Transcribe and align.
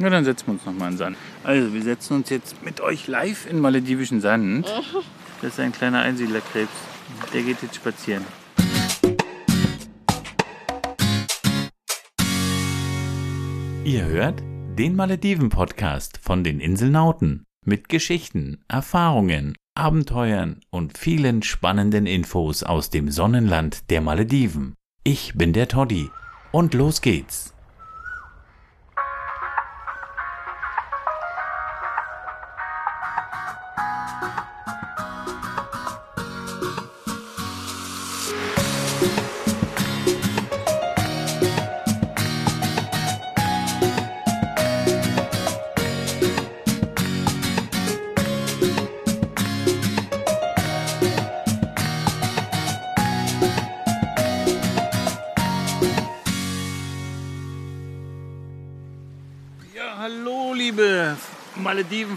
Na, 0.00 0.10
dann 0.10 0.24
setzen 0.24 0.46
wir 0.46 0.52
uns 0.52 0.64
nochmal 0.64 0.88
in 0.88 0.94
den 0.94 0.98
Sand. 0.98 1.16
Also, 1.42 1.74
wir 1.74 1.82
setzen 1.82 2.14
uns 2.14 2.30
jetzt 2.30 2.62
mit 2.64 2.80
euch 2.80 3.08
live 3.08 3.50
in 3.50 3.60
maledivischen 3.60 4.20
Sand. 4.20 4.66
Das 5.40 5.52
ist 5.52 5.60
ein 5.60 5.70
kleiner 5.70 6.00
Einsiedlerkrebs. 6.00 6.68
Der 7.32 7.42
geht 7.42 7.62
jetzt 7.62 7.76
spazieren. 7.76 8.24
Ihr 13.84 14.04
hört 14.04 14.42
den 14.76 14.96
Malediven-Podcast 14.96 16.18
von 16.20 16.42
den 16.42 16.58
Inselnauten 16.58 17.44
mit 17.64 17.88
Geschichten, 17.88 18.64
Erfahrungen, 18.66 19.54
Abenteuern 19.76 20.58
und 20.70 20.98
vielen 20.98 21.44
spannenden 21.44 22.06
Infos 22.06 22.64
aus 22.64 22.90
dem 22.90 23.08
Sonnenland 23.12 23.90
der 23.90 24.00
Malediven. 24.00 24.74
Ich 25.04 25.34
bin 25.34 25.52
der 25.52 25.68
Toddy 25.68 26.10
und 26.50 26.74
los 26.74 27.00
geht's. 27.00 27.54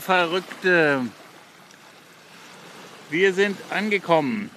Malediven-Verrückte. 0.02 1.06
Wir 3.10 3.34
sind 3.34 3.58
angekommen. 3.70 4.50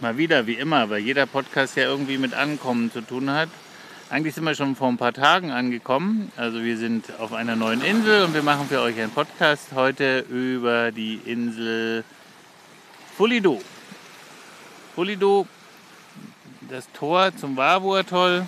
Mal 0.00 0.18
wieder, 0.18 0.46
wie 0.46 0.54
immer, 0.54 0.90
weil 0.90 1.00
jeder 1.00 1.26
Podcast 1.26 1.76
ja 1.76 1.84
irgendwie 1.84 2.18
mit 2.18 2.34
Ankommen 2.34 2.90
zu 2.92 3.00
tun 3.00 3.30
hat. 3.30 3.48
Eigentlich 4.10 4.34
sind 4.34 4.44
wir 4.44 4.54
schon 4.54 4.76
vor 4.76 4.88
ein 4.88 4.98
paar 4.98 5.12
Tagen 5.12 5.50
angekommen. 5.50 6.30
Also 6.36 6.62
wir 6.62 6.76
sind 6.76 7.06
auf 7.18 7.32
einer 7.32 7.56
neuen 7.56 7.82
Insel 7.82 8.24
und 8.24 8.34
wir 8.34 8.42
machen 8.42 8.66
für 8.68 8.80
euch 8.80 8.98
einen 9.00 9.10
Podcast 9.12 9.68
heute 9.74 10.20
über 10.28 10.92
die 10.92 11.20
Insel 11.24 12.04
Fulido. 13.16 13.60
Fulido, 14.94 15.46
das 16.68 16.90
Tor 16.92 17.34
zum 17.36 17.56
Warburg-Atoll. 17.56 18.46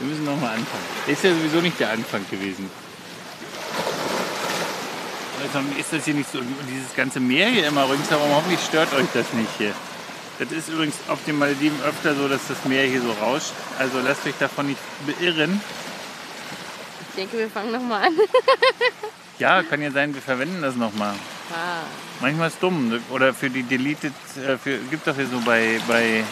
Wir 0.00 0.08
müssen 0.08 0.24
nochmal 0.24 0.50
anfangen. 0.56 0.84
Ist 1.06 1.22
ja 1.22 1.30
sowieso 1.30 1.60
nicht 1.60 1.78
der 1.78 1.92
Anfang 1.92 2.24
gewesen. 2.30 2.70
Also 5.42 5.66
ist 5.78 5.92
das 5.92 6.04
hier 6.04 6.14
nicht 6.14 6.30
so, 6.30 6.38
dieses 6.68 6.94
ganze 6.96 7.20
Meer 7.20 7.48
hier 7.48 7.66
immer 7.66 7.88
ringsherum, 7.90 8.30
hoffentlich 8.34 8.60
stört 8.60 8.92
euch 8.94 9.06
das 9.14 9.32
nicht 9.32 9.50
hier. 9.58 9.74
Das 10.38 10.50
ist 10.52 10.70
übrigens 10.70 10.96
auf 11.08 11.18
den 11.26 11.38
Malediven 11.38 11.80
öfter 11.82 12.14
so, 12.14 12.28
dass 12.28 12.40
das 12.48 12.64
Meer 12.64 12.84
hier 12.84 13.02
so 13.02 13.12
rauscht. 13.12 13.52
Also 13.78 14.00
lasst 14.00 14.26
euch 14.26 14.34
davon 14.38 14.68
nicht 14.68 14.80
beirren. 15.06 15.60
Ich 17.10 17.16
denke, 17.16 17.38
wir 17.38 17.50
fangen 17.50 17.72
nochmal 17.72 18.06
an. 18.06 18.14
Ja, 19.38 19.62
kann 19.62 19.80
ja 19.80 19.90
sein, 19.90 20.14
wir 20.14 20.20
verwenden 20.20 20.60
das 20.60 20.76
nochmal. 20.76 21.14
Ah, 21.50 21.80
Manchmal 22.20 22.48
ist 22.48 22.54
es 22.54 22.60
dumm. 22.60 23.00
Oder 23.08 23.32
für 23.32 23.48
die 23.48 23.62
Deleted, 23.62 24.12
äh, 24.36 24.58
für, 24.58 24.76
gibt 24.90 25.06
doch 25.06 25.16
hier 25.16 25.26
so 25.26 25.40
bei, 25.40 25.80
bei 25.88 26.22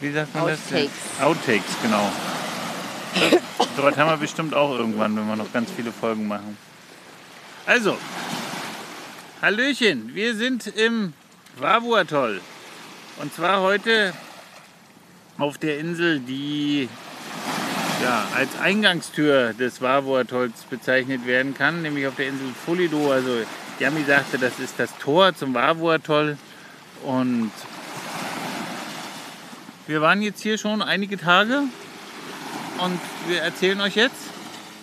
wie 0.00 0.10
sagt 0.10 0.34
man 0.34 0.48
das? 0.48 0.58
Outtakes. 0.58 0.90
Outtakes, 1.20 1.72
genau. 1.80 2.10
Was 3.76 3.96
haben 3.96 4.10
wir 4.10 4.16
bestimmt 4.16 4.54
auch 4.54 4.76
irgendwann, 4.76 5.16
wenn 5.16 5.26
wir 5.26 5.36
noch 5.36 5.52
ganz 5.52 5.70
viele 5.70 5.92
Folgen 5.92 6.28
machen. 6.28 6.56
Also, 7.66 7.96
Hallöchen, 9.40 10.14
wir 10.14 10.34
sind 10.36 10.66
im 10.66 11.14
Wavu-Atoll. 11.58 12.40
Und 13.18 13.34
zwar 13.34 13.60
heute 13.60 14.12
auf 15.38 15.58
der 15.58 15.78
Insel, 15.78 16.20
die 16.20 16.88
ja, 18.02 18.24
als 18.34 18.50
Eingangstür 18.60 19.52
des 19.54 19.80
Wavu-Atolls 19.80 20.64
bezeichnet 20.68 21.26
werden 21.26 21.54
kann, 21.54 21.82
nämlich 21.82 22.06
auf 22.06 22.16
der 22.16 22.28
Insel 22.28 22.48
Fulido. 22.64 23.12
Also 23.12 23.42
Yami 23.78 24.04
sagte, 24.04 24.38
das 24.38 24.58
ist 24.58 24.74
das 24.78 24.96
Tor 24.98 25.34
zum 25.34 25.54
Wavu-Atoll. 25.54 26.36
Und 27.04 27.52
wir 29.86 30.00
waren 30.00 30.22
jetzt 30.22 30.42
hier 30.42 30.58
schon 30.58 30.82
einige 30.82 31.16
Tage 31.16 31.62
und 32.82 32.98
wir 33.28 33.40
erzählen 33.40 33.80
euch 33.80 33.94
jetzt, 33.94 34.16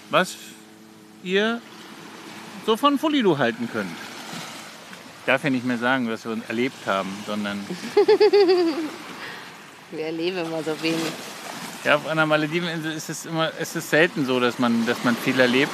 was 0.09 0.35
ihr 1.21 1.61
so 2.65 2.77
von 2.77 2.97
Fulido 2.97 3.37
halten 3.37 3.69
könnt. 3.71 3.91
Ich 5.19 5.25
darf 5.25 5.43
ja 5.43 5.49
nicht 5.49 5.65
mehr 5.65 5.77
sagen, 5.77 6.09
was 6.09 6.25
wir 6.25 6.37
erlebt 6.47 6.87
haben, 6.87 7.09
sondern 7.27 7.59
wir 9.91 10.05
erleben 10.05 10.39
immer 10.39 10.63
so 10.63 10.81
wenig. 10.81 10.97
Ja, 11.83 11.95
auf 11.95 12.07
einer 12.07 12.25
Malediveninsel 12.25 12.93
ist 12.93 13.09
es 13.09 13.25
immer, 13.25 13.51
ist 13.59 13.75
es 13.75 13.89
selten 13.89 14.25
so, 14.25 14.39
dass 14.39 14.59
man, 14.59 14.85
dass 14.85 15.03
man 15.03 15.15
viel 15.15 15.39
erlebt, 15.39 15.71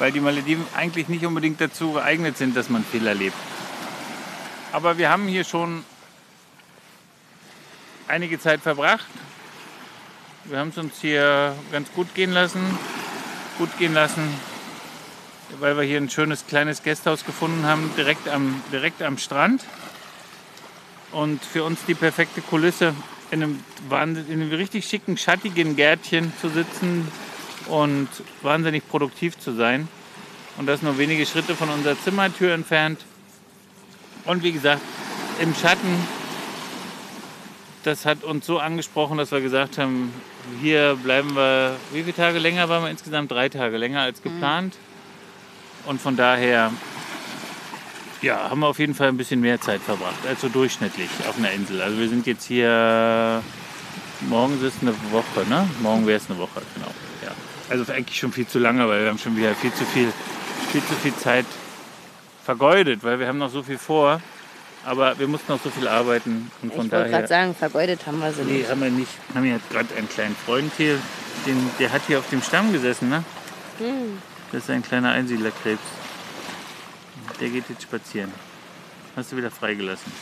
weil 0.00 0.10
die 0.10 0.20
Malediven 0.20 0.64
eigentlich 0.76 1.08
nicht 1.08 1.24
unbedingt 1.24 1.60
dazu 1.60 1.92
geeignet 1.92 2.36
sind, 2.36 2.56
dass 2.56 2.68
man 2.68 2.84
viel 2.84 3.06
erlebt. 3.06 3.36
Aber 4.72 4.98
wir 4.98 5.10
haben 5.10 5.28
hier 5.28 5.44
schon 5.44 5.84
einige 8.08 8.40
Zeit 8.40 8.60
verbracht. 8.60 9.06
Wir 10.46 10.58
haben 10.58 10.68
es 10.68 10.76
uns 10.76 11.00
hier 11.00 11.56
ganz 11.72 11.90
gut 11.92 12.14
gehen 12.14 12.30
lassen, 12.30 12.60
gut 13.56 13.70
gehen 13.78 13.94
lassen, 13.94 14.22
weil 15.58 15.74
wir 15.74 15.84
hier 15.84 15.96
ein 15.96 16.10
schönes 16.10 16.46
kleines 16.46 16.82
Gasthaus 16.82 17.24
gefunden 17.24 17.64
haben, 17.64 17.90
direkt 17.96 18.28
am, 18.28 18.62
direkt 18.70 19.00
am 19.00 19.16
Strand. 19.16 19.64
Und 21.12 21.42
für 21.42 21.64
uns 21.64 21.86
die 21.86 21.94
perfekte 21.94 22.42
Kulisse, 22.42 22.94
in 23.30 23.42
einem, 23.42 23.64
in 24.28 24.42
einem 24.42 24.50
richtig 24.50 24.84
schicken, 24.84 25.16
schattigen 25.16 25.76
Gärtchen 25.76 26.30
zu 26.42 26.50
sitzen 26.50 27.08
und 27.68 28.08
wahnsinnig 28.42 28.86
produktiv 28.86 29.38
zu 29.38 29.52
sein. 29.52 29.88
Und 30.58 30.66
das 30.66 30.82
nur 30.82 30.98
wenige 30.98 31.24
Schritte 31.24 31.54
von 31.54 31.70
unserer 31.70 31.98
Zimmertür 31.98 32.52
entfernt. 32.52 33.00
Und 34.26 34.42
wie 34.42 34.52
gesagt, 34.52 34.82
im 35.40 35.54
Schatten, 35.54 36.06
das 37.86 38.06
hat 38.06 38.24
uns 38.24 38.46
so 38.46 38.58
angesprochen, 38.58 39.18
dass 39.18 39.30
wir 39.30 39.40
gesagt 39.40 39.78
haben, 39.78 40.12
hier 40.60 40.98
bleiben 41.02 41.34
wir, 41.34 41.76
wie 41.92 42.02
viele 42.02 42.16
Tage 42.16 42.38
länger 42.38 42.68
waren 42.68 42.82
wir 42.82 42.90
insgesamt? 42.90 43.30
Drei 43.30 43.48
Tage 43.48 43.76
länger 43.76 44.00
als 44.00 44.22
geplant. 44.22 44.76
Und 45.86 46.00
von 46.00 46.16
daher 46.16 46.72
ja, 48.22 48.48
haben 48.48 48.60
wir 48.60 48.68
auf 48.68 48.78
jeden 48.78 48.94
Fall 48.94 49.08
ein 49.08 49.18
bisschen 49.18 49.40
mehr 49.40 49.60
Zeit 49.60 49.82
verbracht, 49.82 50.26
als 50.26 50.40
so 50.40 50.48
durchschnittlich 50.48 51.10
auf 51.28 51.36
einer 51.36 51.50
Insel. 51.50 51.82
Also 51.82 51.98
wir 51.98 52.08
sind 52.08 52.26
jetzt 52.26 52.44
hier, 52.44 53.42
morgen 54.28 54.54
ist 54.56 54.62
es 54.62 54.74
eine 54.80 54.94
Woche, 55.10 55.46
ne? 55.48 55.68
Morgen 55.82 56.06
wäre 56.06 56.16
es 56.16 56.30
eine 56.30 56.38
Woche, 56.38 56.62
genau. 56.74 56.90
Ja. 57.22 57.32
Also 57.68 57.92
eigentlich 57.92 58.18
schon 58.18 58.32
viel 58.32 58.46
zu 58.46 58.58
lange, 58.58 58.88
weil 58.88 59.02
wir 59.02 59.10
haben 59.10 59.18
schon 59.18 59.36
wieder 59.36 59.54
viel 59.54 59.72
zu 59.74 59.84
viel, 59.84 60.10
viel 60.72 60.82
zu 60.82 60.94
viel 60.94 61.14
Zeit 61.16 61.46
vergeudet, 62.42 63.04
weil 63.04 63.18
wir 63.18 63.28
haben 63.28 63.38
noch 63.38 63.50
so 63.50 63.62
viel 63.62 63.78
vor. 63.78 64.22
Aber 64.84 65.18
wir 65.18 65.26
mussten 65.28 65.50
noch 65.52 65.62
so 65.62 65.70
viel 65.70 65.88
arbeiten 65.88 66.50
und 66.62 66.68
Ich 66.68 66.74
von 66.74 66.90
wollte 66.90 66.90
daher. 66.90 67.10
gerade 67.10 67.26
sagen, 67.28 67.54
vergeudet 67.54 68.06
haben 68.06 68.18
wir 68.20 68.32
sie 68.32 68.42
Nee, 68.42 68.58
nicht. 68.58 68.70
haben 68.70 68.82
wir 68.82 68.90
nicht. 68.90 69.10
Haben 69.34 69.44
jetzt 69.46 69.70
gerade 69.70 69.94
einen 69.96 70.08
kleinen 70.08 70.36
Freund 70.36 70.70
hier, 70.76 70.98
den, 71.46 71.70
der 71.78 71.90
hat 71.92 72.02
hier 72.06 72.18
auf 72.18 72.28
dem 72.30 72.42
Stamm 72.42 72.72
gesessen, 72.72 73.08
ne? 73.08 73.24
Hm. 73.78 74.18
Das 74.52 74.64
ist 74.64 74.70
ein 74.70 74.82
kleiner 74.82 75.10
Einsiedlerkrebs. 75.12 75.80
Der 77.40 77.48
geht 77.48 77.64
jetzt 77.68 77.82
spazieren. 77.82 78.30
Hast 79.16 79.32
du 79.32 79.36
wieder 79.36 79.50
freigelassen. 79.50 80.12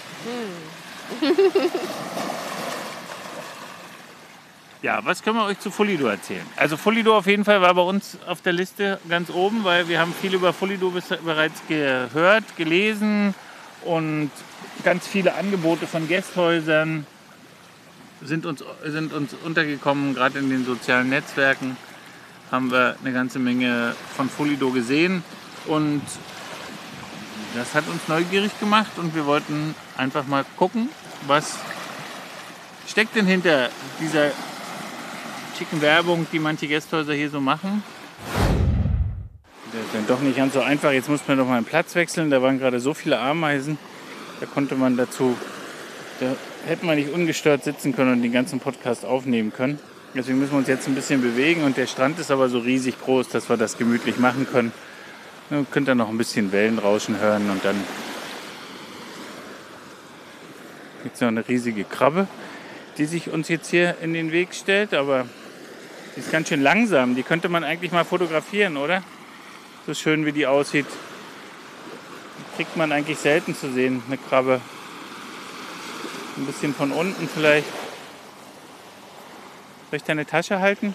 Ja, 4.83 5.01
was 5.05 5.23
können 5.23 5.37
wir 5.37 5.45
euch 5.45 5.61
zu 5.61 5.71
Fulido 5.71 6.07
erzählen? 6.09 6.45
Also 6.57 6.77
Fulido 6.77 7.17
auf 7.17 7.27
jeden 7.27 7.45
Fall 7.45 7.61
war 7.63 7.73
bei 7.75 7.83
uns 7.83 8.19
auf 8.27 8.43
der 8.43 8.53
Liste 8.53 8.99
ganz 9.09 9.31
oben, 9.31 9.63
weil 9.63 9.87
wir 9.89 10.01
haben 10.01 10.13
viel 10.21 10.35
über 10.35 10.53
Fulido 10.53 10.91
bis- 10.91 11.09
bereits 11.25 11.63
gehört, 11.69 12.45
gelesen 12.57 13.33
und 13.85 14.31
ganz 14.83 15.07
viele 15.07 15.35
Angebote 15.35 15.87
von 15.87 16.09
Gästhäusern 16.09 17.07
sind 18.21 18.47
uns, 18.47 18.65
sind 18.85 19.13
uns 19.13 19.35
untergekommen, 19.45 20.15
gerade 20.15 20.39
in 20.39 20.51
den 20.51 20.65
sozialen 20.65 21.09
Netzwerken 21.09 21.77
haben 22.51 22.71
wir 22.71 22.97
eine 23.03 23.13
ganze 23.13 23.39
Menge 23.39 23.95
von 24.17 24.29
Fulido 24.29 24.71
gesehen 24.71 25.25
und 25.67 26.03
das 27.55 27.75
hat 27.75 27.89
uns 27.89 28.09
neugierig 28.09 28.59
gemacht 28.61 28.93
und 28.97 29.15
wir 29.15 29.27
wollten 29.27 29.75
einfach 29.97 30.27
mal 30.27 30.45
gucken, 30.57 30.89
was 31.27 31.57
steckt 32.87 33.17
denn 33.17 33.27
hinter 33.27 33.71
dieser 34.01 34.31
schicken 35.59 35.81
Werbung, 35.81 36.27
die 36.33 36.39
manche 36.39 36.67
Gästhäuser 36.67 37.15
hier 37.15 37.31
so 37.31 37.41
machen. 37.41 37.83
Das 39.73 39.81
ist 39.81 39.95
dann 39.95 40.07
doch 40.07 40.21
nicht 40.21 40.37
ganz 40.37 40.53
so 40.53 40.61
einfach. 40.61 40.93
Jetzt 40.93 41.09
muss 41.09 41.21
man 41.27 41.39
doch 41.39 41.47
mal 41.47 41.57
einen 41.57 41.65
Platz 41.65 41.95
wechseln. 41.95 42.31
Da 42.31 42.43
waren 42.43 42.59
gerade 42.59 42.79
so 42.81 42.93
viele 42.93 43.19
Ameisen. 43.19 43.79
Da 44.43 44.49
konnte 44.49 44.75
man 44.75 44.97
dazu 44.97 45.37
Da 46.19 46.35
hätten 46.67 46.89
wir 46.89 46.97
nicht 46.97 47.13
ungestört 47.13 47.63
sitzen 47.63 47.95
können 47.95 48.15
und 48.15 48.23
den 48.23 48.33
ganzen 48.33 48.59
Podcast 48.59 49.05
aufnehmen 49.05 49.53
können. 49.53 49.79
Deswegen 50.17 50.41
müssen 50.41 50.51
wir 50.51 50.59
uns 50.59 50.67
jetzt 50.67 50.89
ein 50.89 50.97
bisschen 50.97 51.23
bewegen 51.23 51.63
und 51.63 51.77
der 51.77 51.87
Strand 51.87 52.19
ist 52.19 52.33
aber 52.33 52.49
so 52.49 52.59
riesig 52.59 53.01
groß, 53.01 53.29
dass 53.29 53.49
wir 53.49 53.57
das 53.57 53.79
gemütlich 53.79 54.19
machen 54.19 54.49
können. 54.51 54.73
Ihr 55.53 55.65
könnt 55.71 55.87
dann 55.87 55.99
noch 55.99 56.09
ein 56.09 56.19
bisschen 56.19 56.51
Wellenrauschen 56.51 57.21
hören 57.21 57.51
und 57.51 57.65
dann 57.65 57.77
gibt 61.05 61.15
es 61.15 61.21
noch 61.21 61.29
eine 61.29 61.47
riesige 61.47 61.85
Krabbe, 61.85 62.27
die 62.99 63.05
sich 63.05 63.31
uns 63.31 63.47
jetzt 63.47 63.71
hier 63.71 63.95
in 64.03 64.13
den 64.13 64.33
Weg 64.33 64.55
stellt, 64.55 64.93
aber 64.93 65.29
die 66.17 66.21
ist 66.21 66.33
ganz 66.33 66.49
schön 66.49 66.63
langsam. 66.63 67.15
Die 67.15 67.23
könnte 67.23 67.49
man 67.49 67.63
eigentlich 67.63 67.93
mal 67.93 68.05
fotografieren, 68.05 68.77
oder? 68.77 69.05
So 69.87 69.95
schön 69.95 70.27
wie 70.27 70.33
die 70.33 70.49
aussieht. 70.49 70.87
Kriegt 72.57 72.77
man 72.77 72.93
eigentlich 72.93 73.19
selten 73.19 73.55
zu 73.55 73.73
sehen, 73.73 74.03
eine 74.07 74.19
Krabbe. 74.19 74.61
Ein 76.37 76.47
bisschen 76.47 76.75
von 76.75 76.93
unten 76.93 77.29
vielleicht. 77.29 77.67
Soll 79.91 79.97
ich 79.97 80.05
deine 80.05 80.27
Tasche 80.27 80.61
halten? 80.61 80.95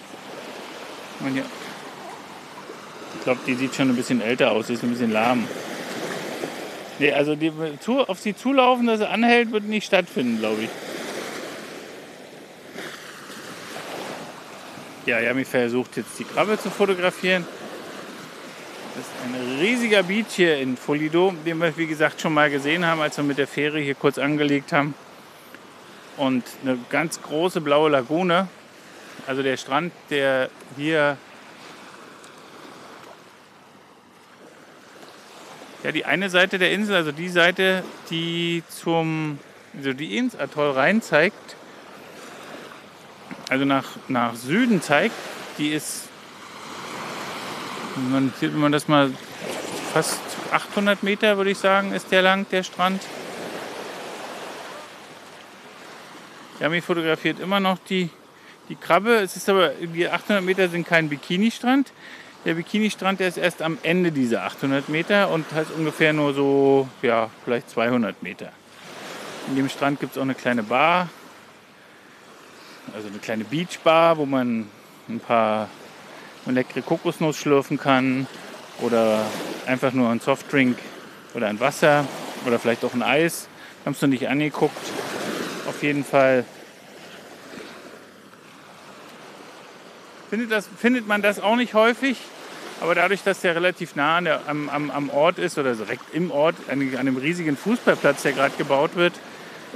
Ich 3.14 3.24
glaube, 3.24 3.40
die 3.46 3.54
sieht 3.54 3.74
schon 3.74 3.88
ein 3.88 3.96
bisschen 3.96 4.20
älter 4.20 4.52
aus, 4.52 4.70
ist 4.70 4.82
ein 4.82 4.90
bisschen 4.90 5.12
lahm. 5.12 5.48
Nee, 6.98 7.12
also 7.12 7.36
die, 7.36 7.52
zu, 7.80 8.00
auf 8.00 8.18
sie 8.18 8.34
zulaufen, 8.34 8.86
dass 8.86 8.98
sie 8.98 9.08
anhält, 9.08 9.52
wird 9.52 9.64
nicht 9.64 9.86
stattfinden, 9.86 10.38
glaube 10.38 10.62
ich. 10.62 10.70
Ja, 15.06 15.20
Yami 15.20 15.44
versucht 15.44 15.96
jetzt 15.96 16.18
die 16.18 16.24
Krabbe 16.24 16.58
zu 16.58 16.70
fotografieren. 16.70 17.46
Das 18.98 19.06
ist 19.06 19.14
ein 19.22 19.60
riesiger 19.60 20.02
Beach 20.02 20.26
hier 20.30 20.58
in 20.58 20.76
Folido, 20.76 21.32
den 21.46 21.58
wir 21.58 21.76
wie 21.76 21.86
gesagt 21.86 22.20
schon 22.20 22.34
mal 22.34 22.50
gesehen 22.50 22.84
haben, 22.84 23.00
als 23.00 23.16
wir 23.16 23.22
mit 23.22 23.38
der 23.38 23.46
Fähre 23.46 23.78
hier 23.78 23.94
kurz 23.94 24.18
angelegt 24.18 24.72
haben. 24.72 24.92
Und 26.16 26.42
eine 26.64 26.76
ganz 26.90 27.22
große 27.22 27.60
blaue 27.60 27.90
Lagune. 27.90 28.48
Also 29.28 29.44
der 29.44 29.56
Strand, 29.56 29.92
der 30.10 30.50
hier 30.76 31.16
ja, 35.84 35.92
die 35.92 36.04
eine 36.04 36.28
Seite 36.28 36.58
der 36.58 36.72
Insel, 36.72 36.96
also 36.96 37.12
die 37.12 37.28
Seite, 37.28 37.84
die 38.10 38.64
zum 38.68 39.38
also 39.76 39.92
die 39.92 40.16
ins 40.16 40.34
Atoll 40.34 40.72
rein 40.72 41.02
zeigt, 41.02 41.54
also 43.48 43.64
nach, 43.64 43.90
nach 44.08 44.34
Süden 44.34 44.82
zeigt, 44.82 45.14
die 45.56 45.68
ist, 45.68 46.07
man, 48.10 48.32
wenn 48.40 48.58
man 48.58 48.72
das 48.72 48.88
mal 48.88 49.10
fast 49.92 50.20
800 50.52 51.02
Meter, 51.02 51.36
würde 51.36 51.50
ich 51.50 51.58
sagen, 51.58 51.92
ist 51.92 52.10
der 52.10 52.22
lang, 52.22 52.46
der 52.50 52.62
Strand. 52.62 53.02
Yami 56.60 56.80
fotografiert 56.80 57.38
immer 57.40 57.60
noch 57.60 57.78
die, 57.88 58.10
die 58.68 58.74
Krabbe. 58.74 59.16
Es 59.16 59.36
ist 59.36 59.48
aber, 59.48 59.68
die 59.68 60.08
800 60.08 60.44
Meter 60.44 60.68
sind 60.68 60.86
kein 60.86 61.08
Bikini-Strand. 61.08 61.92
Der 62.44 62.54
Bikini-Strand, 62.54 63.20
der 63.20 63.28
ist 63.28 63.38
erst 63.38 63.62
am 63.62 63.78
Ende 63.82 64.12
dieser 64.12 64.44
800 64.44 64.88
Meter 64.88 65.30
und 65.30 65.50
hat 65.52 65.70
ungefähr 65.70 66.12
nur 66.12 66.34
so, 66.34 66.88
ja, 67.02 67.30
vielleicht 67.44 67.70
200 67.70 68.22
Meter. 68.22 68.52
In 69.48 69.56
dem 69.56 69.68
Strand 69.68 70.00
gibt 70.00 70.12
es 70.12 70.18
auch 70.18 70.22
eine 70.22 70.34
kleine 70.34 70.62
Bar, 70.62 71.08
also 72.94 73.08
eine 73.08 73.18
kleine 73.18 73.44
Beachbar, 73.44 74.18
wo 74.18 74.26
man 74.26 74.68
ein 75.08 75.20
paar 75.20 75.68
eine 76.48 76.60
leckere 76.60 76.82
Kokosnuss 76.82 77.36
schlürfen 77.36 77.78
kann 77.78 78.26
oder 78.80 79.24
einfach 79.66 79.92
nur 79.92 80.10
ein 80.10 80.20
Softdrink 80.20 80.78
oder 81.34 81.48
ein 81.48 81.60
Wasser 81.60 82.06
oder 82.46 82.58
vielleicht 82.58 82.84
auch 82.84 82.94
ein 82.94 83.02
Eis. 83.02 83.48
Haben 83.84 83.92
es 83.92 84.02
noch 84.02 84.08
nicht 84.08 84.28
angeguckt. 84.28 84.76
Auf 85.68 85.82
jeden 85.82 86.04
Fall 86.04 86.44
findet, 90.30 90.50
das, 90.50 90.68
findet 90.78 91.06
man 91.06 91.22
das 91.22 91.40
auch 91.40 91.56
nicht 91.56 91.74
häufig. 91.74 92.18
Aber 92.80 92.94
dadurch, 92.94 93.22
dass 93.24 93.40
der 93.40 93.56
relativ 93.56 93.96
nah 93.96 94.20
der, 94.20 94.40
am, 94.46 94.68
am, 94.68 94.90
am, 94.90 95.10
Ort 95.10 95.38
ist 95.38 95.58
oder 95.58 95.74
direkt 95.74 96.14
im 96.14 96.30
Ort, 96.30 96.54
an, 96.70 96.80
an 96.80 96.96
einem 96.96 97.16
riesigen 97.16 97.56
Fußballplatz, 97.56 98.22
der 98.22 98.32
gerade 98.32 98.54
gebaut 98.56 98.94
wird, 98.94 99.14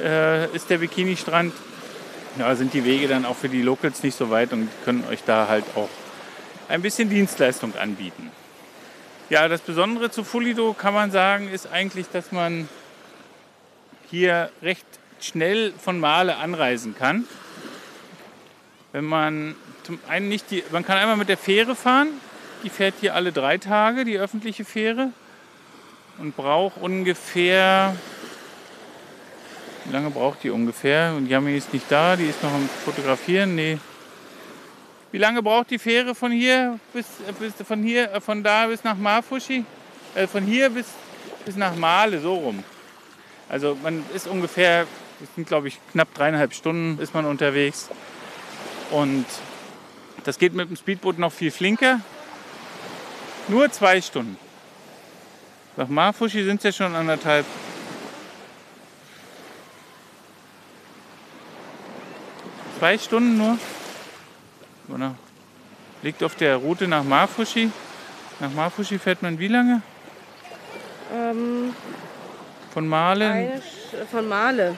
äh, 0.01 0.47
ist 0.55 0.71
der 0.71 0.79
Bikini-Strand 0.79 1.53
ja, 2.39 2.55
sind 2.55 2.73
die 2.73 2.85
Wege 2.85 3.09
dann 3.09 3.27
auch 3.27 3.37
für 3.37 3.49
die 3.49 3.61
Locals 3.61 4.03
nicht 4.03 4.17
so 4.17 4.31
weit 4.31 4.53
und 4.53 4.69
können 4.85 5.05
euch 5.11 5.23
da 5.25 5.49
halt 5.49 5.65
auch 5.75 5.89
ein 6.73 6.81
bisschen 6.81 7.11
Dienstleistung 7.11 7.77
anbieten. 7.77 8.31
Ja, 9.29 9.47
das 9.47 9.61
Besondere 9.61 10.11
zu 10.11 10.25
Fulido 10.25 10.73
kann 10.73 10.95
man 10.95 11.11
sagen, 11.11 11.51
ist 11.51 11.71
eigentlich, 11.71 12.09
dass 12.09 12.33
man 12.33 12.67
hier 14.11 14.51
recht 14.63 14.87
schnell 15.21 15.75
von 15.79 16.01
Male 16.01 16.37
anreisen 16.37 16.97
kann. 16.99 17.27
Wenn 18.93 19.05
man 19.05 19.55
zum 19.83 20.01
einen 20.09 20.31
nicht 20.31 20.51
die, 20.51 20.65
man 20.73 20.85
kann 20.85 20.97
einmal 20.97 21.17
mit 21.17 21.29
der 21.29 21.37
Fähre 21.37 21.77
fahren, 21.77 22.09
die 22.65 22.71
fährt 22.71 22.95
hier 23.01 23.15
alle 23.15 23.33
drei 23.33 23.59
Tage, 23.59 24.05
die 24.05 24.19
öffentliche 24.19 24.65
Fähre, 24.65 25.11
und 26.19 26.37
braucht 26.37 26.79
ungefähr 26.81 27.95
wie 29.85 29.93
lange 29.93 30.11
braucht 30.11 30.45
die 30.45 30.51
ungefähr? 30.51 31.13
Und 31.17 31.29
Yami 31.29 31.57
ist 31.57 31.73
nicht 31.73 31.91
da, 31.91 32.17
die 32.17 32.27
ist 32.27 32.43
noch 32.43 32.53
am 32.53 32.69
Fotografieren. 32.85 33.57
Nee. 33.57 33.79
Wie 35.13 35.19
lange 35.19 35.43
braucht 35.43 35.71
die 35.71 35.79
Fähre 35.79 36.15
von 36.15 36.33
hier 36.33 36.81
bis, 36.95 37.07
bis 37.39 37.53
von 37.67 37.83
hier, 37.83 38.11
äh, 38.13 38.21
von 38.21 38.43
da 38.43 38.67
bis 38.67 38.83
nach 38.83 38.97
Mafushi? 38.97 39.65
Äh, 40.15 40.27
von 40.27 40.43
hier 40.43 40.71
bis, 40.71 40.87
bis 41.45 41.55
nach 41.55 41.77
Male, 41.77 42.19
so 42.19 42.35
rum. 42.35 42.65
Also 43.49 43.77
man 43.83 44.03
ist 44.15 44.27
ungefähr, 44.27 44.87
das 45.21 45.29
sind 45.35 45.47
glaube 45.47 45.69
ich 45.69 45.79
knapp 45.93 46.13
dreieinhalb 46.15 46.55
Stunden 46.55 46.99
ist 47.01 47.13
man 47.13 47.27
unterwegs. 47.27 47.91
Und 48.91 49.27
das 50.25 50.39
geht 50.39 50.55
mit 50.55 50.71
dem 50.71 50.77
Speedboot 50.77 51.19
noch 51.19 51.33
viel 51.33 51.51
flinker. 51.51 52.01
Nur 53.49 53.71
zwei 53.71 54.01
Stunden. 54.01 54.39
Nach 55.77 55.89
Mafushi 55.89 56.43
sind 56.43 56.57
es 56.57 56.65
ja 56.65 56.73
schon 56.73 56.95
anderthalb. 56.95 57.45
zwei 62.79 62.99
Stunden 62.99 63.39
nur. 63.39 63.59
Oder 64.93 65.15
liegt 66.03 66.23
auf 66.23 66.35
der 66.35 66.57
Route 66.57 66.89
nach 66.89 67.05
Mafushi. 67.05 67.71
Nach 68.41 68.53
Mafushi 68.53 68.99
fährt 68.99 69.23
man 69.23 69.39
wie 69.39 69.49
lange? 69.49 69.83
Ähm, 71.15 71.75
von 72.73 72.87
Male? 72.87 73.31
eine, 73.31 73.63
von 74.11 74.29
Male. 74.29 74.77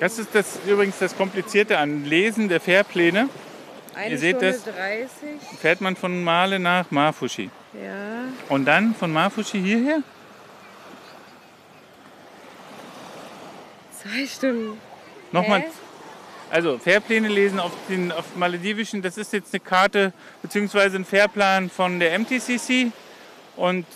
Das 0.00 0.18
ist 0.18 0.34
das, 0.34 0.60
übrigens 0.66 0.98
das 0.98 1.16
Komplizierte 1.16 1.78
an 1.78 2.04
Lesen 2.04 2.48
der 2.48 2.60
Fährpläne. 2.60 3.28
Eine 3.94 4.10
Ihr 4.10 4.18
seht 4.18 4.36
Stunde 4.36 4.52
das? 4.52 4.64
30. 4.64 5.58
Fährt 5.60 5.80
man 5.80 5.96
von 5.96 6.22
Male 6.22 6.58
nach 6.58 6.90
Mafushi. 6.90 7.50
Ja. 7.74 8.24
Und 8.48 8.64
dann 8.64 8.94
von 8.94 9.12
Mafushi 9.12 9.60
hierher? 9.60 10.02
Zwei 14.00 14.26
Stunden. 14.26 14.78
Nochmal. 15.32 15.60
Hä? 15.62 15.66
Also 16.50 16.78
Fährpläne 16.78 17.28
lesen 17.28 17.60
auf 17.60 17.72
den 17.88 18.10
auf 18.10 18.36
Maledivischen, 18.36 19.02
das 19.02 19.18
ist 19.18 19.32
jetzt 19.32 19.52
eine 19.52 19.60
Karte 19.60 20.12
bzw. 20.42 20.96
ein 20.96 21.04
Fahrplan 21.04 21.70
von 21.70 22.00
der 22.00 22.18
MTCC. 22.18 22.90
Und 23.56 23.86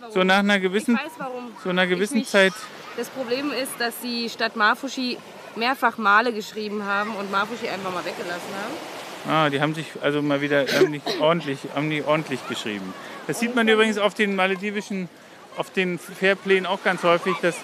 weiß 0.00 0.12
so 0.12 0.24
nach 0.24 0.40
einer 0.40 0.58
gewissen, 0.58 0.94
ich 0.96 1.04
weiß 1.04 1.12
warum. 1.18 1.52
so 1.62 1.70
einer 1.70 1.86
gewissen 1.86 2.18
nicht. 2.18 2.30
Zeit 2.30 2.52
Das 2.96 3.08
Problem 3.08 3.52
ist, 3.52 3.72
dass 3.78 3.94
sie 4.02 4.28
statt 4.28 4.56
Mafushi 4.56 5.16
mehrfach 5.56 5.96
Male 5.98 6.32
geschrieben 6.32 6.84
haben 6.84 7.14
und 7.14 7.30
Mafushi 7.30 7.68
einfach 7.68 7.92
mal 7.92 8.04
weggelassen 8.04 8.50
haben. 8.62 9.32
Ah, 9.32 9.50
die 9.50 9.60
haben 9.60 9.74
sich 9.74 9.86
also 10.00 10.22
mal 10.22 10.40
wieder 10.40 10.66
haben 10.66 10.90
nicht 10.90 11.06
ordentlich, 11.20 11.58
haben 11.74 11.88
nicht 11.88 12.06
ordentlich 12.06 12.40
geschrieben. 12.48 12.94
Das 13.26 13.38
sieht 13.38 13.54
man 13.54 13.68
übrigens 13.68 13.98
auf 13.98 14.14
den 14.14 14.34
maledivischen, 14.34 15.08
auf 15.56 15.70
den 15.70 15.98
Fairplänen 15.98 16.66
auch 16.66 16.82
ganz 16.82 17.02
häufig, 17.02 17.36
dass, 17.42 17.56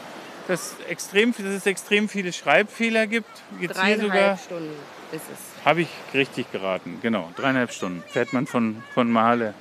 dass, 0.49 0.77
extrem, 0.89 1.33
dass 1.33 1.47
es 1.47 1.67
extrem 1.67 2.09
viele 2.09 2.33
Schreibfehler 2.33 3.07
gibt. 3.07 3.31
Jetzt 3.61 3.83
hier 3.83 3.97
sogar, 3.97 4.11
Dreieinhalb 4.11 4.41
Stunden 4.41 4.71
ist 5.13 5.25
es. 5.33 5.65
habe 5.65 5.83
ich 5.83 5.89
richtig 6.15 6.51
geraten, 6.53 6.99
genau, 7.03 7.31
dreieinhalb 7.37 7.73
Stunden 7.73 8.03
fährt 8.09 8.33
man 8.33 8.47
von, 8.47 8.83
von 8.95 9.11
Male 9.11 9.55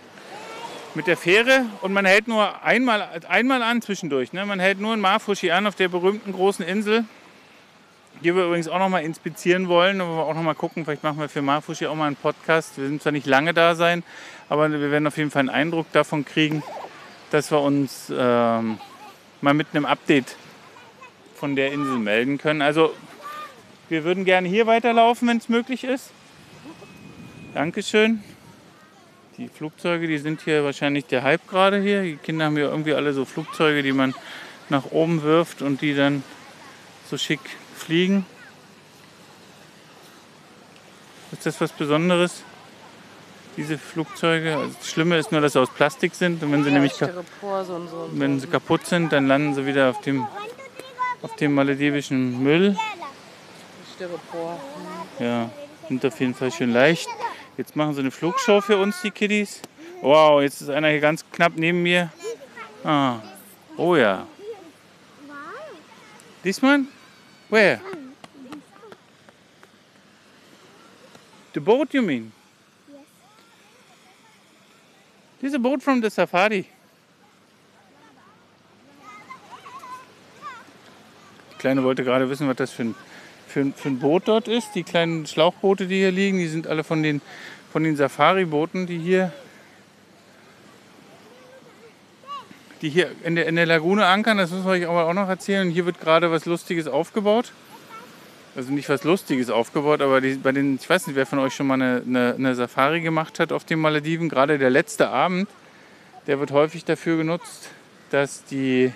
mit 0.96 1.08
der 1.08 1.18
Fähre 1.18 1.66
und 1.82 1.94
man 1.94 2.06
hält 2.06 2.28
nur 2.28 2.64
einmal, 2.64 3.08
einmal 3.28 3.62
an 3.62 3.82
zwischendurch. 3.82 4.34
Ne? 4.34 4.46
Man 4.46 4.60
hält 4.60 4.80
nur 4.80 4.94
in 4.94 5.02
Mafushi 5.02 5.52
an, 5.52 5.68
auf 5.68 5.76
der 5.76 5.90
berühmten 5.90 6.32
großen 6.32 6.66
Insel, 6.66 7.04
die 8.24 8.34
wir 8.34 8.46
übrigens 8.46 8.68
auch 8.70 8.80
noch 8.80 8.90
mal 8.90 9.04
inspizieren 9.04 9.68
wollen. 9.68 10.00
Und 10.00 10.16
wir 10.16 10.24
auch 10.24 10.34
noch 10.34 10.42
mal 10.42 10.56
gucken, 10.56 10.86
vielleicht 10.86 11.04
machen 11.04 11.20
wir 11.20 11.28
für 11.28 11.42
Mafushi 11.42 11.88
auch 11.88 11.96
mal 11.96 12.08
einen 12.08 12.16
Podcast. 12.16 12.78
Wir 12.78 12.88
sind 12.88 13.02
zwar 13.02 13.12
nicht 13.12 13.28
lange 13.28 13.54
da 13.54 13.76
sein, 13.76 14.04
aber 14.48 14.72
wir 14.72 14.92
werden 14.92 15.06
auf 15.06 15.18
jeden 15.18 15.32
Fall 15.32 15.42
einen 15.42 15.50
Eindruck 15.50 15.92
davon 15.92 16.24
kriegen, 16.24 16.64
dass 17.32 17.52
wir 17.52 17.60
uns 17.60 18.12
ähm, 18.16 18.80
mal 19.42 19.54
mit 19.54 19.68
einem 19.74 19.86
Update 19.86 20.38
von 21.36 21.56
der 21.56 21.72
Insel 21.72 21.98
melden 22.00 22.38
können. 22.38 22.62
Also 22.62 22.94
wir 23.90 24.04
würden 24.04 24.26
gerne 24.26 24.48
hier 24.48 24.66
weiterlaufen, 24.68 25.28
wenn 25.28 25.38
es 25.38 25.50
möglich 25.50 25.84
ist. 25.84 26.10
Dankeschön. 27.54 28.24
Die 29.38 29.50
Flugzeuge, 29.50 30.08
die 30.08 30.18
sind 30.18 30.42
hier 30.42 30.64
wahrscheinlich 30.64 31.06
der 31.06 31.24
Hype 31.24 31.48
gerade 31.48 31.82
hier. 31.82 32.04
Die 32.04 32.16
Kinder 32.18 32.46
haben 32.46 32.56
hier 32.56 32.70
irgendwie 32.70 32.94
alle 32.94 33.14
so 33.14 33.26
Flugzeuge, 33.26 33.84
die 33.84 33.92
man 33.92 34.16
nach 34.70 34.92
oben 34.92 35.24
wirft 35.24 35.62
und 35.62 35.82
die 35.82 35.94
dann 35.94 36.24
so 37.10 37.18
schick 37.18 37.42
fliegen. 37.76 38.26
Ist 41.32 41.46
das 41.46 41.60
was 41.60 41.72
Besonderes? 41.74 42.44
Diese 43.58 43.78
Flugzeuge. 43.78 44.56
Also 44.56 44.74
das 44.80 44.90
Schlimme 44.90 45.18
ist 45.18 45.32
nur, 45.32 45.42
dass 45.42 45.54
sie 45.54 45.60
aus 45.60 45.70
Plastik 45.70 46.16
sind 46.16 46.42
und 46.42 46.52
wenn 46.52 46.64
sie 46.64 46.70
Ja, 46.70 46.74
nämlich 46.76 46.94
Styropor, 46.94 47.66
so 47.66 47.86
so. 47.88 48.10
wenn 48.14 48.40
sie 48.40 48.48
kaputt 48.48 48.86
sind, 48.86 49.12
dann 49.12 49.28
landen 49.28 49.54
sie 49.54 49.66
wieder 49.66 49.90
auf 49.90 50.02
dem 50.02 50.26
auf 51.26 51.36
dem 51.38 51.56
maledivischen 51.56 52.44
Müll. 52.44 52.78
Styropor. 53.96 54.60
Ja, 55.18 55.50
sind 55.88 56.06
auf 56.06 56.20
jeden 56.20 56.36
Fall 56.36 56.52
schön 56.52 56.72
leicht. 56.72 57.08
Jetzt 57.58 57.76
machen 57.76 57.96
sie 57.96 58.02
eine 58.02 58.12
Flugshow 58.12 58.62
für 58.62 58.78
uns, 58.78 59.02
die 59.02 59.10
Kiddies. 59.10 59.62
Wow, 60.02 60.44
jetzt 60.44 60.62
ist 60.62 60.70
einer 60.70 60.90
hier 60.90 61.00
ganz 61.00 61.26
knapp 61.32 61.54
neben 61.56 61.82
mir. 61.82 62.12
Ah, 62.84 63.22
oh 63.76 63.96
ja. 63.96 64.28
This 66.44 66.62
one? 66.62 66.86
Where? 67.50 67.82
The 71.56 71.60
boat, 71.60 71.92
you 71.92 72.04
mean? 72.04 72.32
This 75.42 75.50
is 75.50 75.56
a 75.56 75.60
boat 75.60 75.82
from 75.82 76.04
the 76.04 76.12
safari. 76.12 76.68
Kleine 81.66 81.84
wollte 81.84 82.04
gerade 82.04 82.30
wissen, 82.30 82.48
was 82.48 82.58
das 82.58 82.70
für 82.70 82.84
ein, 82.84 82.96
für, 83.48 83.62
ein, 83.62 83.74
für 83.74 83.90
ein 83.90 83.98
Boot 83.98 84.28
dort 84.28 84.48
ist. 84.48 84.76
Die 84.76 84.84
kleinen 84.84 85.26
Schlauchboote, 85.26 85.88
die 85.88 85.96
hier 85.96 86.12
liegen, 86.12 86.38
die 86.38 86.46
sind 86.46 86.68
alle 86.68 86.84
von 86.84 87.02
den, 87.02 87.22
von 87.74 87.84
den 87.84 87.96
Safari-Booten, 87.96 88.86
die 88.86 89.00
hier, 89.00 89.34
die 92.84 92.90
hier 92.90 93.10
in 93.24 93.34
der, 93.34 93.48
in 93.48 93.56
der 93.56 93.66
Lagune 93.66 94.06
ankern. 94.06 94.38
Das 94.38 94.52
muss 94.52 94.60
ich 94.60 94.68
euch 94.68 94.88
aber 94.88 95.08
auch 95.08 95.16
noch 95.16 95.28
erzählen. 95.28 95.68
Hier 95.72 95.88
wird 95.88 96.00
gerade 96.00 96.30
was 96.30 96.46
Lustiges 96.46 96.86
aufgebaut. 96.86 97.52
Also 98.56 98.72
nicht 98.72 98.88
was 98.88 99.04
Lustiges 99.04 99.50
aufgebaut, 99.50 100.04
aber 100.04 100.22
die, 100.22 100.36
bei 100.36 100.52
den, 100.52 100.76
ich 100.76 100.88
weiß 100.88 101.08
nicht, 101.08 101.16
wer 101.16 101.26
von 101.26 101.40
euch 101.40 101.56
schon 101.56 101.66
mal 101.66 101.82
eine, 101.82 102.04
eine, 102.06 102.36
eine 102.36 102.54
Safari 102.54 103.02
gemacht 103.02 103.40
hat 103.40 103.52
auf 103.52 103.64
den 103.64 103.80
Malediven. 103.80 104.30
Gerade 104.30 104.60
der 104.60 104.70
letzte 104.70 105.10
Abend, 105.10 105.50
der 106.28 106.40
wird 106.40 106.52
häufig 106.52 106.86
dafür 106.86 107.18
genutzt, 107.18 107.70
dass 108.12 108.46
die, 108.46 108.94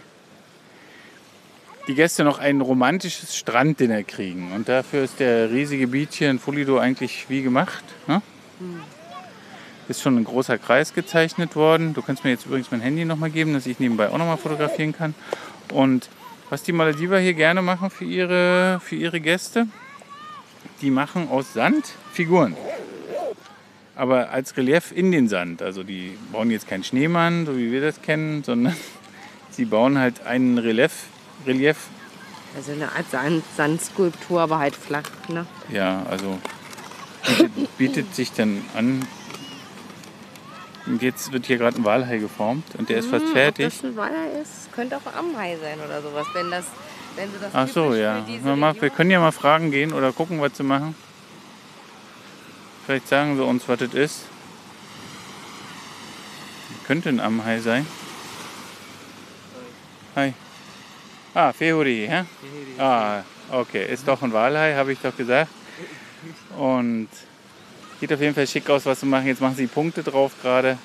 die 1.89 1.95
Gäste 1.95 2.23
noch 2.23 2.37
ein 2.37 2.61
romantisches 2.61 3.35
Stranddinner 3.35 4.03
kriegen. 4.03 4.51
Und 4.51 4.69
dafür 4.69 5.03
ist 5.03 5.19
der 5.19 5.49
riesige 5.49 5.87
Beach 5.87 6.09
hier 6.11 6.29
in 6.29 6.37
Fulido 6.37 6.77
eigentlich 6.77 7.25
wie 7.29 7.41
gemacht. 7.41 7.83
Ne? 8.05 8.21
Ist 9.87 10.03
schon 10.03 10.15
ein 10.15 10.23
großer 10.23 10.59
Kreis 10.59 10.93
gezeichnet 10.93 11.55
worden. 11.55 11.95
Du 11.95 12.03
kannst 12.03 12.23
mir 12.23 12.29
jetzt 12.29 12.45
übrigens 12.45 12.69
mein 12.69 12.81
Handy 12.81 13.05
nochmal 13.05 13.31
geben, 13.31 13.53
dass 13.53 13.65
ich 13.65 13.79
nebenbei 13.79 14.09
auch 14.09 14.19
nochmal 14.19 14.37
fotografieren 14.37 14.93
kann. 14.93 15.15
Und 15.73 16.09
was 16.51 16.61
die 16.61 16.73
Malediver 16.73 17.17
hier 17.17 17.33
gerne 17.33 17.63
machen 17.63 17.89
für 17.89 18.05
ihre, 18.05 18.79
für 18.83 18.95
ihre 18.95 19.19
Gäste, 19.19 19.65
die 20.83 20.91
machen 20.91 21.27
aus 21.27 21.53
Sand 21.53 21.95
Figuren. 22.13 22.55
Aber 23.95 24.29
als 24.29 24.55
Relief 24.57 24.91
in 24.91 25.11
den 25.11 25.27
Sand. 25.27 25.63
Also 25.63 25.81
die 25.81 26.15
bauen 26.31 26.51
jetzt 26.51 26.67
keinen 26.67 26.83
Schneemann, 26.83 27.47
so 27.47 27.57
wie 27.57 27.71
wir 27.71 27.81
das 27.81 27.99
kennen, 28.03 28.43
sondern 28.43 28.75
sie 29.49 29.65
bauen 29.65 29.97
halt 29.97 30.27
einen 30.27 30.59
Relief, 30.59 31.07
Relief 31.45 31.77
Also 32.55 32.71
eine 32.71 32.91
Art 32.91 33.09
Sand 33.11 33.43
Sandskulptur, 33.55 34.41
aber 34.41 34.59
halt 34.59 34.75
flach. 34.75 35.09
Ne? 35.27 35.45
Ja, 35.69 36.03
also 36.09 36.39
bietet, 37.25 37.77
bietet 37.77 38.15
sich 38.15 38.31
dann 38.31 38.63
an. 38.75 39.05
Und 40.85 41.03
jetzt 41.03 41.31
wird 41.31 41.45
hier 41.45 41.57
gerade 41.57 41.77
ein 41.77 41.85
Walhai 41.85 42.17
geformt 42.17 42.65
und 42.77 42.89
der 42.89 42.97
ist 42.97 43.09
fast 43.09 43.25
Hm, 43.25 43.33
fertig. 43.33 43.65
Ob 43.67 43.71
das 43.71 43.83
ein 43.83 43.95
Waller 43.95 44.41
ist, 44.41 44.71
könnte 44.73 44.97
auch 44.97 45.13
Amhai 45.15 45.55
sein 45.61 45.79
oder 45.85 46.01
sowas. 46.01 46.25
Wenn, 46.33 46.49
das, 46.49 46.65
wenn 47.15 47.29
sie 47.29 47.37
das 47.39 47.53
Ach 47.53 47.67
so, 47.67 47.93
ja. 47.93 48.25
Na, 48.43 48.55
mal, 48.55 48.81
wir 48.81 48.89
können 48.89 49.11
ja 49.11 49.19
mal 49.19 49.31
fragen 49.31 49.69
gehen 49.69 49.93
oder 49.93 50.11
gucken, 50.11 50.41
was 50.41 50.57
sie 50.57 50.63
machen. 50.63 50.95
Vielleicht 52.85 53.07
sagen 53.07 53.35
sie 53.35 53.43
uns, 53.43 53.67
was 53.67 53.77
das 53.77 53.93
ist. 53.93 54.25
Könnte 56.87 57.09
ein 57.09 57.19
Amhai 57.19 57.59
sein. 57.59 57.85
Hi. 60.15 60.33
Ah, 61.33 61.53
Fehuri, 61.53 62.05
ja? 62.05 62.25
Ah, 62.77 63.23
okay. 63.51 63.91
Ist 63.91 64.07
doch 64.07 64.21
ein 64.21 64.33
Walhai, 64.33 64.73
habe 64.75 64.91
ich 64.93 64.99
doch 64.99 65.15
gesagt. 65.15 65.51
Und 66.57 67.07
sieht 67.99 68.11
auf 68.11 68.19
jeden 68.19 68.33
Fall 68.33 68.47
schick 68.47 68.69
aus, 68.69 68.85
was 68.85 68.99
sie 68.99 69.05
machen. 69.05 69.27
Jetzt 69.27 69.41
machen 69.41 69.55
sie 69.55 69.67
Punkte 69.67 70.03
drauf 70.03 70.33
gerade. 70.41 70.77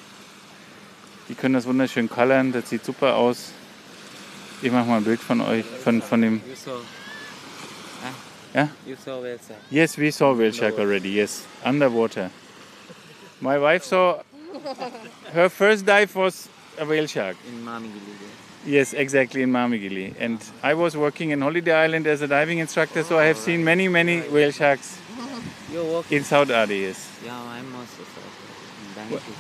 Die 1.29 1.35
können 1.35 1.55
das 1.55 1.67
wunderschön 1.67 2.09
coloren. 2.09 2.53
Das 2.53 2.69
sieht 2.69 2.85
super 2.85 3.17
aus. 3.17 3.53
Ich 4.61 4.71
mache 4.71 4.87
mal 4.87 4.99
ein 4.99 5.05
Bild 5.05 5.21
von 5.21 5.41
euch, 5.41 5.65
von, 5.65 6.03
von 6.03 6.21
dem. 6.21 6.41
You 6.47 6.55
saw. 6.55 6.71
Huh? 6.73 8.09
Yeah? 8.55 8.69
You 8.87 8.97
saw 8.97 9.23
whale. 9.23 9.39
Yes, 9.71 9.99
we 9.99 10.11
saw 10.11 10.35
whale 10.39 10.53
shark 10.53 10.79
already. 10.79 11.11
Yes, 11.11 11.45
underwater. 11.65 12.31
My 13.41 13.59
wife 13.59 13.85
saw 13.85 14.21
her 15.33 15.49
first 15.51 15.85
dive 15.85 16.15
was 16.15 16.49
a 16.79 16.85
whale 16.85 17.07
shark. 17.07 17.37
in 17.49 17.65
Mamigili. 17.65 18.44
Yes, 18.67 18.95
exactly 18.95 19.43
in 19.43 19.51
Mamigili. 19.53 20.15
And 20.19 20.39
I 20.63 20.75
was 20.75 20.97
working 20.97 21.31
in 21.31 21.41
Holiday 21.43 21.73
Island 21.73 22.07
as 22.07 22.23
a 22.23 22.27
diving 22.29 22.59
instructor, 22.59 23.03
so 23.03 23.19
I 23.19 23.27
have 23.27 23.37
seen 23.37 23.63
many, 23.63 23.89
many 23.89 24.21
whale 24.23 24.51
sharks 24.51 24.99
You're 25.71 25.85
walking. 25.85 26.17
in 26.19 26.25
South 26.25 26.51
Adi. 26.51 26.79
Yes. 26.79 27.21
Yeah, 27.25 27.37
I'm 27.39 27.75
also 27.77 28.03
saw. 28.15 29.01
Dangeti. 29.01 29.33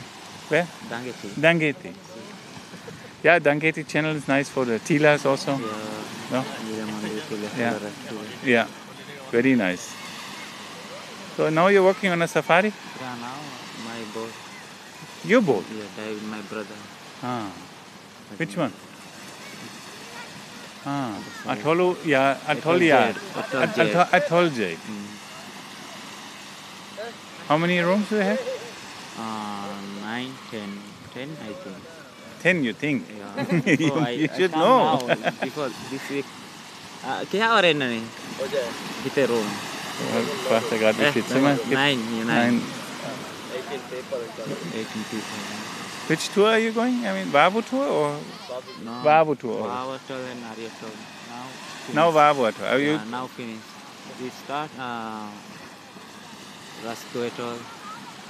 Where? 0.50 0.68
Dangeti. 0.90 1.28
Dangeti. 1.40 1.92
Yeah, 3.22 3.38
Dangeti 3.38 3.86
channel 3.88 4.14
is 4.14 4.28
nice 4.28 4.50
for 4.50 4.66
the 4.66 4.78
Tilas 4.78 5.24
also. 5.24 5.52
Yeah. 5.52 5.66
No? 6.30 6.44
Yeah. 7.56 7.78
Yeah, 8.44 8.66
very 9.30 9.54
nice. 9.54 9.94
So 11.36 11.48
now 11.48 11.68
you're 11.68 11.82
working 11.82 12.10
on 12.10 12.20
a 12.22 12.28
safari? 12.28 12.72
Yeah, 13.00 13.14
now 13.20 13.34
my 13.86 14.04
boat. 14.12 14.32
Your 15.24 15.40
boat? 15.40 15.64
Yeah, 15.72 16.12
my 16.30 16.40
brother. 16.42 16.76
Ah. 17.22 17.50
Which 18.36 18.56
one? 18.56 18.72
Ah, 20.86 21.16
yeah, 22.04 22.36
Atolia. 22.46 23.14
Atoljet. 23.34 24.04
Atoljet. 24.12 24.76
Mm. 24.76 25.06
How 27.48 27.56
many 27.56 27.80
rooms 27.80 28.08
do 28.08 28.16
they 28.16 28.24
have? 28.36 28.40
Uh, 29.18 29.72
nine, 30.04 30.32
ten. 30.50 30.68
Ten, 31.14 31.28
I 31.40 31.52
think. 31.52 31.76
Ten, 32.40 32.64
you 32.64 32.72
think? 32.72 33.06
Yeah. 33.08 33.60
you, 33.80 33.88
so 33.88 33.98
I, 34.00 34.10
you 34.10 34.28
should 34.36 34.52
know. 34.52 35.00
Because 35.40 35.72
this 35.88 36.04
week. 36.10 36.26
Kaya 37.04 37.52
uh, 37.52 37.56
oren 37.60 37.78
na 37.80 37.88
ni? 37.88 38.00
Hite 39.04 39.28
room. 39.28 39.48
Pasagabi, 40.48 41.00
eh, 41.00 41.12
Nine, 41.68 42.00
nine. 42.28 42.60
Eighteen 42.60 43.80
people. 43.88 44.20
Eighteen 44.72 45.04
people. 45.08 45.83
Which 46.06 46.28
tour 46.34 46.48
are 46.48 46.58
you 46.58 46.72
going? 46.72 47.06
I 47.06 47.12
mean, 47.14 47.32
Vavu 47.32 47.62
tour 47.68 47.86
or 47.86 48.18
No. 48.84 48.90
Vavu 49.04 49.38
tour? 49.38 49.62
Vavu 49.66 49.98
tour 50.06 50.18
and 50.18 50.44
Arya 50.44 50.70
tour. 50.80 50.90
Now. 51.30 51.46
Now 51.94 52.10
finished. 52.12 52.38
Vavu 52.38 52.56
tour. 52.58 52.66
Are 52.68 52.78
you? 52.78 52.92
Yeah, 52.92 53.04
now 53.10 53.26
finished. 53.26 53.62
We 54.20 54.28
start 54.30 54.70
uh, 54.78 55.28
Rasco 56.84 57.22
atoll. 57.26 57.58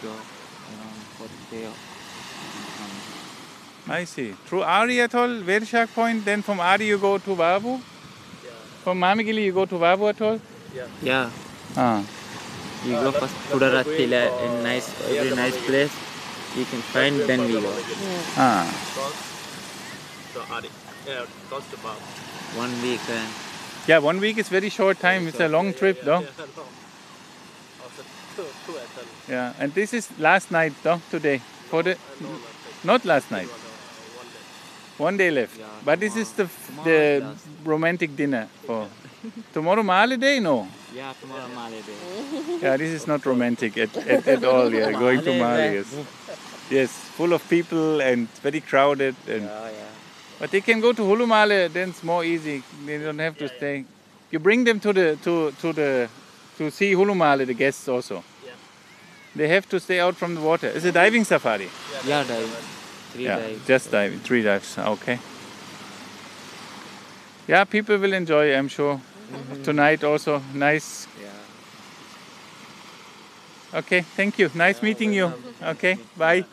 Go 0.02 0.08
around 0.10 1.02
40. 1.18 1.66
Um, 1.66 1.72
I 3.88 4.04
see. 4.04 4.32
Through 4.46 4.62
Ari 4.62 5.00
Atoll, 5.00 5.42
Vershark 5.42 5.92
Point, 5.94 6.24
then 6.24 6.42
from 6.42 6.60
Ari 6.60 6.86
you 6.86 6.98
go 6.98 7.18
to 7.18 7.30
Vavu? 7.30 7.80
From 8.84 9.00
Mamigili 9.00 9.44
you 9.44 9.52
go 9.52 9.64
to 9.66 9.74
Vavu 9.74 10.10
Atoll? 10.10 10.40
yeah, 10.74 10.86
Yeah. 11.02 11.30
Ah. 11.76 12.02
we 12.84 12.92
go 12.92 13.10
first 13.12 13.34
Pudaratila, 13.50 14.22
a 14.44 14.62
nice, 14.62 14.88
every 15.10 15.34
nice 15.36 15.56
place. 15.66 15.92
You 16.56 16.64
can 16.64 16.80
find, 16.82 17.16
then 17.20 17.40
we 17.40 17.60
go. 17.60 17.72
Ah. 18.36 18.66
One 22.56 22.82
week. 22.82 23.00
Uh, 23.10 23.26
Yeah, 23.86 23.98
one 23.98 24.18
week 24.20 24.38
is 24.38 24.48
very 24.48 24.70
short 24.70 24.98
time. 25.00 25.28
It's 25.28 25.40
a 25.40 25.48
long 25.48 25.74
trip, 25.74 26.02
though. 26.04 26.24
Yeah, 29.28 29.52
and 29.58 29.74
this 29.74 29.92
is 29.92 30.08
last 30.18 30.50
night, 30.50 30.72
though, 30.82 31.00
today. 31.10 31.40
For 31.70 31.82
the 31.82 31.96
not 32.84 33.04
last 33.04 33.30
night. 33.30 33.48
One 34.98 35.16
day 35.16 35.30
left. 35.30 35.58
Yeah, 35.58 35.66
But 35.84 36.00
this 36.00 36.16
is 36.16 36.32
the 36.32 36.48
the 36.84 37.36
romantic 37.64 38.16
dinner 38.16 38.48
for 38.66 38.88
tomorrow 39.52 39.82
Mali 40.94 41.02
day. 41.02 41.02
No. 41.02 41.02
yeah, 41.02 41.12
tomorrow 41.20 41.48
Mali 41.54 41.82
day. 41.82 42.58
Yeah, 42.62 42.76
this 42.76 42.90
is 42.92 43.06
not 43.06 43.24
romantic 43.26 43.76
at, 43.78 43.96
at, 43.96 44.26
at 44.28 44.44
all. 44.44 44.72
Yeah, 44.72 44.92
going 45.04 45.20
to 45.22 45.30
Mali, 45.30 45.40
Mali. 45.40 45.74
Yes. 45.74 45.96
yes, 46.70 46.90
full 46.90 47.32
of 47.32 47.48
people 47.48 48.00
and 48.00 48.28
very 48.42 48.60
crowded. 48.60 49.14
And 49.28 49.42
Yeah, 49.42 49.70
yeah. 49.70 49.84
but 50.38 50.50
they 50.50 50.60
can 50.60 50.80
go 50.80 50.92
to 50.92 51.02
Hulumale. 51.02 51.72
Then 51.72 51.90
it's 51.90 52.02
more 52.02 52.24
easy. 52.24 52.62
They 52.86 52.98
don't 52.98 53.18
have 53.18 53.36
to 53.38 53.48
stay. 53.48 53.84
You 54.30 54.38
bring 54.38 54.64
them 54.64 54.80
to 54.80 54.92
the 54.92 55.16
to 55.22 55.52
to 55.60 55.72
the 55.72 56.08
to 56.58 56.70
see 56.70 56.92
Hulumale. 56.94 57.46
The 57.46 57.54
guests 57.54 57.88
also. 57.88 58.22
Yeah. 58.44 58.52
They 59.36 59.48
have 59.48 59.68
to 59.68 59.80
stay 59.80 60.00
out 60.00 60.16
from 60.16 60.34
the 60.34 60.40
water. 60.40 60.68
It's 60.68 60.84
a 60.84 60.92
diving 60.92 61.24
safari. 61.24 61.68
Yeah, 62.06 62.24
dive. 62.24 62.70
Three 63.12 63.24
yeah, 63.24 63.38
dive. 63.38 63.66
just 63.66 63.90
diving. 63.90 64.18
Three 64.20 64.42
dives. 64.42 64.78
Okay. 64.78 65.18
Yeah, 67.46 67.64
people 67.64 67.98
will 67.98 68.12
enjoy. 68.12 68.54
I'm 68.56 68.68
sure. 68.68 69.00
Tonight 69.64 70.04
also. 70.04 70.40
Nice. 70.52 71.06
Yeah. 71.20 71.30
Okay, 73.80 74.04
thank 74.16 74.38
you. 74.38 74.50
Nice 74.54 74.82
meeting 74.82 75.12
you. 75.12 75.32
Okay, 75.62 75.98
bye. 76.16 76.44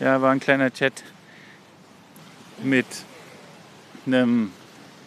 Ja, 0.00 0.20
war 0.20 0.32
ein 0.32 0.40
kleiner 0.40 0.72
Chat 0.72 1.04
mit 2.62 2.86
einem, 4.04 4.50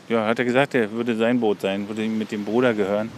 ja, 0.08 0.26
hat 0.26 0.40
er 0.40 0.46
gesagt, 0.46 0.74
er 0.74 0.90
würde 0.92 1.18
sein 1.18 1.42
Boot 1.42 1.60
sein, 1.60 1.88
würde 1.90 2.04
ihm 2.04 2.18
mit 2.18 2.32
dem 2.32 2.46
Bruder 2.46 2.74
gehören. 2.74 3.12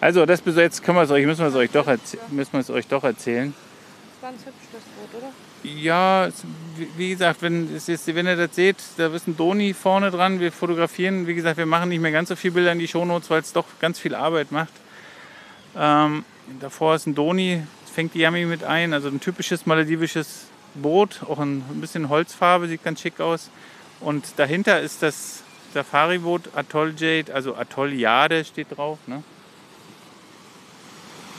Also, 0.00 0.26
das 0.26 0.40
bis 0.40 0.56
jetzt 0.56 0.82
können 0.82 0.98
wir 0.98 1.02
es 1.02 1.10
euch, 1.10 1.24
müssen 1.24 1.42
wir 1.42 1.48
es 1.48 1.54
euch 1.54 1.70
doch, 1.70 1.86
müssen 2.30 2.52
wir 2.52 2.60
es 2.60 2.70
euch 2.70 2.88
doch 2.88 3.04
erzählen. 3.04 3.54
Das 4.14 4.22
war 4.22 4.30
ein 4.30 4.34
hübsch, 4.34 4.66
das 4.72 4.82
Boot, 4.82 5.22
oder? 5.22 5.32
Ja, 5.74 6.28
wie- 6.96 7.10
gesagt, 7.10 7.42
wenn, 7.42 7.68
wenn 7.70 8.26
ihr 8.26 8.36
das 8.36 8.54
seht, 8.54 8.76
da 8.96 9.08
ist 9.08 9.26
ein 9.26 9.36
Doni 9.36 9.74
vorne 9.74 10.10
dran. 10.10 10.38
Wir 10.40 10.52
fotografieren, 10.52 11.26
wie 11.26 11.34
gesagt, 11.34 11.56
wir 11.58 11.66
machen 11.66 11.88
nicht 11.88 12.00
mehr 12.00 12.12
ganz 12.12 12.28
so 12.28 12.36
viele 12.36 12.54
Bilder 12.54 12.72
in 12.72 12.78
die 12.78 12.88
Shownotes, 12.88 13.30
weil 13.30 13.40
es 13.40 13.52
doch 13.52 13.64
ganz 13.80 13.98
viel 13.98 14.14
Arbeit 14.14 14.52
macht. 14.52 14.72
Ähm, 15.76 16.24
davor 16.60 16.94
ist 16.94 17.06
ein 17.06 17.14
Doni, 17.14 17.62
fängt 17.92 18.14
die 18.14 18.20
Yami 18.20 18.44
mit 18.44 18.62
ein, 18.64 18.92
also 18.92 19.08
ein 19.08 19.20
typisches 19.20 19.66
maledivisches 19.66 20.44
Boot, 20.74 21.20
auch 21.28 21.38
ein, 21.38 21.64
ein 21.70 21.80
bisschen 21.80 22.08
Holzfarbe, 22.08 22.68
sieht 22.68 22.84
ganz 22.84 23.00
schick 23.00 23.20
aus. 23.20 23.50
Und 24.00 24.24
dahinter 24.36 24.80
ist 24.80 25.02
das 25.02 25.42
Safari-Boot 25.74 26.50
Atoll 26.54 26.94
Jade, 26.96 27.34
also 27.34 27.56
Atoll 27.56 27.94
Jade 27.94 28.44
steht 28.44 28.76
drauf. 28.76 28.98
Ne? 29.06 29.22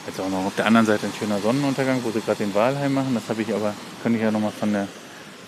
Jetzt 0.07 0.21
auch 0.21 0.29
noch 0.29 0.45
auf 0.45 0.55
der 0.55 0.65
anderen 0.65 0.87
Seite 0.87 1.05
ein 1.05 1.13
schöner 1.19 1.39
Sonnenuntergang, 1.41 2.01
wo 2.01 2.11
sie 2.11 2.21
gerade 2.21 2.37
den 2.37 2.55
Walheim 2.55 2.93
machen. 2.93 3.13
Das 3.13 3.27
habe 3.27 3.41
ich 3.41 3.53
aber, 3.53 3.73
könnte 4.01 4.17
ich 4.17 4.23
ja 4.23 4.31
noch 4.31 4.39
mal 4.39 4.51
von 4.51 4.71
der 4.71 4.87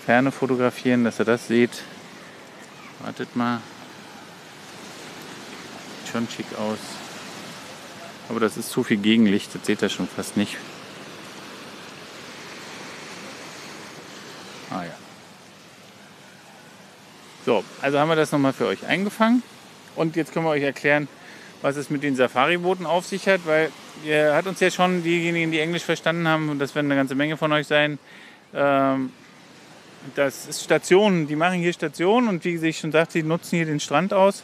Ferne 0.04 0.30
fotografieren, 0.30 1.02
dass 1.02 1.18
ihr 1.18 1.24
das 1.24 1.48
seht. 1.48 1.82
Wartet 3.02 3.34
mal. 3.34 3.62
Sieht 6.04 6.12
schon 6.12 6.28
schick 6.28 6.46
aus. 6.58 6.78
Aber 8.28 8.38
das 8.38 8.58
ist 8.58 8.70
zu 8.70 8.84
viel 8.84 8.98
Gegenlicht, 8.98 9.54
das 9.54 9.64
seht 9.64 9.80
ihr 9.80 9.88
schon 9.88 10.06
fast 10.06 10.36
nicht. 10.36 10.58
Ah 14.70 14.84
ja. 14.84 14.94
So, 17.46 17.64
also 17.80 17.98
haben 17.98 18.10
wir 18.10 18.16
das 18.16 18.30
nochmal 18.30 18.52
für 18.52 18.66
euch 18.66 18.86
eingefangen. 18.86 19.42
Und 19.96 20.16
jetzt 20.16 20.34
können 20.34 20.44
wir 20.44 20.50
euch 20.50 20.62
erklären, 20.62 21.08
was 21.62 21.76
es 21.76 21.88
mit 21.88 22.02
den 22.02 22.14
Safari-Booten 22.14 22.84
auf 22.84 23.06
sich 23.06 23.26
hat, 23.26 23.46
weil 23.46 23.72
ihr 24.04 24.34
hat 24.34 24.46
uns 24.46 24.60
ja 24.60 24.70
schon 24.70 25.02
diejenigen, 25.02 25.50
die 25.50 25.60
Englisch 25.60 25.84
verstanden 25.84 26.26
haben, 26.26 26.48
und 26.48 26.58
das 26.58 26.74
werden 26.74 26.86
eine 26.86 26.96
ganze 26.96 27.14
Menge 27.14 27.36
von 27.36 27.52
euch 27.52 27.66
sein, 27.66 27.98
ähm, 28.54 29.12
das 30.14 30.46
ist 30.46 30.64
Stationen, 30.64 31.26
die 31.26 31.36
machen 31.36 31.58
hier 31.58 31.72
Stationen 31.72 32.28
und 32.28 32.44
wie 32.44 32.56
ich 32.56 32.78
schon 32.78 32.92
sagte, 32.92 33.18
die 33.18 33.26
nutzen 33.26 33.56
hier 33.56 33.66
den 33.66 33.80
Strand 33.80 34.14
aus, 34.14 34.42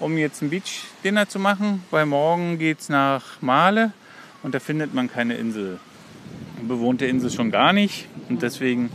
um 0.00 0.18
jetzt 0.18 0.42
ein 0.42 0.50
Beach-Dinner 0.50 1.28
zu 1.28 1.38
machen, 1.38 1.84
weil 1.90 2.06
morgen 2.06 2.58
geht 2.58 2.80
es 2.80 2.88
nach 2.88 3.40
Male 3.40 3.92
und 4.42 4.54
da 4.54 4.58
findet 4.58 4.94
man 4.94 5.08
keine 5.08 5.34
Insel, 5.34 5.78
bewohnte 6.60 7.06
Insel 7.06 7.30
schon 7.30 7.50
gar 7.50 7.72
nicht 7.72 8.08
und 8.28 8.42
deswegen 8.42 8.90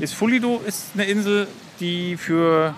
ist 0.00 0.14
Fulido 0.14 0.60
ist 0.66 0.90
eine 0.94 1.04
Insel, 1.04 1.46
die 1.78 2.16
für 2.16 2.74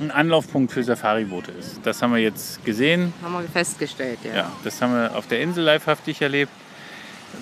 ein 0.00 0.10
Anlaufpunkt 0.10 0.72
für 0.72 0.82
Safari-Boote 0.82 1.52
ist. 1.52 1.80
Das 1.84 2.02
haben 2.02 2.12
wir 2.12 2.20
jetzt 2.20 2.64
gesehen. 2.64 3.12
Haben 3.22 3.34
wir 3.34 3.42
festgestellt, 3.48 4.18
ja. 4.24 4.34
Ja, 4.34 4.52
das 4.64 4.80
haben 4.82 4.94
wir 4.94 5.16
auf 5.16 5.26
der 5.26 5.40
Insel 5.40 5.64
leibhaftig 5.64 6.20
erlebt. 6.20 6.52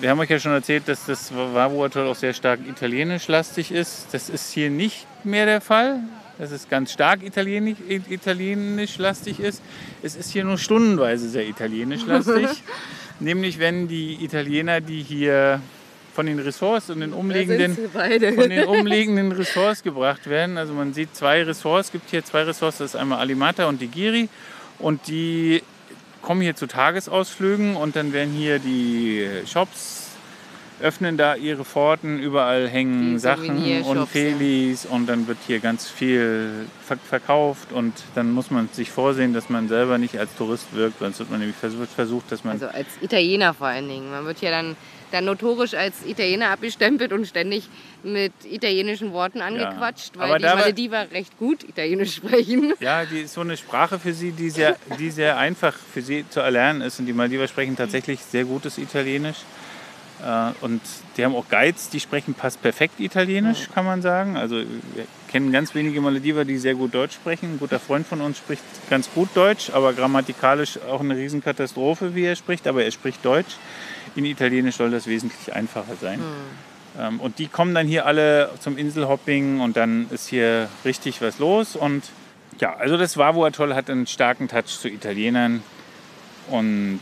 Wir 0.01 0.09
haben 0.09 0.19
euch 0.19 0.29
ja 0.29 0.39
schon 0.39 0.51
erzählt, 0.53 0.87
dass 0.87 1.05
das 1.05 1.33
Vavu-Atoll 1.33 2.07
auch 2.07 2.15
sehr 2.15 2.33
stark 2.33 2.59
italienisch-lastig 2.67 3.71
ist. 3.71 4.07
Das 4.11 4.29
ist 4.29 4.51
hier 4.51 4.69
nicht 4.69 5.05
mehr 5.23 5.45
der 5.45 5.61
Fall, 5.61 5.99
dass 6.39 6.51
es 6.51 6.67
ganz 6.67 6.91
stark 6.91 7.21
italienisch- 7.21 7.77
italienisch-lastig 8.09 9.39
ist. 9.39 9.61
Es 10.01 10.15
ist 10.15 10.31
hier 10.31 10.43
nur 10.43 10.57
stundenweise 10.57 11.29
sehr 11.29 11.47
italienisch-lastig. 11.47 12.47
Nämlich 13.19 13.59
wenn 13.59 13.87
die 13.87 14.23
Italiener, 14.23 14.81
die 14.81 15.01
hier 15.03 15.61
von 16.13 16.25
den 16.25 16.39
Ressorts 16.39 16.89
und 16.89 16.99
den 16.99 17.13
umliegenden 17.13 17.75
von 17.91 18.49
den 18.49 18.65
umliegenden 18.65 19.31
Ressorts 19.31 19.83
gebracht 19.83 20.29
werden. 20.29 20.57
Also 20.57 20.73
man 20.73 20.93
sieht 20.93 21.15
zwei 21.15 21.43
Ressorts, 21.43 21.87
es 21.87 21.91
gibt 21.91 22.09
hier 22.09 22.23
zwei 22.23 22.43
Ressorts, 22.43 22.77
das 22.77 22.91
ist 22.91 22.95
einmal 22.95 23.19
Alimata 23.19 23.65
und 23.65 23.81
die 23.81 23.87
Giri. 23.87 24.29
Und 24.79 25.07
die 25.07 25.61
kommen 26.21 26.41
hier 26.41 26.55
zu 26.55 26.67
Tagesausflügen 26.67 27.75
und 27.75 27.95
dann 27.95 28.13
werden 28.13 28.33
hier 28.33 28.59
die 28.59 29.27
Shops 29.45 30.03
öffnen 30.83 31.17
da 31.17 31.35
ihre 31.35 31.63
Pforten, 31.63 32.19
überall 32.19 32.67
hängen 32.67 33.13
Die 33.13 33.19
Sachen 33.19 33.83
und 33.83 33.97
ja. 33.97 34.05
Felis 34.05 34.85
und 34.85 35.07
dann 35.07 35.27
wird 35.27 35.37
hier 35.47 35.59
ganz 35.59 35.87
viel 35.87 36.65
ver 36.85 36.97
verkauft 36.97 37.71
und 37.71 37.93
dann 38.15 38.31
muss 38.31 38.51
man 38.51 38.69
sich 38.71 38.91
vorsehen, 38.91 39.33
dass 39.33 39.49
man 39.49 39.69
selber 39.69 39.97
nicht 39.97 40.17
als 40.19 40.35
Tourist 40.35 40.73
wirkt, 40.73 40.99
sonst 40.99 41.19
wird 41.19 41.31
man 41.31 41.39
nämlich 41.39 41.55
versucht, 41.55 42.31
dass 42.31 42.43
man 42.43 42.53
Also 42.53 42.67
als 42.67 42.87
Italiener 43.01 43.53
vor 43.53 43.67
allen 43.67 43.87
Dingen. 43.87 44.11
Man 44.11 44.25
wird 44.25 44.41
ja 44.41 44.51
dann, 44.51 44.75
dann 45.13 45.25
notorisch 45.25 45.75
als 45.75 46.05
Italiener 46.05 46.49
abgestempelt 46.49 47.13
und 47.13 47.27
ständig 47.27 47.69
mit 48.03 48.33
italienischen 48.49 49.13
Worten 49.13 49.41
angequatscht, 49.41 50.17
weil 50.17 50.29
Aber 50.29 50.39
die 50.39 50.45
Malediver 50.45 51.11
recht 51.11 51.37
gut 51.37 51.63
Italienisch 51.63 52.15
sprechen. 52.17 52.73
Ja, 52.79 53.05
die 53.05 53.21
ist 53.21 53.33
so 53.35 53.41
eine 53.41 53.55
Sprache 53.55 53.99
für 53.99 54.13
sie, 54.13 54.31
die 54.31 54.49
sehr, 54.49 54.75
die 54.97 55.11
sehr 55.11 55.37
einfach 55.37 55.75
für 55.75 56.01
sie 56.01 56.25
zu 56.27 56.39
erlernen 56.39 56.81
ist. 56.81 56.99
Und 56.99 57.05
die 57.05 57.13
Maldiver 57.13 57.47
sprechen 57.47 57.75
tatsächlich 57.75 58.21
sehr 58.21 58.45
gutes 58.45 58.79
Italienisch. 58.79 59.37
Äh, 60.25 60.51
Und 60.61 60.81
die 61.15 61.23
haben 61.25 61.35
auch 61.35 61.47
Guides, 61.47 61.89
die 61.89 61.99
sprechen 61.99 62.33
fast 62.33 62.61
perfekt 62.61 62.99
Italienisch, 62.99 63.69
kann 63.73 63.85
man 63.85 64.01
sagen. 64.01 64.35
Also 64.35 64.55
wir 64.57 65.05
kennen 65.31 65.51
ganz 65.51 65.75
wenige 65.75 66.01
Malediver, 66.01 66.43
die 66.43 66.57
sehr 66.57 66.73
gut 66.73 66.93
Deutsch 66.95 67.13
sprechen. 67.13 67.53
Ein 67.53 67.59
guter 67.59 67.79
Freund 67.79 68.07
von 68.07 68.21
uns 68.21 68.39
spricht 68.39 68.63
ganz 68.89 69.09
gut 69.13 69.29
Deutsch, 69.35 69.69
aber 69.71 69.93
grammatikalisch 69.93 70.79
auch 70.89 71.01
eine 71.01 71.15
Riesenkatastrophe, 71.15 72.15
wie 72.15 72.25
er 72.25 72.35
spricht. 72.35 72.67
Aber 72.67 72.83
er 72.83 72.91
spricht 72.91 73.23
Deutsch. 73.23 73.55
In 74.15 74.25
Italienisch 74.25 74.75
soll 74.75 74.91
das 74.91 75.07
wesentlich 75.07 75.53
einfacher 75.53 75.95
sein. 75.99 76.21
Ähm, 76.99 77.19
Und 77.19 77.39
die 77.39 77.47
kommen 77.47 77.73
dann 77.73 77.87
hier 77.87 78.05
alle 78.05 78.51
zum 78.59 78.77
Inselhopping 78.77 79.59
und 79.59 79.75
dann 79.75 80.07
ist 80.11 80.27
hier 80.27 80.69
richtig 80.85 81.21
was 81.21 81.39
los. 81.39 81.75
Und 81.75 82.03
ja, 82.59 82.75
also 82.75 82.97
das 82.97 83.17
Vavu 83.17 83.43
Atoll 83.45 83.73
hat 83.73 83.89
einen 83.89 84.05
starken 84.05 84.47
Touch 84.47 84.67
zu 84.79 84.87
Italienern. 84.87 85.63
Und 86.49 86.99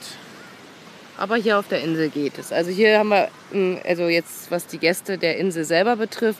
Aber 1.17 1.36
hier 1.36 1.60
auf 1.60 1.67
der 1.67 1.82
Insel 1.84 2.10
geht 2.10 2.38
es. 2.38 2.54
Also 2.54 2.71
hier 2.71 3.00
haben 3.00 3.10
wir, 3.10 3.28
mm, 3.52 3.78
also 3.86 4.08
jetzt 4.08 4.50
was 4.50 4.67
die 4.67 4.78
Gäste 4.78 5.17
der 5.17 5.38
Insel 5.38 5.65
selber 5.65 5.97
betrifft, 5.97 6.39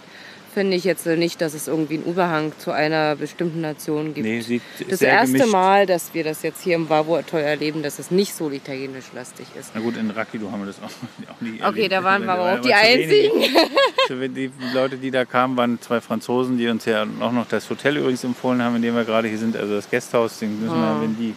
finde 0.54 0.76
ich 0.78 0.84
jetzt 0.84 1.06
nicht, 1.06 1.42
dass 1.42 1.54
es 1.54 1.68
irgendwie 1.68 1.96
einen 1.96 2.06
Überhang 2.06 2.52
zu 2.60 2.72
einer 2.72 3.16
bestimmten 3.16 3.62
Nation 3.62 4.14
gibt. 4.14 4.26
nee, 4.28 4.42
sieht 4.42 4.62
das 4.90 5.02
erste 5.02 5.34
gemischt. 5.38 5.52
Mal, 5.52 5.86
dass 5.86 6.14
wir 6.14 6.24
das 6.24 6.44
jetzt 6.44 6.62
hier 6.64 6.76
im 6.76 6.92
Atoll 6.92 7.40
erleben, 7.42 7.82
dass 7.84 8.00
es 8.00 8.12
nicht 8.12 8.34
so 8.34 8.50
italienisch-lastig 8.50 9.48
ist. 9.60 9.72
Na 9.74 9.82
gut, 9.82 9.98
in 9.98 10.10
Rakido 10.12 10.52
haben 10.52 10.62
wir 10.62 10.68
das 10.68 10.78
auch, 10.80 10.90
auch 11.36 11.42
nie 11.42 11.54
Okay, 11.62 11.66
erlebt. 11.84 11.92
da 11.94 12.04
waren 12.04 12.24
wir 12.24 12.32
aber 12.34 12.54
auch 12.54 12.62
die 12.62 12.70
wenig. 12.70 13.32
Einzigen. 13.32 14.20
Wenn 14.20 14.34
die 14.36 14.52
Leute, 14.74 14.98
die 14.98 15.12
da 15.12 15.26
kamen, 15.26 15.56
waren 15.58 15.80
zwei 15.82 16.02
Franzosen, 16.02 16.58
die 16.58 16.68
uns 16.68 16.86
ja 16.86 17.06
auch 17.22 17.32
noch 17.32 17.48
das 17.48 17.70
Hotel 17.70 17.98
übrigens 17.98 18.24
empfohlen 18.24 18.62
haben, 18.62 18.76
in 18.76 18.82
dem 18.82 18.96
wir 18.96 19.06
gerade 19.06 19.28
hier 19.28 19.38
sind, 19.38 19.56
also 19.56 19.76
das 19.76 19.90
Gasthaus. 19.90 20.40
Den 20.40 20.60
müssen 20.62 20.74
Ah. 20.76 20.96
wir, 20.96 21.04
wenn 21.04 21.18
die 21.18 21.36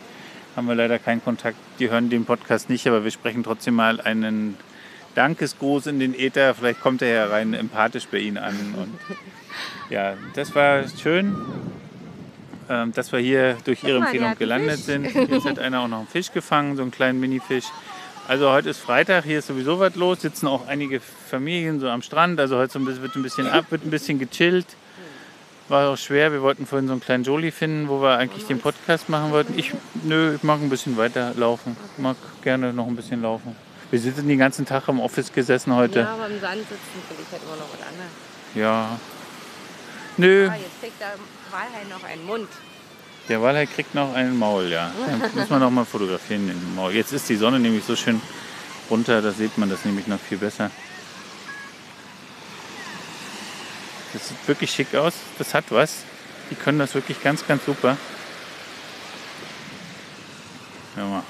haben 0.56 0.68
wir 0.68 0.74
leider 0.74 0.98
keinen 0.98 1.22
Kontakt. 1.22 1.56
Die 1.78 1.90
hören 1.90 2.10
den 2.10 2.24
Podcast 2.24 2.70
nicht, 2.70 2.86
aber 2.86 3.02
wir 3.04 3.10
sprechen 3.10 3.42
trotzdem 3.42 3.74
mal 3.74 4.00
einen 4.00 4.56
Dankesgruß 5.14 5.86
in 5.86 6.00
den 6.00 6.14
Äther. 6.14 6.54
Vielleicht 6.54 6.80
kommt 6.80 7.02
er 7.02 7.08
ja 7.08 7.26
rein 7.26 7.54
empathisch 7.54 8.06
bei 8.08 8.18
Ihnen 8.18 8.38
an. 8.38 8.74
Und 8.76 8.98
ja, 9.90 10.14
das 10.34 10.54
war 10.54 10.84
schön, 10.88 11.36
ähm, 12.68 12.92
dass 12.92 13.12
wir 13.12 13.20
hier 13.20 13.56
durch 13.64 13.84
Ihre 13.84 14.00
mal, 14.00 14.06
Empfehlung 14.06 14.34
gelandet 14.38 14.76
Fisch. 14.76 14.84
sind. 14.84 15.14
Jetzt 15.14 15.44
hat 15.44 15.58
einer 15.58 15.80
auch 15.80 15.88
noch 15.88 15.98
einen 15.98 16.08
Fisch 16.08 16.32
gefangen, 16.32 16.76
so 16.76 16.82
einen 16.82 16.90
kleinen 16.90 17.20
Minifisch. 17.20 17.66
Also 18.26 18.50
heute 18.50 18.70
ist 18.70 18.78
Freitag, 18.78 19.24
hier 19.24 19.40
ist 19.40 19.48
sowieso 19.48 19.78
was 19.78 19.94
los. 19.96 20.22
Sitzen 20.22 20.46
auch 20.46 20.66
einige 20.66 21.00
Familien 21.00 21.78
so 21.78 21.88
am 21.88 22.00
Strand. 22.00 22.40
Also 22.40 22.56
heute 22.56 22.84
wird 23.02 23.14
ein 23.16 23.22
bisschen 23.22 23.46
ab, 23.46 23.66
wird 23.70 23.84
ein 23.84 23.90
bisschen 23.90 24.18
gechillt. 24.18 24.66
War 25.68 25.90
auch 25.90 25.96
schwer. 25.98 26.32
Wir 26.32 26.42
wollten 26.42 26.66
vorhin 26.66 26.86
so 26.86 26.92
einen 26.92 27.00
kleinen 27.00 27.24
Jolie 27.24 27.50
finden, 27.50 27.88
wo 27.88 28.02
wir 28.02 28.18
eigentlich 28.18 28.46
den 28.46 28.60
Podcast 28.60 29.08
machen 29.08 29.30
wollten. 29.30 29.58
Ich, 29.58 29.72
nö, 30.02 30.34
ich 30.34 30.42
mag 30.42 30.60
ein 30.60 30.70
bisschen 30.70 30.96
weiterlaufen. 30.96 31.76
Ich 31.96 32.02
mag 32.02 32.16
gerne 32.42 32.72
noch 32.72 32.86
ein 32.86 32.96
bisschen 32.96 33.22
laufen. 33.22 33.56
Wir 33.94 34.00
sind 34.00 34.28
den 34.28 34.38
ganzen 34.40 34.66
Tag 34.66 34.88
im 34.88 34.98
Office 34.98 35.32
gesessen 35.32 35.72
heute. 35.72 36.00
Ja, 36.00 36.14
aber 36.14 36.26
im 36.26 36.40
Sand 36.40 36.58
sitzen 36.62 37.00
finde 37.06 37.22
ich 37.22 37.30
halt 37.30 37.42
immer 37.44 37.54
noch 37.54 37.68
was 37.72 37.86
anderes. 37.86 38.10
Ja. 38.56 38.98
Nö, 40.16 40.48
Ah, 40.50 40.56
jetzt 40.56 40.80
kriegt 40.80 41.00
der 41.00 41.14
Walhai 41.52 41.84
noch 41.88 42.02
einen 42.02 42.26
Mund. 42.26 42.48
der 43.28 43.40
Walhai 43.40 43.66
kriegt 43.66 43.94
noch 43.94 44.12
einen 44.12 44.36
Maul, 44.36 44.64
ja. 44.68 44.90
Dann 45.06 45.30
muss 45.36 45.48
man 45.48 45.60
noch 45.60 45.70
mal 45.70 45.84
fotografieren, 45.84 46.48
den 46.48 46.74
Maul. 46.74 46.90
Jetzt 46.92 47.12
ist 47.12 47.28
die 47.28 47.36
Sonne 47.36 47.60
nämlich 47.60 47.84
so 47.84 47.94
schön 47.94 48.20
runter, 48.90 49.22
da 49.22 49.30
sieht 49.30 49.56
man 49.58 49.70
das 49.70 49.84
nämlich 49.84 50.08
noch 50.08 50.18
viel 50.18 50.38
besser. 50.38 50.72
Das 54.12 54.28
sieht 54.28 54.48
wirklich 54.48 54.72
schick 54.72 54.92
aus. 54.96 55.14
Das 55.38 55.54
hat 55.54 55.66
was. 55.70 55.98
Die 56.50 56.56
können 56.56 56.80
das 56.80 56.94
wirklich 56.96 57.22
ganz, 57.22 57.46
ganz 57.46 57.64
super. 57.64 57.96
Ja, 60.96 61.04
mal. 61.04 61.22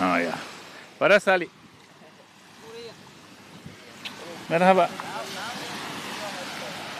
Ah 0.00 0.18
ja. 0.18 0.32
War 0.98 1.10
das 1.10 1.28
Ali? 1.28 1.50
Merhaba. 4.48 4.88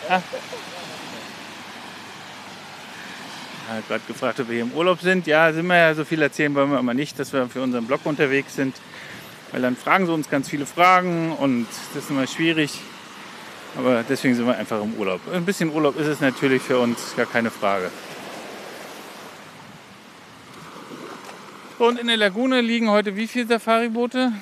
Ah. 0.09 0.21
Er 3.69 3.77
hat 3.77 3.89
gerade 3.89 4.03
gefragt, 4.07 4.41
ob 4.41 4.49
wir 4.49 4.55
hier 4.57 4.65
im 4.65 4.73
Urlaub 4.73 5.01
sind. 5.01 5.27
Ja, 5.27 5.51
sind 5.53 5.67
wir 5.67 5.77
ja. 5.77 5.95
So 5.95 6.05
viel 6.05 6.21
erzählen 6.21 6.55
wollen 6.55 6.73
wir 6.73 6.79
aber 6.79 6.93
nicht, 6.93 7.19
dass 7.19 7.33
wir 7.33 7.49
für 7.49 7.63
unseren 7.63 7.87
Blog 7.87 8.01
unterwegs 8.05 8.55
sind. 8.55 8.77
Weil 9.51 9.63
dann 9.63 9.77
fragen 9.77 10.05
sie 10.05 10.13
uns 10.13 10.29
ganz 10.29 10.51
viele 10.51 10.67
Fragen 10.67 11.33
und 11.33 11.67
das 11.95 12.05
ist 12.05 12.11
immer 12.11 12.27
schwierig. 12.27 12.81
Aber 13.79 14.05
deswegen 14.07 14.35
sind 14.35 14.47
wir 14.47 14.59
einfach 14.59 14.83
im 14.83 14.93
Urlaub. 14.95 15.21
Ein 15.33 15.47
bisschen 15.47 15.73
Urlaub 15.73 15.99
ist 15.99 16.07
es 16.07 16.21
natürlich 16.21 16.61
für 16.61 16.79
uns, 16.79 17.15
gar 17.17 17.27
keine 17.27 17.51
Frage. 17.51 17.91
Und 21.81 21.99
in 21.99 22.09
der 22.09 22.19
Lagune 22.19 22.61
liegen 22.61 22.91
heute 22.91 23.17
wie 23.17 23.27
viele 23.27 23.47
Safari-Boote? 23.47 24.19
Eins, 24.19 24.35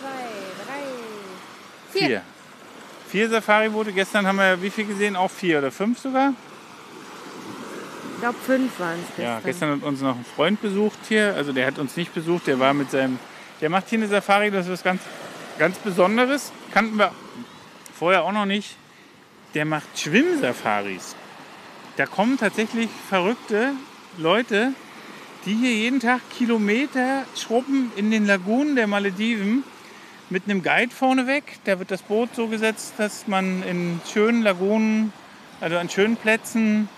zwei, 0.00 0.08
drei, 0.64 2.06
Vier. 2.06 2.22
Vier 3.10 3.28
Safari-Boote. 3.28 3.92
Gestern 3.92 4.26
haben 4.26 4.38
wir 4.38 4.62
wie 4.62 4.70
viel 4.70 4.86
gesehen? 4.86 5.14
Auch 5.14 5.30
vier 5.30 5.58
oder 5.58 5.70
fünf 5.70 5.98
sogar? 5.98 6.32
Ich 8.14 8.20
glaube, 8.22 8.38
fünf 8.46 8.80
waren 8.80 8.98
es 8.98 9.22
Ja, 9.22 9.40
gestern 9.44 9.72
hat 9.72 9.82
uns 9.82 10.00
noch 10.00 10.16
ein 10.16 10.24
Freund 10.24 10.62
besucht 10.62 10.98
hier. 11.06 11.34
Also 11.36 11.52
der 11.52 11.66
hat 11.66 11.78
uns 11.78 11.98
nicht 11.98 12.14
besucht, 12.14 12.46
der 12.46 12.58
war 12.58 12.72
mit 12.72 12.90
seinem. 12.90 13.18
Der 13.60 13.68
macht 13.68 13.90
hier 13.90 13.98
eine 13.98 14.08
Safari, 14.08 14.50
das 14.50 14.64
ist 14.64 14.72
was 14.72 14.82
ganz, 14.82 15.02
ganz 15.58 15.76
Besonderes. 15.76 16.50
Kannten 16.72 16.96
wir 16.96 17.12
vorher 17.92 18.24
auch 18.24 18.32
noch 18.32 18.46
nicht. 18.46 18.74
Der 19.52 19.66
macht 19.66 19.98
Schwimmsafaris. 19.98 21.14
Da 21.96 22.06
kommen 22.06 22.38
tatsächlich 22.38 22.88
verrückte 23.10 23.72
Leute, 24.16 24.72
die 25.44 25.54
hier 25.54 25.72
jeden 25.72 26.00
Tag 26.00 26.20
Kilometer 26.36 27.24
schrubben 27.36 27.92
in 27.96 28.10
den 28.10 28.26
Lagunen 28.26 28.76
der 28.76 28.86
Malediven 28.86 29.64
mit 30.30 30.44
einem 30.44 30.62
Guide 30.62 30.94
vorneweg. 30.94 31.44
Da 31.64 31.78
wird 31.78 31.90
das 31.90 32.02
Boot 32.02 32.34
so 32.34 32.48
gesetzt, 32.48 32.94
dass 32.98 33.26
man 33.26 33.62
in 33.62 34.00
schönen 34.12 34.42
Lagunen, 34.42 35.12
also 35.60 35.76
an 35.76 35.88
schönen 35.88 36.16
Plätzen, 36.16 36.88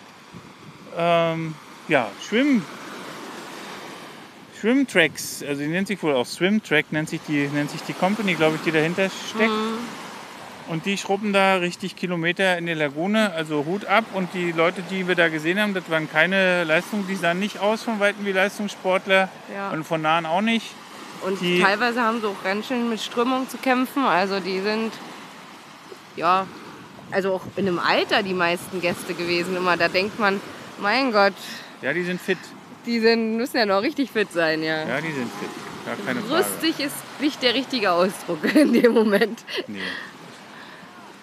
ähm, 0.97 1.55
ja, 1.89 2.11
Schwimm, 2.27 2.63
Schwimmtracks, 4.61 5.43
also 5.43 5.63
die 5.63 5.69
nennt 5.69 5.89
sich 5.89 6.03
wohl 6.03 6.15
auch 6.15 6.27
Swimtrack, 6.27 6.93
nennt 6.93 7.09
sich 7.09 7.21
die, 7.27 7.49
nennt 7.49 7.71
sich 7.71 7.81
die 7.83 7.95
Company, 7.95 8.35
glaube 8.35 8.57
ich, 8.57 8.63
die 8.63 8.73
dahinter 8.73 9.09
steckt. 9.09 9.51
Und 10.71 10.87
die 10.87 10.97
schrubben 10.97 11.33
da 11.33 11.57
richtig 11.57 11.97
Kilometer 11.97 12.57
in 12.57 12.67
die 12.67 12.75
Lagune, 12.75 13.33
also 13.33 13.65
Hut 13.67 13.87
ab. 13.87 14.05
Und 14.15 14.33
die 14.35 14.53
Leute, 14.53 14.83
die 14.89 15.09
wir 15.09 15.17
da 15.17 15.29
gesehen 15.29 15.59
haben, 15.61 15.75
das 15.75 15.91
waren 15.91 16.09
keine 16.11 16.63
Leistungen, 16.65 17.07
die 17.09 17.17
sahen 17.17 17.41
nicht 17.41 17.59
aus 17.59 17.83
von 17.83 17.99
Weitem 17.99 18.25
wie 18.25 18.31
Leistungssportler 18.33 19.29
Ja. 19.53 19.71
und 19.71 19.83
von 19.85 20.01
nahen 20.01 20.27
auch 20.27 20.43
nicht. 20.43 20.67
Und 21.23 21.41
die- 21.41 21.61
teilweise 21.61 22.01
haben 22.03 22.21
sie 22.21 22.27
auch 22.29 22.43
ganz 22.45 22.69
schön 22.69 22.89
mit 22.89 23.01
Strömung 23.01 23.49
zu 23.49 23.59
kämpfen. 23.59 24.05
Also 24.05 24.39
die 24.39 24.61
sind, 24.61 24.93
ja, 26.17 26.47
also 27.11 27.35
auch 27.35 27.43
in 27.57 27.67
einem 27.67 27.79
Alter 27.81 28.23
die 28.23 28.33
meisten 28.35 28.81
Gäste 28.81 29.15
gewesen 29.15 29.57
immer. 29.57 29.77
Da 29.77 29.89
denkt 29.89 30.19
man, 30.21 30.41
mein 30.81 31.11
Gott, 31.13 31.35
Ja, 31.83 31.93
die 31.93 32.05
sind 32.05 32.21
fit. 32.21 32.39
die 32.87 33.01
sind, 33.01 33.37
müssen 33.37 33.57
ja 33.57 33.67
noch 33.67 33.83
richtig 33.83 34.11
fit 34.13 34.33
sein, 34.33 34.63
ja. 34.63 34.87
Ja, 34.87 35.01
die 35.01 35.13
sind 35.13 35.31
fit. 35.41 35.51
Gar 35.85 35.97
keine 36.07 36.21
Frage. 36.21 36.45
Rüstig 36.45 36.79
ist 36.85 36.95
nicht 37.21 37.43
der 37.43 37.55
richtige 37.55 37.91
Ausdruck 37.93 38.45
in 38.55 38.73
dem 38.73 38.93
Moment. 38.93 39.41
Nee. 39.67 39.81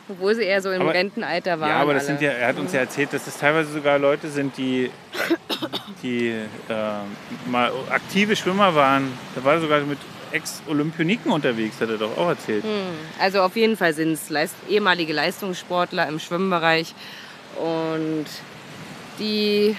Obwohl 0.10 0.36
sie 0.36 0.44
eher 0.44 0.62
so 0.62 0.72
im 0.72 0.82
Aber- 0.82 0.94
Rentenalter 0.94 1.60
waren. 1.60 1.70
Ja, 1.70 1.78
aber 1.78 1.94
das 1.94 2.04
alle. 2.08 2.18
sind 2.18 2.22
ja, 2.26 2.32
er 2.32 2.48
hat 2.48 2.58
uns 2.58 2.72
ja 2.74 2.80
erzählt, 2.80 3.12
dass 3.14 3.26
das 3.26 3.38
teilweise 3.38 3.72
sogar 3.72 4.00
Leute 4.00 4.30
sind, 4.30 4.56
die, 4.58 4.90
die 6.02 6.30
äh, 6.30 6.44
mal 7.50 7.72
aktive 7.90 8.36
Schwimmer 8.36 8.74
waren. 8.76 9.12
Da 9.36 9.44
war 9.44 9.54
er 9.56 9.62
sogar 9.62 9.82
mit 9.82 10.00
Ex-Olympioniken 10.32 11.32
unterwegs, 11.32 11.80
hat 11.82 11.90
er 11.90 11.98
doch 11.98 12.18
auch 12.18 12.30
erzählt. 12.30 12.64
Also 13.20 13.42
auf 13.42 13.56
jeden 13.56 13.76
Fall 13.78 13.94
sind 13.94 14.14
es 14.14 14.30
Leist 14.30 14.56
ehemalige 14.70 15.14
Leistungssportler 15.14 16.08
im 16.08 16.20
Schwimmbereich 16.20 16.94
und 17.58 18.26
die 19.20 19.76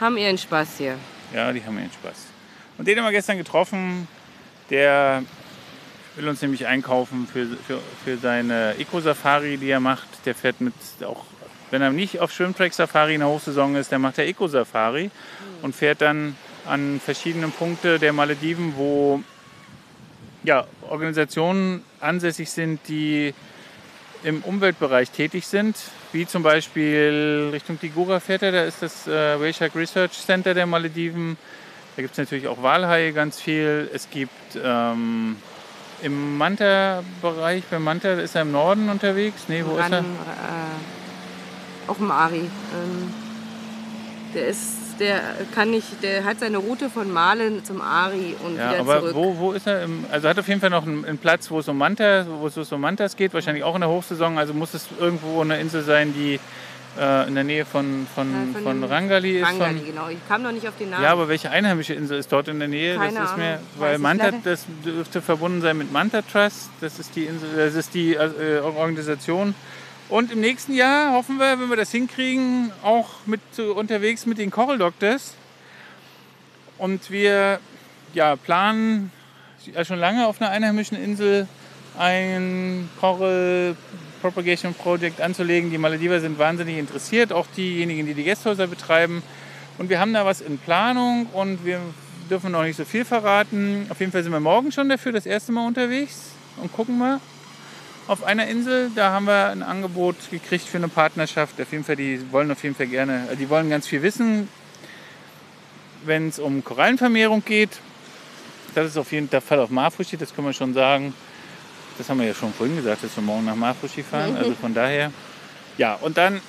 haben 0.00 0.16
ihren 0.16 0.38
Spaß 0.38 0.78
hier. 0.78 0.94
Ja, 1.34 1.52
die 1.52 1.64
haben 1.64 1.76
ihren 1.78 1.90
Spaß. 1.92 2.26
Und 2.78 2.86
den 2.86 2.98
haben 2.98 3.04
wir 3.04 3.12
gestern 3.12 3.36
getroffen. 3.38 4.06
Der 4.70 5.22
will 6.16 6.28
uns 6.28 6.42
nämlich 6.42 6.66
einkaufen 6.66 7.28
für, 7.30 7.46
für, 7.66 7.80
für 8.04 8.16
seine 8.16 8.74
Eco-Safari, 8.78 9.58
die 9.58 9.68
er 9.68 9.80
macht. 9.80 10.08
Der 10.24 10.34
fährt 10.34 10.60
mit, 10.60 10.74
auch 11.04 11.24
wenn 11.70 11.82
er 11.82 11.90
nicht 11.90 12.20
auf 12.20 12.32
Schwimmtrack-Safari 12.32 13.14
in 13.14 13.20
der 13.20 13.28
Hochsaison 13.28 13.76
ist, 13.76 13.90
der 13.90 13.98
macht 13.98 14.16
der 14.16 14.26
Eco-Safari 14.26 15.10
und 15.62 15.74
fährt 15.74 16.00
dann 16.00 16.36
an 16.64 17.00
verschiedenen 17.04 17.52
Punkte 17.52 17.98
der 17.98 18.12
Malediven, 18.12 18.74
wo 18.76 19.22
ja, 20.42 20.66
Organisationen 20.88 21.82
ansässig 22.00 22.50
sind, 22.50 22.80
die 22.88 23.34
im 24.22 24.42
Umweltbereich 24.42 25.10
tätig 25.10 25.46
sind, 25.46 25.76
wie 26.12 26.26
zum 26.26 26.42
Beispiel 26.42 27.50
Richtung 27.52 27.78
Tigura 27.78 28.20
fährt 28.20 28.42
er, 28.42 28.52
da 28.52 28.64
ist 28.64 28.82
das 28.82 29.06
äh, 29.06 29.38
Wayshak 29.38 29.74
Research 29.74 30.12
Center 30.12 30.54
der 30.54 30.66
Malediven. 30.66 31.36
Da 31.94 32.02
gibt 32.02 32.12
es 32.12 32.18
natürlich 32.18 32.48
auch 32.48 32.62
Walhaie 32.62 33.12
ganz 33.12 33.40
viel. 33.40 33.90
Es 33.92 34.10
gibt 34.10 34.32
ähm, 34.62 35.36
im 36.02 36.36
Manta-Bereich, 36.38 37.64
bei 37.70 37.78
Manta 37.78 38.12
ist 38.14 38.34
er 38.34 38.42
im 38.42 38.52
Norden 38.52 38.88
unterwegs. 38.88 39.44
Nee, 39.48 39.62
wo 39.66 39.72
ist 39.76 39.84
Ran, 39.84 39.92
er? 39.92 39.98
Äh, 40.00 41.90
auf 41.90 41.96
dem 41.98 42.10
Ari. 42.10 42.38
Ähm, 42.40 43.12
der 44.34 44.48
ist, 44.48 44.60
der 45.00 45.20
kann 45.54 45.70
nicht, 45.70 46.02
der 46.02 46.24
hat 46.24 46.40
seine 46.40 46.58
Route 46.58 46.90
von 46.90 47.10
Malen 47.12 47.64
zum 47.64 47.80
Ari 47.80 48.34
und 48.44 48.56
Ja, 48.56 48.70
wieder 48.70 48.80
aber 48.80 49.00
zurück. 49.00 49.14
wo, 49.14 49.36
wo 49.38 49.52
ist 49.52 49.66
er? 49.66 49.84
Im, 49.84 50.04
also 50.10 50.28
hat 50.28 50.38
auf 50.38 50.48
jeden 50.48 50.60
Fall 50.60 50.70
noch 50.70 50.86
einen, 50.86 51.04
einen 51.04 51.18
Platz, 51.18 51.50
wo 51.50 51.58
es 51.60 51.68
um 51.68 51.78
Manta, 51.78 52.26
wo 52.40 52.46
es 52.46 52.72
um 52.72 52.80
Mantas 52.80 53.16
geht, 53.16 53.32
wahrscheinlich 53.34 53.64
auch 53.64 53.74
in 53.74 53.80
der 53.82 53.90
Hochsaison. 53.90 54.38
Also 54.38 54.52
muss 54.54 54.74
es 54.74 54.86
irgendwo 54.98 55.40
eine 55.40 55.58
Insel 55.60 55.82
sein, 55.82 56.12
die 56.14 56.38
äh, 56.98 57.28
in 57.28 57.34
der 57.34 57.44
Nähe 57.44 57.64
von, 57.64 58.06
von, 58.14 58.30
Ja, 58.30 58.52
von, 58.52 58.62
von 58.62 58.84
Rangali 58.84 59.38
ist. 59.38 59.46
Rangali, 59.46 59.78
Von, 59.78 59.86
genau. 59.86 60.08
Ich 60.08 60.28
kam 60.28 60.42
noch 60.42 60.52
nicht 60.52 60.66
auf 60.66 60.76
den 60.78 60.90
Namen. 60.90 61.02
ja, 61.02 61.12
aber 61.12 61.28
welche 61.28 61.50
einheimische 61.50 61.94
Insel 61.94 62.18
ist 62.18 62.30
dort 62.32 62.48
in 62.48 62.58
der 62.58 62.68
Nähe? 62.68 62.96
Keine 62.96 63.18
das 63.18 63.30
ist 63.30 63.36
mir, 63.36 63.60
weil 63.78 63.98
Manta, 63.98 64.30
das 64.44 64.64
dürfte 64.84 65.22
verbunden 65.22 65.60
sein 65.60 65.78
mit 65.78 65.92
Manta 65.92 66.22
Trust. 66.22 66.70
Das 66.80 66.98
ist 66.98 67.16
die 67.16 67.24
Insel, 67.24 67.48
das 67.56 67.74
ist 67.74 67.94
die 67.94 68.14
äh, 68.14 68.60
Organisation. 68.60 69.54
Und 70.08 70.30
im 70.32 70.40
nächsten 70.40 70.74
Jahr 70.74 71.12
hoffen 71.12 71.38
wir, 71.38 71.58
wenn 71.60 71.68
wir 71.68 71.76
das 71.76 71.90
hinkriegen, 71.90 72.70
auch 72.82 73.08
mit 73.26 73.40
so 73.52 73.74
unterwegs 73.74 74.24
mit 74.24 74.38
den 74.38 74.50
Coral 74.50 74.78
Doctors. 74.78 75.34
Und 76.78 77.10
wir 77.10 77.58
ja, 78.14 78.36
planen 78.36 79.10
schon 79.82 79.98
lange 79.98 80.26
auf 80.26 80.40
einer 80.40 80.50
einheimischen 80.50 80.96
Insel 80.96 81.48
ein 81.98 82.88
Coral 83.00 83.76
Propagation 84.26 84.74
Project 84.74 85.20
anzulegen. 85.20 85.70
Die 85.70 85.78
Malediver 85.78 86.20
sind 86.20 86.36
wahnsinnig 86.36 86.78
interessiert, 86.78 87.32
auch 87.32 87.46
diejenigen, 87.56 88.06
die 88.06 88.14
die 88.14 88.24
Gästhäuser 88.24 88.66
betreiben. 88.66 89.22
Und 89.78 89.88
wir 89.88 90.00
haben 90.00 90.12
da 90.12 90.24
was 90.24 90.40
in 90.40 90.58
Planung 90.58 91.26
und 91.26 91.64
wir 91.64 91.78
dürfen 92.28 92.50
noch 92.50 92.64
nicht 92.64 92.76
so 92.76 92.84
viel 92.84 93.04
verraten. 93.04 93.86
Auf 93.88 94.00
jeden 94.00 94.10
Fall 94.10 94.24
sind 94.24 94.32
wir 94.32 94.40
morgen 94.40 94.72
schon 94.72 94.88
dafür 94.88 95.12
das 95.12 95.26
erste 95.26 95.52
Mal 95.52 95.64
unterwegs 95.64 96.30
und 96.60 96.72
gucken 96.72 96.98
mal 96.98 97.20
auf 98.08 98.24
einer 98.24 98.48
Insel. 98.48 98.90
Da 98.96 99.12
haben 99.12 99.26
wir 99.26 99.50
ein 99.50 99.62
Angebot 99.62 100.16
gekriegt 100.32 100.66
für 100.66 100.78
eine 100.78 100.88
Partnerschaft. 100.88 101.60
Auf 101.60 101.70
jeden 101.70 101.84
Fall, 101.84 101.94
die 101.94 102.20
wollen 102.32 102.50
auf 102.50 102.64
jeden 102.64 102.74
Fall 102.74 102.88
gerne, 102.88 103.28
die 103.38 103.48
wollen 103.48 103.70
ganz 103.70 103.86
viel 103.86 104.02
wissen, 104.02 104.48
wenn 106.04 106.30
es 106.30 106.40
um 106.40 106.64
Korallenvermehrung 106.64 107.44
geht. 107.44 107.78
Das 108.74 108.86
ist 108.86 108.96
auf 108.96 109.12
jeden 109.12 109.28
Fall 109.28 109.60
auf 109.60 109.70
Marfushi, 109.70 110.16
das 110.16 110.34
können 110.34 110.48
wir 110.48 110.52
schon 110.52 110.74
sagen. 110.74 111.14
Das 111.98 112.08
haben 112.08 112.20
wir 112.20 112.26
ja 112.26 112.34
schon 112.34 112.52
vorhin 112.52 112.76
gesagt, 112.76 113.04
dass 113.04 113.16
wir 113.16 113.22
morgen 113.22 113.44
nach 113.44 113.54
Marfushi 113.54 114.02
fahren. 114.02 114.36
Also 114.36 114.54
von 114.54 114.74
daher. 114.74 115.10
Ja, 115.78 115.94
und 115.94 116.16
dann 116.16 116.40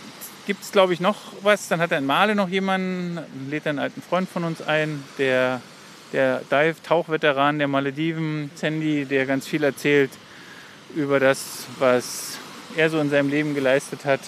gibt 0.46 0.64
es, 0.64 0.72
glaube 0.72 0.94
ich, 0.94 1.00
noch 1.00 1.18
was. 1.44 1.68
Dann 1.68 1.80
hat 1.80 1.92
er 1.92 2.00
in 2.00 2.06
Male 2.06 2.36
noch 2.36 2.50
jemanden, 2.50 3.20
lädt 3.50 3.68
einen 3.68 3.80
alten 3.80 4.02
Freund 4.02 4.30
von 4.30 4.44
uns 4.44 4.62
ein, 4.62 5.04
der, 5.18 5.62
der 6.14 6.42
Dive-Tauchveteran 6.52 7.60
der 7.60 7.68
Malediven, 7.68 8.50
Sandy, 8.56 9.06
der 9.06 9.26
ganz 9.26 9.46
viel 9.48 9.64
erzählt 9.64 10.12
über 10.96 11.20
das, 11.20 11.66
was 11.80 12.38
er 12.76 12.90
so 12.90 13.00
in 13.00 13.10
seinem 13.10 13.30
Leben 13.30 13.54
geleistet 13.54 14.06
hat. 14.06 14.22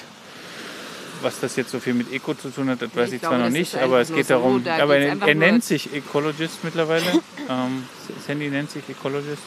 Was 1.21 1.41
das 1.41 1.57
jetzt 1.57 1.71
so 1.71 1.79
viel 1.79 1.93
mit 1.93 2.13
Eco 2.13 2.33
zu 2.33 2.49
tun 2.49 2.69
hat, 2.69 2.81
das 2.81 2.95
weiß 2.95 3.09
ich 3.09 3.15
ich 3.15 3.19
glaube, 3.19 3.35
zwar 3.35 3.45
noch 3.45 3.51
nicht, 3.51 3.75
aber 3.75 3.99
es 3.99 4.13
geht 4.13 4.27
so, 4.27 4.35
darum, 4.35 4.63
da 4.63 4.77
aber 4.77 4.97
er, 4.97 5.21
er 5.21 5.35
nennt 5.35 5.65
sich 5.65 5.93
Ecologist 5.93 6.63
mittlerweile. 6.63 7.03
ähm, 7.49 7.83
Sandy 8.25 8.49
nennt 8.49 8.71
sich 8.71 8.87
Ecologist. 8.87 9.43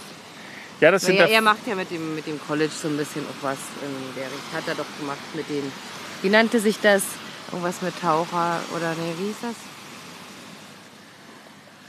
Ja, 0.83 0.91
das 0.91 1.03
sind 1.03 1.21
da 1.21 1.27
er 1.27 1.41
macht 1.41 1.65
ja 1.69 1.77
mit 1.77 1.93
dem, 1.93 2.17
mit 2.17 2.27
dem 2.27 2.41
College 2.45 2.73
so 2.73 2.89
ein 2.89 2.97
bisschen 2.97 3.23
auch 3.27 3.45
was 3.45 3.59
in 3.83 4.17
der 4.17 4.25
Richtung. 4.25 4.53
Hat 4.53 4.67
er 4.67 4.75
doch 4.75 4.99
gemacht 4.99 5.21
mit 5.33 5.49
den. 5.49 5.71
Wie 6.23 6.29
nannte 6.29 6.59
sich 6.59 6.81
das? 6.81 7.05
Irgendwas 7.53 7.83
mit 7.83 7.95
Taucher 8.01 8.59
oder 8.75 8.91
nee, 8.95 9.13
wie 9.17 9.27
hieß 9.27 9.37
das? 9.43 9.55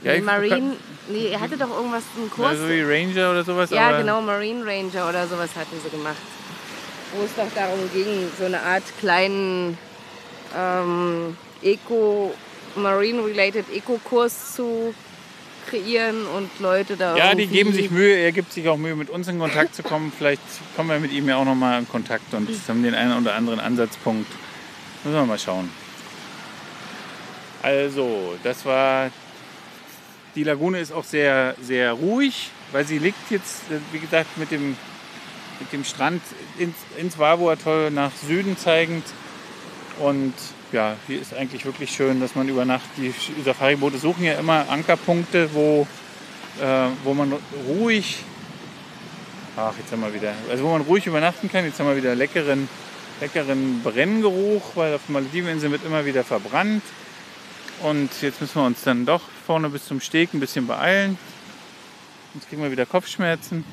Ja, 0.03 0.13
nee, 0.13 0.21
Marine. 0.21 0.75
Nee, 1.07 1.29
er 1.29 1.39
hatte 1.39 1.57
doch 1.57 1.71
irgendwas, 1.75 2.03
einen 2.15 2.29
Kurs. 2.29 2.51
Ja, 2.51 2.57
so 2.57 2.69
wie 2.69 2.81
Ranger 2.81 3.31
oder 3.31 3.43
sowas. 3.43 3.71
Ja, 3.71 3.97
genau, 3.97 4.21
Marine 4.21 4.63
Ranger 4.63 5.09
oder 5.09 5.25
sowas 5.25 5.49
hatten 5.55 5.75
sie 5.83 5.89
gemacht. 5.89 6.17
Wo 7.15 7.23
es 7.23 7.33
doch 7.35 7.51
darum 7.55 7.89
ging, 7.91 8.29
so 8.37 8.45
eine 8.45 8.61
Art 8.61 8.83
kleinen 8.99 9.75
ähm, 10.55 11.35
Eco, 11.63 12.31
Marine-related 12.75 13.65
Eco-Kurs 13.73 14.53
zu 14.53 14.93
kreieren 15.67 16.25
und 16.25 16.49
Leute 16.59 16.97
da 16.97 17.15
Ja, 17.15 17.35
die 17.35 17.47
geben 17.47 17.73
sich 17.73 17.91
Mühe, 17.91 18.15
er 18.15 18.31
gibt 18.31 18.53
sich 18.53 18.67
auch 18.67 18.77
Mühe, 18.77 18.95
mit 18.95 19.09
uns 19.09 19.27
in 19.27 19.39
Kontakt 19.39 19.75
zu 19.75 19.83
kommen. 19.83 20.11
Vielleicht 20.15 20.41
kommen 20.75 20.89
wir 20.89 20.99
mit 20.99 21.11
ihm 21.11 21.27
ja 21.27 21.37
auch 21.37 21.45
nochmal 21.45 21.79
in 21.79 21.87
Kontakt 21.87 22.33
und 22.33 22.49
haben 22.67 22.83
den 22.83 22.95
einen 22.95 23.21
oder 23.21 23.35
anderen 23.35 23.59
Ansatzpunkt. 23.59 24.31
Müssen 25.03 25.15
wir 25.15 25.25
mal 25.25 25.39
schauen. 25.39 25.69
Also, 27.61 28.35
das 28.43 28.65
war. 28.65 29.09
Die 30.35 30.43
Lagune 30.43 30.79
ist 30.79 30.91
auch 30.91 31.03
sehr, 31.03 31.55
sehr 31.61 31.93
ruhig, 31.93 32.49
weil 32.71 32.85
sie 32.85 32.97
liegt 32.97 33.29
jetzt, 33.29 33.61
wie 33.91 33.99
gesagt, 33.99 34.37
mit 34.37 34.49
dem, 34.49 34.75
mit 35.59 35.71
dem 35.71 35.83
Strand 35.83 36.23
ins, 36.57 36.75
ins 36.97 37.19
Wavo-Atoll 37.19 37.91
nach 37.91 38.11
Süden 38.15 38.57
zeigend. 38.57 39.05
Und 39.99 40.33
ja, 40.73 40.97
hier 41.07 41.21
ist 41.21 41.33
eigentlich 41.33 41.65
wirklich 41.65 41.91
schön, 41.91 42.19
dass 42.19 42.35
man 42.35 42.49
über 42.49 42.65
Nacht, 42.65 42.85
die 42.97 43.13
Safari-Boote 43.43 43.97
suchen 43.97 44.25
ja 44.25 44.33
immer 44.33 44.67
Ankerpunkte, 44.69 45.53
wo 45.53 45.87
äh, 46.61 46.87
wo 47.03 47.13
man 47.13 47.33
ruhig, 47.67 48.17
ach 49.57 49.73
jetzt 49.77 49.91
haben 49.91 50.01
wir 50.01 50.13
wieder, 50.13 50.33
also 50.49 50.63
wo 50.63 50.69
man 50.69 50.81
ruhig 50.81 51.07
übernachten 51.07 51.51
kann. 51.51 51.65
Jetzt 51.65 51.79
haben 51.79 51.87
wir 51.87 51.97
wieder 51.97 52.15
leckeren, 52.15 52.69
leckeren 53.21 53.81
Brenngeruch, 53.83 54.75
weil 54.75 54.95
auf 54.95 55.01
der 55.07 55.13
Malediveninsel 55.13 55.71
wird 55.71 55.85
immer 55.85 56.05
wieder 56.05 56.23
verbrannt. 56.23 56.83
Und 57.81 58.09
jetzt 58.21 58.39
müssen 58.39 58.55
wir 58.55 58.65
uns 58.65 58.83
dann 58.83 59.05
doch 59.05 59.21
vorne 59.45 59.69
bis 59.69 59.85
zum 59.85 59.99
Steg 59.99 60.33
ein 60.33 60.39
bisschen 60.39 60.67
beeilen. 60.67 61.17
Sonst 62.33 62.49
kriegen 62.49 62.61
wir 62.61 62.71
wieder 62.71 62.85
Kopfschmerzen. 62.85 63.65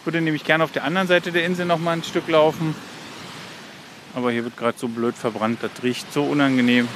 Ich 0.00 0.06
würde 0.06 0.20
nämlich 0.20 0.44
gerne 0.44 0.62
auf 0.62 0.72
der 0.72 0.84
anderen 0.84 1.08
Seite 1.08 1.32
der 1.32 1.44
Insel 1.44 1.66
noch 1.66 1.78
mal 1.78 1.92
ein 1.92 2.04
Stück 2.04 2.28
laufen. 2.28 2.74
Aber 4.16 4.32
hier 4.32 4.44
wird 4.44 4.56
gerade 4.56 4.78
so 4.78 4.88
blöd 4.88 5.14
verbrannt, 5.14 5.58
das 5.60 5.70
riecht 5.82 6.10
so 6.10 6.24
unangenehm. 6.24 6.88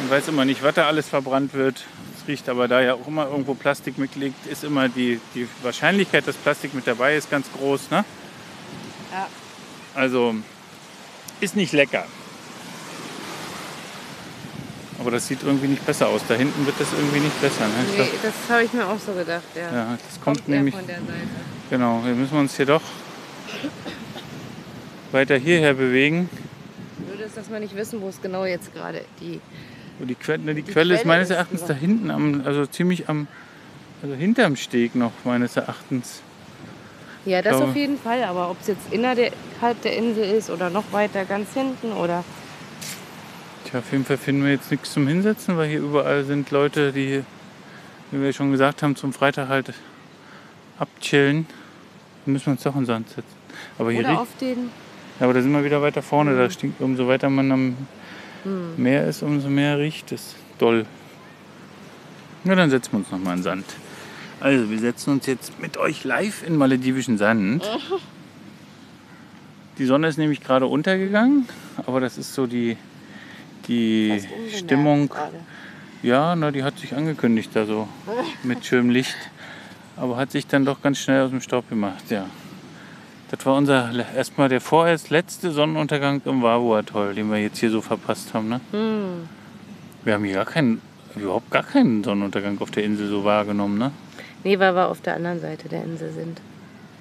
Man 0.00 0.10
weiß 0.10 0.26
immer 0.26 0.44
nicht, 0.44 0.64
was 0.64 0.74
da 0.74 0.88
alles 0.88 1.08
verbrannt 1.08 1.54
wird. 1.54 1.84
Es 2.18 2.26
riecht 2.26 2.48
aber 2.48 2.66
da 2.66 2.80
ja 2.80 2.94
auch 2.94 3.06
immer 3.06 3.28
irgendwo 3.28 3.54
Plastik 3.54 3.96
mitliegt, 3.96 4.48
ist 4.48 4.64
immer 4.64 4.88
die, 4.88 5.20
die 5.36 5.46
Wahrscheinlichkeit, 5.62 6.26
dass 6.26 6.34
Plastik 6.34 6.74
mit 6.74 6.88
dabei 6.88 7.14
ist, 7.16 7.30
ganz 7.30 7.46
groß. 7.56 7.92
Ne? 7.92 8.04
Ja. 9.12 9.28
Also 9.94 10.34
ist 11.40 11.54
nicht 11.54 11.72
lecker. 11.72 12.04
Aber 14.98 15.12
das 15.12 15.28
sieht 15.28 15.44
irgendwie 15.44 15.68
nicht 15.68 15.86
besser 15.86 16.08
aus. 16.08 16.22
Da 16.26 16.34
hinten 16.34 16.66
wird 16.66 16.80
das 16.80 16.88
irgendwie 16.92 17.20
nicht 17.20 17.40
besser. 17.40 17.68
Ne? 17.68 17.74
Nee, 17.96 18.10
das 18.24 18.34
habe 18.48 18.64
ich 18.64 18.72
mir 18.72 18.88
auch 18.88 18.98
so 18.98 19.12
gedacht, 19.12 19.44
ja. 19.54 19.72
ja, 19.72 19.98
das 20.04 20.20
kommt, 20.20 20.48
eher 20.48 20.56
nämlich. 20.56 20.74
von 20.74 20.86
der 20.86 20.96
Seite. 20.96 21.12
Genau, 21.70 22.02
wir 22.04 22.14
müssen 22.14 22.38
uns 22.38 22.56
hier 22.56 22.66
doch 22.66 22.82
weiter 25.14 25.36
hierher 25.36 25.74
bewegen. 25.74 26.28
Nur, 27.08 27.16
dass, 27.16 27.34
dass 27.34 27.50
wir 27.50 27.60
nicht 27.60 27.74
wissen, 27.74 28.00
wo 28.02 28.08
es 28.08 28.20
genau 28.20 28.44
jetzt 28.44 28.74
gerade 28.74 29.02
die. 29.20 29.40
Und 30.00 30.08
die, 30.08 30.14
Quelle, 30.16 30.42
ne, 30.42 30.54
die 30.54 30.62
Die 30.62 30.72
Quelle 30.72 30.94
ist 30.94 31.00
Quelle 31.02 31.14
meines 31.14 31.30
ist 31.30 31.36
Erachtens 31.36 31.60
über- 31.62 31.68
da 31.68 31.74
hinten, 31.74 32.10
am, 32.10 32.42
also 32.44 32.66
ziemlich 32.66 33.08
am, 33.08 33.28
also 34.02 34.14
hinterm 34.14 34.56
Steg 34.56 34.94
noch 34.96 35.12
meines 35.24 35.56
Erachtens. 35.56 36.20
Ja, 37.24 37.40
das 37.40 37.58
auf 37.62 37.74
jeden 37.74 37.98
Fall. 37.98 38.22
Aber 38.24 38.50
ob 38.50 38.60
es 38.60 38.66
jetzt 38.66 38.82
innerhalb 38.92 39.32
der 39.82 39.96
Insel 39.96 40.24
ist 40.24 40.50
oder 40.50 40.68
noch 40.68 40.84
weiter 40.92 41.24
ganz 41.24 41.54
hinten 41.54 41.92
oder. 41.92 42.22
Tja, 43.64 43.78
auf 43.78 43.90
jeden 43.92 44.04
Fall 44.04 44.18
finden 44.18 44.44
wir 44.44 44.50
jetzt 44.50 44.70
nichts 44.70 44.92
zum 44.92 45.06
Hinsetzen, 45.08 45.56
weil 45.56 45.68
hier 45.70 45.78
überall 45.78 46.24
sind 46.24 46.50
Leute, 46.50 46.92
die, 46.92 47.22
wie 48.10 48.20
wir 48.20 48.32
schon 48.34 48.50
gesagt 48.50 48.82
haben, 48.82 48.94
zum 48.94 49.14
Freitag 49.14 49.48
halt 49.48 49.72
abchillen. 50.78 51.46
Dann 52.26 52.32
müssen 52.34 52.46
wir 52.46 52.52
uns 52.52 52.62
doch 52.62 52.74
in 52.74 52.80
den 52.82 52.86
Sand 52.86 53.08
setzen. 53.08 53.24
Aber 53.78 53.90
hier 53.90 54.00
Oder 54.00 54.20
auf 54.20 54.28
den. 54.40 54.70
Aber 55.20 55.34
da 55.34 55.42
sind 55.42 55.52
wir 55.52 55.64
wieder 55.64 55.82
weiter 55.82 56.02
vorne. 56.02 56.36
Da 56.36 56.50
stinkt, 56.50 56.80
umso 56.80 57.06
weiter 57.08 57.30
man 57.30 57.52
am 57.52 57.76
Hm. 58.44 58.74
Meer 58.76 59.06
ist, 59.06 59.22
umso 59.22 59.48
mehr 59.48 59.78
riecht 59.78 60.12
es 60.12 60.34
doll. 60.58 60.86
Na, 62.44 62.54
dann 62.54 62.70
setzen 62.70 62.92
wir 62.92 62.98
uns 62.98 63.10
nochmal 63.10 63.38
in 63.38 63.42
Sand. 63.42 63.64
Also, 64.40 64.70
wir 64.70 64.78
setzen 64.78 65.10
uns 65.10 65.26
jetzt 65.26 65.58
mit 65.60 65.78
euch 65.78 66.04
live 66.04 66.46
in 66.46 66.56
maledivischen 66.56 67.18
Sand. 67.18 67.64
Die 69.78 69.86
Sonne 69.86 70.06
ist 70.06 70.18
nämlich 70.18 70.40
gerade 70.40 70.66
untergegangen, 70.66 71.48
aber 71.84 71.98
das 71.98 72.16
ist 72.16 72.32
so 72.32 72.46
die, 72.46 72.76
die 73.66 74.22
Stimmung. 74.56 75.08
gerade. 75.08 75.34
Ja, 76.00 76.36
na, 76.36 76.52
die 76.52 76.62
hat 76.62 76.78
sich 76.78 76.94
angekündigt 76.94 77.50
da 77.54 77.66
so 77.66 77.88
mit 78.44 78.64
schönem 78.64 78.90
Licht. 78.90 79.16
Aber 79.96 80.16
hat 80.16 80.30
sich 80.30 80.46
dann 80.46 80.64
doch 80.64 80.80
ganz 80.80 80.98
schnell 80.98 81.22
aus 81.22 81.30
dem 81.30 81.40
Staub 81.40 81.68
gemacht, 81.68 82.04
ja. 82.08 82.26
Das 83.36 83.46
war 83.46 83.56
unser 83.56 83.90
erstmal 84.14 84.48
der 84.48 84.60
vorerst 84.60 85.10
letzte 85.10 85.50
Sonnenuntergang 85.50 86.22
im 86.24 86.42
Wavu-Atoll, 86.42 87.14
den 87.14 87.30
wir 87.32 87.38
jetzt 87.38 87.58
hier 87.58 87.70
so 87.70 87.80
verpasst 87.80 88.32
haben. 88.32 88.48
Ne? 88.48 88.60
Hm. 88.70 89.28
Wir 90.04 90.14
haben 90.14 90.24
hier 90.24 90.36
gar 90.36 90.44
keinen, 90.44 90.80
überhaupt 91.16 91.50
gar 91.50 91.64
keinen 91.64 92.04
Sonnenuntergang 92.04 92.60
auf 92.60 92.70
der 92.70 92.84
Insel 92.84 93.08
so 93.08 93.24
wahrgenommen. 93.24 93.76
Ne? 93.76 93.90
Nee, 94.44 94.58
weil 94.60 94.76
wir 94.76 94.88
auf 94.88 95.00
der 95.00 95.16
anderen 95.16 95.40
Seite 95.40 95.68
der 95.68 95.82
Insel 95.82 96.12
sind. 96.12 96.40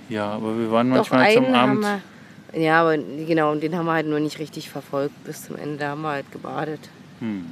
Ja, 0.10 0.32
aber 0.32 0.58
wir 0.58 0.72
waren 0.72 0.90
Doch 0.90 1.12
manchmal 1.12 1.34
zum 1.34 1.54
Abend. 1.54 1.86
wir. 2.52 2.60
Ja, 2.60 2.82
aber 2.82 2.98
genau, 2.98 3.52
und 3.52 3.62
den 3.62 3.76
haben 3.76 3.86
wir 3.86 3.94
halt 3.94 4.08
nur 4.08 4.20
nicht 4.20 4.40
richtig 4.40 4.72
verfolgt 4.72 5.24
bis 5.26 5.44
zum 5.44 5.56
Ende. 5.56 5.78
Da 5.78 5.90
haben 5.90 6.02
wir 6.02 6.10
halt 6.10 6.32
gebadet. 6.32 6.90
Hm. 7.20 7.46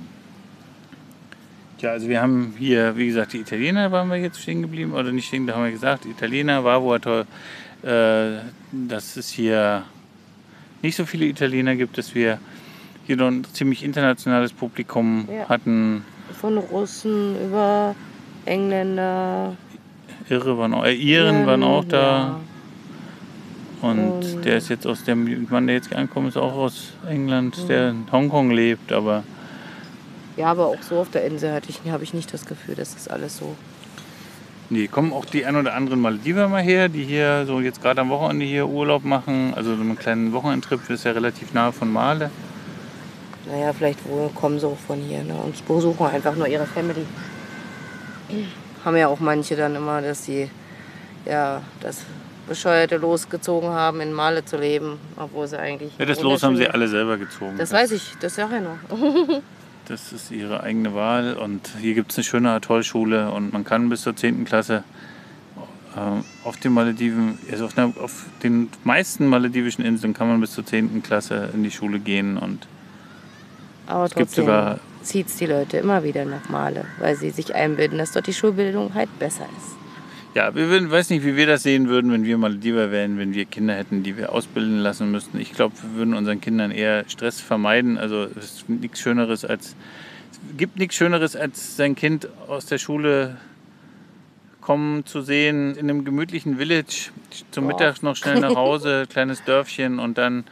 Ja, 1.78 1.92
also 1.92 2.08
wir 2.08 2.22
haben 2.22 2.54
hier, 2.58 2.98
wie 2.98 3.08
gesagt, 3.08 3.34
die 3.34 3.40
Italiener 3.40 3.92
waren 3.92 4.08
wir 4.10 4.18
jetzt 4.18 4.40
stehen 4.40 4.62
geblieben, 4.62 4.94
oder 4.94 5.12
nicht 5.12 5.28
stehen, 5.28 5.48
da 5.48 5.56
haben 5.56 5.66
wir 5.66 5.72
gesagt, 5.72 6.06
Italiener, 6.06 6.64
Vavuator, 6.64 7.22
äh, 7.22 7.26
dass 7.84 9.18
es 9.18 9.30
hier 9.30 9.84
nicht 10.82 10.96
so 10.96 11.06
viele 11.06 11.26
Italiener 11.26 11.76
gibt, 11.76 11.98
dass 11.98 12.14
wir 12.16 12.40
hier 13.08 13.18
noch 13.18 13.28
ein 13.28 13.44
ziemlich 13.54 13.84
internationales 13.84 14.54
Publikum 14.54 15.28
Ja. 15.32 15.50
hatten. 15.50 16.06
Von 16.40 16.58
Russen 16.58 17.36
über 17.46 17.96
Engländer. 18.46 19.56
Irre 20.30 20.58
waren 20.58 20.74
auch, 20.74 20.86
äh, 20.86 20.94
Iren 20.94 21.46
waren 21.46 21.64
auch 21.64 21.84
da. 21.84 22.00
Ja. 22.02 22.40
Und 23.82 24.00
Und- 24.00 24.46
der 24.46 24.58
ist 24.58 24.70
jetzt 24.70 24.86
aus 24.86 25.04
dem 25.04 25.48
Mann, 25.50 25.66
der 25.66 25.76
jetzt 25.78 25.92
angekommen 25.94 26.28
ist, 26.28 26.38
auch 26.38 26.54
aus 26.54 26.94
England, 27.10 27.68
der 27.68 27.90
in 27.90 28.06
Hongkong 28.12 28.52
lebt, 28.52 28.92
aber 28.92 29.24
ja, 30.38 30.48
aber 30.48 30.68
auch 30.68 30.82
so 30.82 31.00
auf 31.00 31.10
der 31.12 31.26
Insel 31.26 31.52
hatte 31.52 31.70
ich, 31.70 31.82
habe 31.92 32.04
ich 32.04 32.14
nicht 32.14 32.32
das 32.34 32.46
Gefühl, 32.46 32.76
dass 32.76 32.94
das 32.94 33.08
alles 33.08 33.38
so. 33.38 33.56
Nee, 34.72 34.88
kommen 34.88 35.12
auch 35.12 35.26
die 35.26 35.46
ein 35.46 35.58
oder 35.58 35.74
anderen 35.74 36.00
Malediver 36.00 36.48
mal 36.48 36.62
her, 36.62 36.88
die 36.88 37.04
hier 37.04 37.46
so 37.46 37.60
jetzt 37.60 37.82
gerade 37.82 38.00
am 38.00 38.10
Wochenende 38.10 38.46
hier 38.46 38.70
Urlaub 38.70 39.04
machen. 39.04 39.54
Also 39.54 39.76
so 39.76 39.82
einen 39.82 39.98
kleinen 39.98 40.32
Wochenendtrip, 40.32 40.80
das 40.88 41.00
ist 41.00 41.04
ja 41.04 41.12
relativ 41.12 41.54
nahe 41.54 41.74
von 41.74 41.92
Male. 41.92 42.32
Naja, 43.52 43.74
vielleicht 43.74 44.00
kommen 44.34 44.62
sie 44.62 44.66
auch 44.66 44.78
von 44.78 44.98
hier 45.02 45.26
ne? 45.26 45.34
und 45.34 45.68
besuchen 45.68 46.08
einfach 46.08 46.38
nur 46.38 46.48
ihre 46.48 46.66
Family. 46.66 47.06
Haben 48.86 48.96
ja 48.96 49.10
auch 49.10 49.20
manche 49.20 49.58
dann 49.58 49.76
immer, 49.76 50.02
dass 50.02 50.24
sie 50.24 50.50
ja 51.26 51.62
das 51.82 52.04
bescheuerte 52.48 52.96
losgezogen 52.96 53.72
haben, 53.72 54.00
in 54.00 54.14
Male 54.14 54.46
zu 54.46 54.56
leben, 54.56 55.00
obwohl 55.18 55.50
sie 55.50 55.60
eigentlich. 55.60 55.92
Ja, 55.98 56.06
das 56.06 56.22
Los 56.22 56.44
haben 56.44 56.56
sie 56.56 56.70
alle 56.70 56.88
selber 56.88 57.18
gezogen. 57.18 57.58
Das 57.58 57.74
weiß 57.74 57.92
ich, 57.92 58.14
das 58.22 58.36
sag 58.36 58.52
ich 58.54 58.62
noch. 58.62 59.42
Das 59.92 60.14
ist 60.14 60.32
ihre 60.32 60.64
eigene 60.64 60.96
Wahl 60.96 61.34
und 61.34 61.70
hier 61.82 61.96
gibt 61.96 62.14
es 62.14 62.18
eine 62.18 62.24
schöne 62.24 62.52
Atollschule 62.52 63.30
und 63.30 63.52
man 63.52 63.66
kann 63.66 63.90
bis 63.90 64.04
zur 64.04 64.16
10. 64.16 64.46
Klasse 64.46 64.86
äh, 65.98 66.48
auf 66.48 66.56
den 66.56 66.72
Malediven, 66.72 67.38
also 67.52 67.66
auf, 67.66 67.78
auf 67.78 68.26
den 68.42 68.70
meisten 68.86 69.28
maledivischen 69.28 69.84
Inseln 69.84 70.14
kann 70.14 70.30
man 70.30 70.40
bis 70.40 70.54
zur 70.54 70.66
10. 70.66 71.04
Klasse 71.04 71.50
in 71.54 71.64
die 71.64 71.72
Schule 71.72 72.00
gehen 72.00 72.38
und 72.38 72.68
Aber 73.86 74.06
es 74.06 74.16
gibt 74.16 74.32
sogar 74.32 74.80
zieht 75.04 75.28
es 75.28 75.36
die 75.36 75.48
Leute 75.48 75.80
immer 75.80 76.06
wieder 76.06 76.24
nach 76.24 76.48
Male, 76.48 76.86
weil 77.00 77.18
sie 77.18 77.32
sich 77.32 77.54
einbilden, 77.54 77.98
dass 77.98 78.14
dort 78.14 78.28
die 78.28 78.34
Schulbildung 78.34 78.94
halt 78.94 79.10
besser 79.20 79.44
ist. 79.58 79.81
Ja, 80.34 80.56
wir 80.56 80.70
würden, 80.70 80.90
weiß 80.90 81.10
nicht, 81.10 81.26
wie 81.26 81.36
wir 81.36 81.46
das 81.46 81.64
sehen 81.64 81.90
würden, 81.90 82.12
wenn 82.12 82.24
wir 82.24 82.38
Malediver 82.38 82.90
wären, 82.90 83.18
wenn 83.18 83.34
wir 83.34 83.46
Kinder 83.46 83.76
hätten, 83.76 84.02
die 84.04 84.16
wir 84.16 84.32
ausbilden 84.32 84.80
lassen 84.80 85.12
müssten. 85.12 85.40
Ich 85.40 85.52
glaube, 85.52 85.76
wir 85.82 85.96
würden 85.96 86.14
unseren 86.14 86.40
Kindern 86.40 86.72
eher 86.72 87.04
Stress 87.10 87.42
vermeiden. 87.42 87.98
Also 87.98 88.24
es 88.24 88.46
ist 88.46 88.70
nichts 88.70 89.02
Schöneres 89.02 89.44
als 89.44 89.76
es 90.32 90.40
gibt 90.58 90.80
nichts 90.80 90.96
Schöneres 90.96 91.36
als 91.36 91.76
sein 91.76 91.96
Kind 91.96 92.30
aus 92.48 92.66
der 92.66 92.78
Schule 92.78 93.38
kommen 94.62 95.06
zu 95.06 95.22
sehen 95.22 95.76
in 95.76 95.90
einem 95.90 96.06
gemütlichen 96.06 96.58
Village 96.58 97.10
zum. 97.52 97.68
Mittag 97.68 98.02
noch 98.04 98.16
schnell 98.16 98.40
nach 98.40 98.56
Hause, 98.56 99.06
kleines 99.10 99.44
Dörfchen 99.44 100.00
und 100.00 100.18
dann 100.18 100.46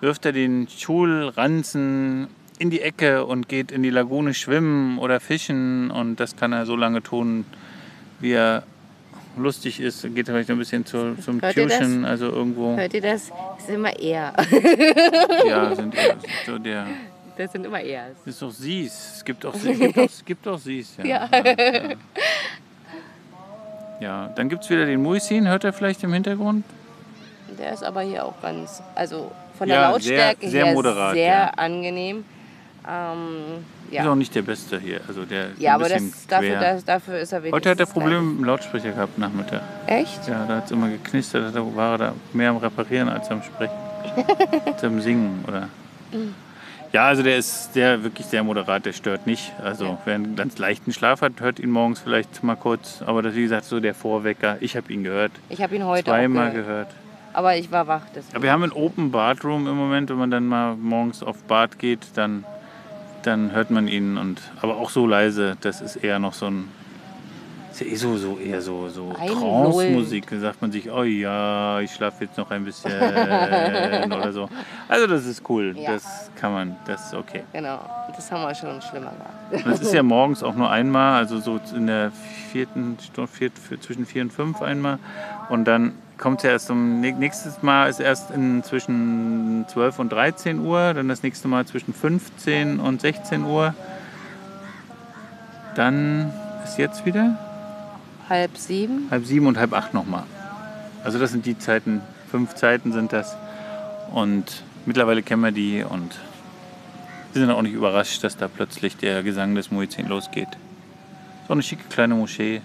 wirft 0.00 0.24
er 0.24 0.32
den 0.32 0.68
Schulranzen 0.68 2.28
in 2.58 2.70
die 2.70 2.80
Ecke 2.80 3.24
und 3.24 3.48
geht 3.48 3.70
in 3.70 3.82
die 3.82 3.90
Lagune 3.90 4.32
schwimmen 4.32 4.98
oder 4.98 5.20
fischen 5.20 5.90
und 5.90 6.16
das 6.16 6.36
kann 6.36 6.52
er 6.52 6.66
so 6.66 6.76
lange 6.76 7.02
tun, 7.02 7.44
wie 8.20 8.32
er 8.32 8.64
lustig 9.36 9.80
ist, 9.80 10.02
geht 10.14 10.26
vielleicht 10.26 10.50
ein 10.50 10.58
bisschen 10.58 10.84
zu, 10.86 11.14
zum 11.22 11.40
Hört? 11.40 11.54
Tuition, 11.54 12.04
also 12.04 12.26
irgendwo. 12.26 12.76
Hört 12.76 12.94
ihr 12.94 13.00
das? 13.02 13.30
Das 13.56 13.66
sind 13.66 13.74
immer 13.76 13.98
er. 13.98 14.32
Ja, 15.46 15.74
sind 15.74 15.94
eher 15.94 16.16
so 16.46 16.58
der. 16.58 16.86
Das 17.36 17.52
sind 17.52 17.64
immer 17.66 17.80
er. 17.80 18.08
Das 18.24 18.34
ist 18.34 18.42
doch 18.42 18.50
Sies. 18.50 19.12
Es 19.16 19.24
gibt 19.24 19.46
auch, 19.46 19.54
es 19.54 19.62
gibt 19.78 19.98
auch, 19.98 20.04
es 20.04 20.24
gibt 20.24 20.48
auch 20.48 20.58
Sies. 20.58 20.96
Ja. 20.98 21.04
Ja. 21.04 21.28
Ja, 21.32 21.92
ja. 24.00 24.28
dann 24.34 24.48
gibt 24.48 24.64
es 24.64 24.70
wieder 24.70 24.86
den 24.86 25.02
Muisin. 25.02 25.46
Hört 25.48 25.64
er 25.64 25.72
vielleicht 25.72 26.02
im 26.02 26.12
Hintergrund? 26.12 26.64
Der 27.58 27.72
ist 27.72 27.82
aber 27.84 28.02
hier 28.02 28.24
auch 28.24 28.40
ganz, 28.40 28.82
also 28.94 29.30
von 29.56 29.68
der 29.68 29.76
Ja, 29.78 29.90
Lautstärke 29.90 30.40
sehr- 30.42 30.50
sehr 30.50 30.64
her 30.66 30.74
moderat, 30.74 31.14
sehr 31.14 31.58
angenehm. 31.58 32.24
Ähm, 32.90 33.64
Ist 33.90 34.00
auch 34.00 34.04
ja. 34.04 34.14
nicht 34.14 34.34
der 34.34 34.42
Beste 34.42 34.80
hier. 34.80 35.00
Also 35.06 35.24
der 35.24 35.48
ja, 35.58 35.70
ein 35.70 35.74
aber 35.74 35.84
bisschen 35.84 36.10
das, 36.10 36.26
dafür, 36.26 36.60
das, 36.60 36.84
dafür 36.84 37.18
ist 37.18 37.32
er 37.32 37.42
wenigstens. 37.42 37.56
Heute 37.56 37.70
hat 37.70 37.80
er 37.80 37.86
Probleme 37.86 38.22
mit 38.22 38.38
dem 38.38 38.44
Lautsprecher 38.44 38.92
gehabt 38.92 39.18
Nachmittag. 39.18 39.62
Echt? 39.86 40.26
Ja, 40.26 40.46
da 40.46 40.56
hat 40.56 40.66
es 40.66 40.70
immer 40.70 40.88
geknistert, 40.88 41.54
da 41.54 41.76
war 41.76 41.92
er 41.92 41.98
da 41.98 42.14
mehr 42.32 42.50
am 42.50 42.56
Reparieren 42.56 43.08
als 43.08 43.30
am 43.30 43.42
Sprechen. 43.42 43.74
als 44.64 44.82
am 44.84 45.00
Singen, 45.00 45.44
oder? 45.46 45.68
Ja, 46.92 47.06
also 47.08 47.22
der 47.22 47.36
ist 47.36 47.72
der 47.74 48.02
wirklich 48.02 48.26
sehr 48.26 48.42
moderat, 48.42 48.86
der 48.86 48.94
stört 48.94 49.26
nicht. 49.26 49.52
Also 49.62 49.98
wer 50.06 50.14
einen 50.14 50.36
ganz 50.36 50.56
leichten 50.56 50.92
Schlaf 50.92 51.20
hat, 51.20 51.34
hört 51.40 51.58
ihn 51.58 51.70
morgens 51.70 52.00
vielleicht 52.00 52.42
mal 52.42 52.56
kurz. 52.56 53.02
Aber 53.04 53.20
das, 53.20 53.34
wie 53.34 53.42
gesagt, 53.42 53.66
so 53.66 53.80
der 53.80 53.94
Vorwecker. 53.94 54.56
Ich 54.60 54.76
habe 54.76 54.90
ihn 54.90 55.04
gehört, 55.04 55.32
Ich 55.50 55.60
habe 55.62 55.76
ihn 55.76 55.84
heute 55.84 56.04
zweimal 56.04 56.48
auch 56.48 56.52
gehört. 56.52 56.66
gehört. 56.66 56.88
Aber 57.34 57.56
ich 57.56 57.70
war 57.70 57.86
wach. 57.86 58.02
Deswegen. 58.14 58.34
Aber 58.36 58.42
wir 58.42 58.52
haben 58.52 58.62
ein 58.62 58.72
Open 58.72 59.10
Bathroom 59.10 59.68
im 59.68 59.76
Moment, 59.76 60.08
wenn 60.08 60.16
man 60.16 60.30
dann 60.30 60.46
mal 60.46 60.76
morgens 60.76 61.22
auf 61.22 61.42
Bad 61.44 61.78
geht, 61.78 62.06
dann, 62.14 62.44
dann 63.22 63.52
hört 63.52 63.70
man 63.70 63.88
ihn. 63.88 64.16
Und, 64.16 64.40
aber 64.60 64.76
auch 64.76 64.90
so 64.90 65.06
leise, 65.06 65.56
das 65.60 65.80
ist 65.80 65.96
eher 65.96 66.18
noch 66.18 66.34
so 66.34 66.46
ein. 66.46 66.68
Ist 67.78 67.86
ja 67.86 67.92
eh 67.92 67.96
so, 67.96 68.16
so 68.16 68.38
eher 68.38 68.60
so, 68.60 68.88
so 68.88 69.12
Trance-Musik. 69.12 70.28
Da 70.30 70.40
sagt 70.40 70.60
man 70.60 70.72
sich, 70.72 70.90
oh 70.90 71.04
ja, 71.04 71.78
ich 71.78 71.92
schlafe 71.92 72.24
jetzt 72.24 72.36
noch 72.36 72.50
ein 72.50 72.64
bisschen 72.64 72.90
oder 72.92 74.32
so. 74.32 74.48
Also 74.88 75.06
das 75.06 75.24
ist 75.26 75.48
cool. 75.48 75.76
Ja. 75.78 75.92
Das 75.92 76.28
kann 76.34 76.52
man, 76.52 76.76
das 76.86 77.06
ist 77.06 77.14
okay. 77.14 77.44
Genau, 77.52 77.78
das 78.16 78.32
haben 78.32 78.42
wir 78.42 78.52
schon 78.56 78.82
schlimmer. 78.82 79.12
Und 79.52 79.66
es 79.68 79.80
ist 79.80 79.94
ja 79.94 80.02
morgens 80.02 80.42
auch 80.42 80.56
nur 80.56 80.68
einmal, 80.68 81.20
also 81.20 81.38
so 81.38 81.60
in 81.72 81.86
der 81.86 82.10
vierten 82.50 82.96
Stunde, 83.00 83.30
viert, 83.30 83.56
für, 83.56 83.78
zwischen 83.78 84.06
vier 84.06 84.22
und 84.22 84.32
fünf 84.32 84.60
einmal. 84.60 84.98
Und 85.48 85.66
dann 85.66 85.92
kommt 86.16 86.38
es 86.38 86.42
ja 86.42 86.50
erst 86.50 86.72
um, 86.72 87.00
nächstes 87.00 87.62
Mal 87.62 87.88
ist 87.88 88.00
erst 88.00 88.32
in, 88.32 88.64
zwischen 88.64 89.66
12 89.68 90.00
und 90.00 90.10
13 90.10 90.58
Uhr, 90.58 90.94
dann 90.94 91.06
das 91.06 91.22
nächste 91.22 91.46
Mal 91.46 91.64
zwischen 91.64 91.94
15 91.94 92.80
und 92.80 93.00
16 93.00 93.44
Uhr. 93.44 93.72
Dann 95.76 96.32
ist 96.64 96.76
jetzt 96.76 97.06
wieder 97.06 97.38
Halb 98.28 98.56
sieben. 98.56 99.08
halb 99.10 99.24
sieben 99.24 99.46
und 99.46 99.58
halb 99.58 99.72
acht 99.72 99.94
nochmal. 99.94 100.24
Also 101.04 101.18
das 101.18 101.30
sind 101.32 101.46
die 101.46 101.58
Zeiten, 101.58 102.00
fünf 102.30 102.54
Zeiten 102.54 102.92
sind 102.92 103.12
das. 103.12 103.36
Und 104.12 104.62
mittlerweile 104.86 105.22
kennen 105.22 105.42
wir 105.42 105.52
die 105.52 105.82
und 105.82 106.18
wir 107.32 107.40
sind 107.42 107.50
auch 107.50 107.62
nicht 107.62 107.74
überrascht, 107.74 108.24
dass 108.24 108.36
da 108.36 108.48
plötzlich 108.48 108.96
der 108.96 109.22
Gesang 109.22 109.54
des 109.54 109.70
Muezzin 109.70 110.08
losgeht. 110.08 110.48
So 111.46 111.52
eine 111.52 111.62
schicke 111.62 111.84
kleine 111.88 112.14
Moschee. 112.14 112.60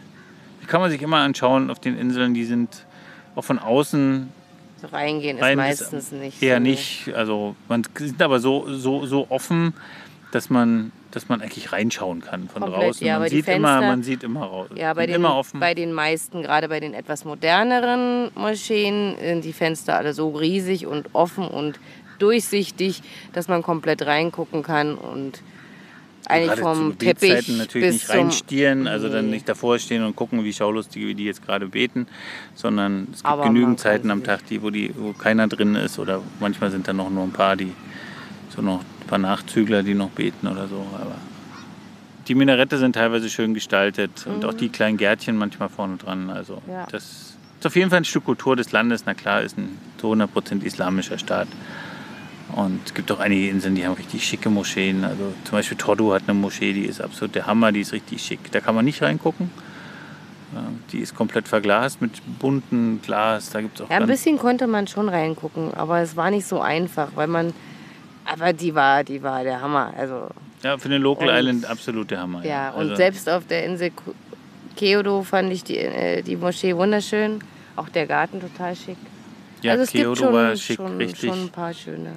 Die 0.61 0.65
kann 0.65 0.81
man 0.81 0.89
sich 0.89 1.01
immer 1.01 1.17
anschauen 1.17 1.69
auf 1.69 1.79
den 1.79 1.97
Inseln. 1.97 2.33
Die 2.33 2.45
sind 2.45 2.85
auch 3.35 3.43
von 3.43 3.59
außen 3.59 4.29
So 4.81 4.87
reingehen 4.87 5.37
ist 5.37 5.55
meistens 5.55 6.11
nicht. 6.11 6.41
eher 6.41 6.57
so. 6.57 6.61
nicht. 6.63 7.13
Also 7.13 7.55
man 7.67 7.83
sind 7.95 8.21
aber 8.21 8.39
so, 8.39 8.73
so, 8.73 9.05
so 9.05 9.27
offen, 9.29 9.73
dass 10.31 10.49
man, 10.49 10.91
dass 11.15 11.29
man 11.29 11.41
eigentlich 11.41 11.71
reinschauen 11.71 12.21
kann 12.21 12.49
von 12.49 12.63
Komplett, 12.63 12.81
draußen. 12.81 13.07
ja, 13.07 13.19
man, 13.19 13.29
sieht 13.29 13.47
immer, 13.47 13.67
Fenster- 13.67 13.87
man 13.87 14.03
sieht 14.03 14.23
immer 14.23 14.43
raus. 14.45 14.69
Ja, 14.75 14.93
bei 14.93 15.05
den, 15.05 15.15
immer 15.15 15.35
offen. 15.35 15.59
bei 15.59 15.73
den 15.73 15.93
meisten, 15.93 16.41
gerade 16.41 16.67
bei 16.67 16.79
den 16.79 16.93
etwas 16.93 17.23
moderneren 17.23 18.31
Moscheen, 18.35 19.15
sind 19.19 19.45
die 19.45 19.53
Fenster 19.53 19.95
alle 19.95 20.13
so 20.13 20.29
riesig 20.29 20.87
und 20.87 21.13
offen 21.13 21.47
und 21.47 21.79
durchsichtig, 22.19 23.01
dass 23.33 23.47
man 23.47 23.61
komplett 23.61 24.05
reingucken 24.05 24.63
kann 24.63 24.95
und 24.95 25.41
eigentlich 26.25 26.59
vom 26.59 26.97
Teppich 26.97 27.49
natürlich 27.49 27.87
bis 27.87 27.93
nicht 27.93 28.09
reinstieren, 28.09 28.87
also 28.87 29.09
dann 29.09 29.29
nicht 29.29 29.47
davor 29.49 29.77
stehen 29.77 30.03
und 30.03 30.15
gucken, 30.15 30.43
wie 30.43 30.53
schaulustig 30.53 31.05
wie 31.05 31.15
die 31.15 31.25
jetzt 31.25 31.45
gerade 31.45 31.67
beten, 31.67 32.07
sondern 32.55 33.07
es 33.11 33.17
gibt 33.17 33.25
Aber 33.25 33.43
genügend 33.43 33.79
Zeiten 33.79 34.09
am 34.09 34.23
Tag, 34.23 34.45
die, 34.47 34.63
wo, 34.63 34.69
die, 34.69 34.93
wo 34.97 35.11
keiner 35.13 35.47
drin 35.47 35.75
ist 35.75 35.99
oder 35.99 36.21
manchmal 36.39 36.71
sind 36.71 36.87
dann 36.87 36.95
noch 36.97 37.09
nur 37.09 37.23
ein 37.23 37.31
paar, 37.33 37.57
die 37.57 37.73
so 38.55 38.61
noch 38.61 38.83
ein 39.03 39.07
paar 39.07 39.19
Nachzügler, 39.19 39.83
die 39.83 39.93
noch 39.93 40.09
beten 40.09 40.47
oder 40.47 40.67
so. 40.67 40.85
Aber 40.95 41.15
die 42.27 42.35
Minarette 42.35 42.77
sind 42.77 42.93
teilweise 42.93 43.29
schön 43.29 43.53
gestaltet 43.53 44.25
und 44.27 44.45
auch 44.45 44.53
die 44.53 44.69
kleinen 44.69 44.97
Gärtchen 44.97 45.37
manchmal 45.37 45.69
vorne 45.69 45.97
dran. 45.97 46.29
Also 46.29 46.61
Mhm. 46.65 46.71
Ja. 46.73 46.87
das 46.91 47.03
ist 47.59 47.65
auf 47.65 47.75
jeden 47.75 47.89
Fall 47.89 47.97
ein 47.99 48.05
Stück 48.05 48.25
Kultur 48.25 48.55
des 48.55 48.71
Landes. 48.71 49.03
Na 49.05 49.13
klar, 49.13 49.41
ist 49.41 49.57
ein 49.57 49.77
zu 49.97 50.07
100% 50.07 50.63
islamischer 50.63 51.17
Staat. 51.17 51.47
Und 52.55 52.79
es 52.85 52.93
gibt 52.93 53.11
auch 53.11 53.19
einige 53.19 53.49
Inseln, 53.49 53.73
die 53.75 53.85
haben 53.85 53.93
richtig 53.95 54.23
schicke 54.25 54.49
Moscheen. 54.49 55.03
Also 55.03 55.33
zum 55.43 55.57
Beispiel 55.57 55.77
Tordu 55.77 56.13
hat 56.13 56.23
eine 56.27 56.35
Moschee, 56.35 56.73
die 56.73 56.85
ist 56.85 57.01
absolut 57.01 57.33
der 57.35 57.47
Hammer, 57.47 57.71
die 57.71 57.81
ist 57.81 57.93
richtig 57.93 58.21
schick. 58.21 58.51
Da 58.51 58.59
kann 58.59 58.75
man 58.75 58.85
nicht 58.85 59.01
reingucken. 59.01 59.49
Ja, 60.53 60.61
Die 60.91 60.99
ist 60.99 61.15
komplett 61.15 61.47
verglast 61.47 61.99
mit 61.99 62.11
buntem 62.39 62.99
Glas. 63.01 63.49
Da 63.49 63.61
gibt 63.61 63.79
es 63.79 63.85
auch 63.85 63.89
Ja, 63.89 63.97
ein 63.97 64.05
bisschen 64.07 64.37
konnte 64.37 64.67
man 64.67 64.85
schon 64.87 65.09
reingucken, 65.09 65.73
aber 65.73 65.99
es 66.01 66.15
war 66.15 66.29
nicht 66.29 66.45
so 66.45 66.61
einfach, 66.61 67.09
weil 67.15 67.27
man. 67.27 67.53
Aber 68.25 68.53
die 68.53 68.73
war, 68.73 69.03
die 69.03 69.21
war 69.21 69.43
der 69.43 69.61
Hammer. 69.61 69.93
Also 69.97 70.27
ja, 70.63 70.77
für 70.77 70.89
den 70.89 71.01
Local 71.01 71.27
Und- 71.29 71.35
Island 71.35 71.65
absolut 71.69 72.09
der 72.11 72.21
Hammer. 72.21 72.45
ja, 72.45 72.69
und 72.71 72.81
Also, 72.81 72.95
selbst 72.95 73.29
auf 73.29 73.45
der 73.47 73.65
Insel 73.65 73.91
Keodo 74.75 75.21
fand 75.23 75.51
ich 75.51 75.63
die, 75.63 75.77
äh, 75.77 76.21
die 76.21 76.35
Moschee 76.35 76.75
wunderschön. 76.75 77.39
Auch 77.75 77.89
der 77.89 78.05
Garten 78.07 78.39
total 78.39 78.75
schick. 78.75 78.97
ja, 79.61 79.71
also 79.73 79.83
es 79.83 79.91
Kyoto 79.91 80.09
gibt 80.09 80.17
schon, 80.19 80.33
war 80.33 80.55
schick, 80.55 80.75
schon, 80.77 80.97
richtig. 80.97 81.29
schon 81.29 81.43
ein 81.43 81.49
paar 81.49 81.73
schöne. 81.73 82.13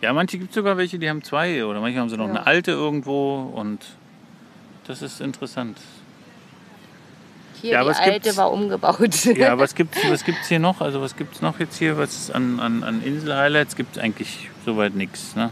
Ja, 0.00 0.12
manche 0.12 0.36
gibt 0.38 0.50
es 0.50 0.54
sogar 0.56 0.76
welche, 0.76 0.98
die 0.98 1.08
haben 1.08 1.22
zwei 1.22 1.64
oder 1.64 1.80
manche 1.80 1.98
haben 2.00 2.08
sie 2.08 2.16
noch 2.16 2.26
Ja. 2.26 2.32
eine 2.34 2.46
alte 2.46 2.72
irgendwo 2.72 3.52
und 3.54 3.80
das 4.86 5.00
ist 5.02 5.20
interessant. 5.20 5.78
Hier, 7.62 7.72
Ja, 7.74 7.84
die 7.84 7.90
es 7.90 7.98
alte 7.98 8.36
war 8.36 8.52
umgebaut. 8.52 9.24
Ja, 9.36 9.56
was 9.56 9.74
gibt's, 9.74 9.98
was 10.08 10.24
gibt's 10.24 10.48
hier 10.48 10.58
noch? 10.58 10.80
Also 10.80 11.00
was 11.00 11.16
gibt's 11.16 11.40
noch 11.40 11.58
jetzt 11.60 11.78
hier? 11.78 11.96
Was 11.96 12.30
an, 12.30 12.58
an, 12.58 12.82
an 12.82 13.02
Insel-Highlights 13.02 13.76
gibt 13.76 13.96
es 13.96 14.02
eigentlich 14.02 14.50
soweit 14.66 14.94
nichts. 14.96 15.36
Ne? 15.36 15.50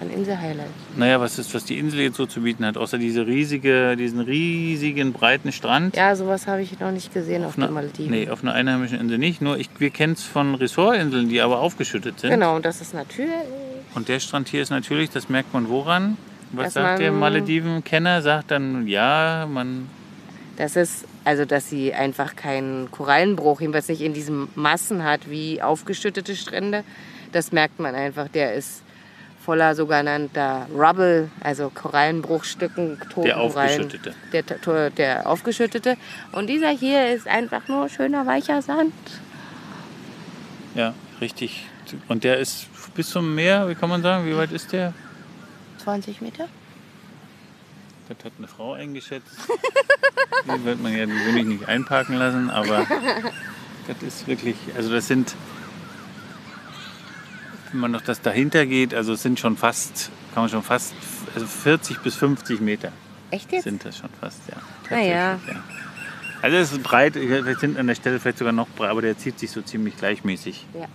Ein 0.00 0.10
Insel-Highlight. 0.10 0.66
Naja, 0.96 1.20
was 1.20 1.38
ist, 1.38 1.54
was 1.54 1.64
die 1.64 1.78
Insel 1.78 2.00
jetzt 2.00 2.16
so 2.16 2.26
zu 2.26 2.40
bieten 2.40 2.66
hat, 2.66 2.76
außer 2.76 2.98
diese 2.98 3.28
riesige, 3.28 3.96
diesen 3.96 4.18
riesigen 4.20 5.12
breiten 5.12 5.52
Strand. 5.52 5.94
Ja, 5.96 6.16
sowas 6.16 6.48
habe 6.48 6.62
ich 6.62 6.78
noch 6.80 6.90
nicht 6.90 7.14
gesehen 7.14 7.44
auf, 7.44 7.50
auf 7.50 7.58
einer, 7.58 7.68
den 7.68 7.74
Malediven. 7.74 8.10
nee, 8.10 8.28
auf 8.28 8.42
einer 8.42 8.54
einheimischen 8.54 8.98
Insel 8.98 9.18
nicht. 9.18 9.40
Nur 9.40 9.56
ich, 9.56 9.70
wir 9.78 9.90
kennen 9.90 10.14
es 10.14 10.24
von 10.24 10.56
Ressortinseln, 10.56 11.28
die 11.28 11.40
aber 11.40 11.60
aufgeschüttet 11.60 12.18
sind. 12.18 12.30
Genau, 12.30 12.56
und 12.56 12.64
das 12.64 12.80
ist 12.80 12.92
natürlich. 12.92 13.30
Und 13.94 14.08
der 14.08 14.18
Strand 14.18 14.48
hier 14.48 14.62
ist 14.62 14.70
natürlich, 14.70 15.10
das 15.10 15.28
merkt 15.28 15.54
man 15.54 15.68
woran? 15.68 16.16
Was 16.50 16.74
sagt 16.74 16.98
der 16.98 17.12
Malediven-Kenner? 17.12 18.20
Sagt 18.22 18.50
dann, 18.50 18.86
ja, 18.88 19.46
man 19.48 19.88
Das 20.56 20.76
ist, 20.76 21.04
also 21.24 21.44
dass 21.44 21.68
sie 21.68 21.92
einfach 21.92 22.36
keinen 22.36 22.90
Korallenbruch, 22.90 23.60
jedenfalls 23.60 23.88
nicht 23.88 24.02
in 24.02 24.14
diesen 24.14 24.48
Massen 24.54 25.02
hat 25.02 25.28
wie 25.28 25.60
aufgeschüttete 25.60 26.36
Strände. 26.36 26.84
Das 27.32 27.50
merkt 27.50 27.80
man 27.80 27.94
einfach. 27.94 28.28
Der 28.28 28.54
ist 28.54 28.82
voller 29.44 29.74
sogenannter 29.74 30.66
Rubble, 30.72 31.28
also 31.40 31.70
Korallenbruchstücken, 31.74 32.98
toten 33.10 33.26
Der 33.26 33.34
Korallen. 33.34 33.80
aufgeschüttete. 33.82 34.14
Der, 34.32 34.42
der, 34.42 34.90
der 34.90 35.26
aufgeschüttete. 35.28 35.96
Und 36.32 36.46
dieser 36.46 36.70
hier 36.70 37.10
ist 37.10 37.26
einfach 37.26 37.66
nur 37.68 37.88
schöner 37.88 38.24
weicher 38.26 38.62
Sand. 38.62 38.94
Ja, 40.74 40.94
richtig. 41.20 41.66
Und 42.08 42.24
der 42.24 42.38
ist 42.38 42.66
bis 42.94 43.10
zum 43.10 43.34
Meer, 43.34 43.68
wie 43.68 43.74
kann 43.74 43.88
man 43.88 44.02
sagen, 44.02 44.26
wie 44.26 44.36
weit 44.36 44.52
ist 44.52 44.72
der? 44.72 44.94
20 45.82 46.22
Meter? 46.22 46.48
Das 48.08 48.18
hat 48.24 48.32
eine 48.38 48.48
Frau 48.48 48.74
eingeschätzt. 48.74 49.26
die 50.44 50.64
wird 50.64 50.82
man 50.82 50.96
ja 50.96 51.06
gewöhnlich 51.06 51.44
nicht 51.46 51.68
einparken 51.68 52.16
lassen, 52.16 52.50
aber 52.50 52.86
das 53.86 54.02
ist 54.02 54.26
wirklich, 54.26 54.56
also 54.76 54.90
das 54.92 55.06
sind, 55.06 55.34
wenn 57.72 57.80
man 57.80 57.90
noch 57.92 58.02
das 58.02 58.20
dahinter 58.20 58.66
geht, 58.66 58.94
also 58.94 59.14
es 59.14 59.22
sind 59.22 59.40
schon 59.40 59.56
fast, 59.56 60.10
kann 60.34 60.42
man 60.42 60.50
schon 60.50 60.62
fast, 60.62 60.94
also 61.34 61.46
40 61.46 61.98
bis 62.00 62.14
50 62.16 62.60
Meter 62.60 62.92
Echt 63.30 63.50
jetzt? 63.52 63.64
sind 63.64 63.84
das 63.84 63.96
schon 63.96 64.10
fast, 64.20 64.40
ja. 64.48 64.56
Na 64.90 65.00
ja. 65.00 65.30
Tatsächlich, 65.32 65.56
ja. 65.56 65.62
Also 66.42 66.56
es 66.58 66.72
ist 66.72 66.82
breit, 66.82 67.14
wir 67.14 67.56
sind 67.56 67.78
an 67.78 67.86
der 67.86 67.94
Stelle 67.94 68.20
vielleicht 68.20 68.36
sogar 68.36 68.52
noch 68.52 68.68
breit, 68.68 68.90
aber 68.90 69.00
der 69.00 69.16
zieht 69.16 69.38
sich 69.38 69.50
so 69.50 69.62
ziemlich 69.62 69.96
gleichmäßig. 69.96 70.66
Ja. 70.74 70.88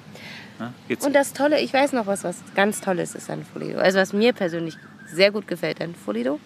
Jetzt, 0.87 1.05
Und 1.05 1.13
das 1.13 1.33
Tolle, 1.33 1.59
ich 1.59 1.73
weiß 1.73 1.93
noch 1.93 2.05
was, 2.05 2.23
was 2.23 2.37
ganz 2.53 2.81
Tolles 2.81 3.15
ist 3.15 3.29
an 3.29 3.45
Folido. 3.45 3.79
Also 3.79 3.97
was 3.97 4.13
mir 4.13 4.33
persönlich 4.33 4.77
sehr 5.07 5.31
gut 5.31 5.47
gefällt 5.47 5.81
an 5.81 5.95
Folido, 5.95 6.39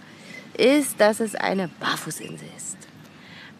ist, 0.57 0.99
dass 0.99 1.19
es 1.19 1.35
eine 1.35 1.69
Barfußinsel 1.79 2.47
ist. 2.57 2.77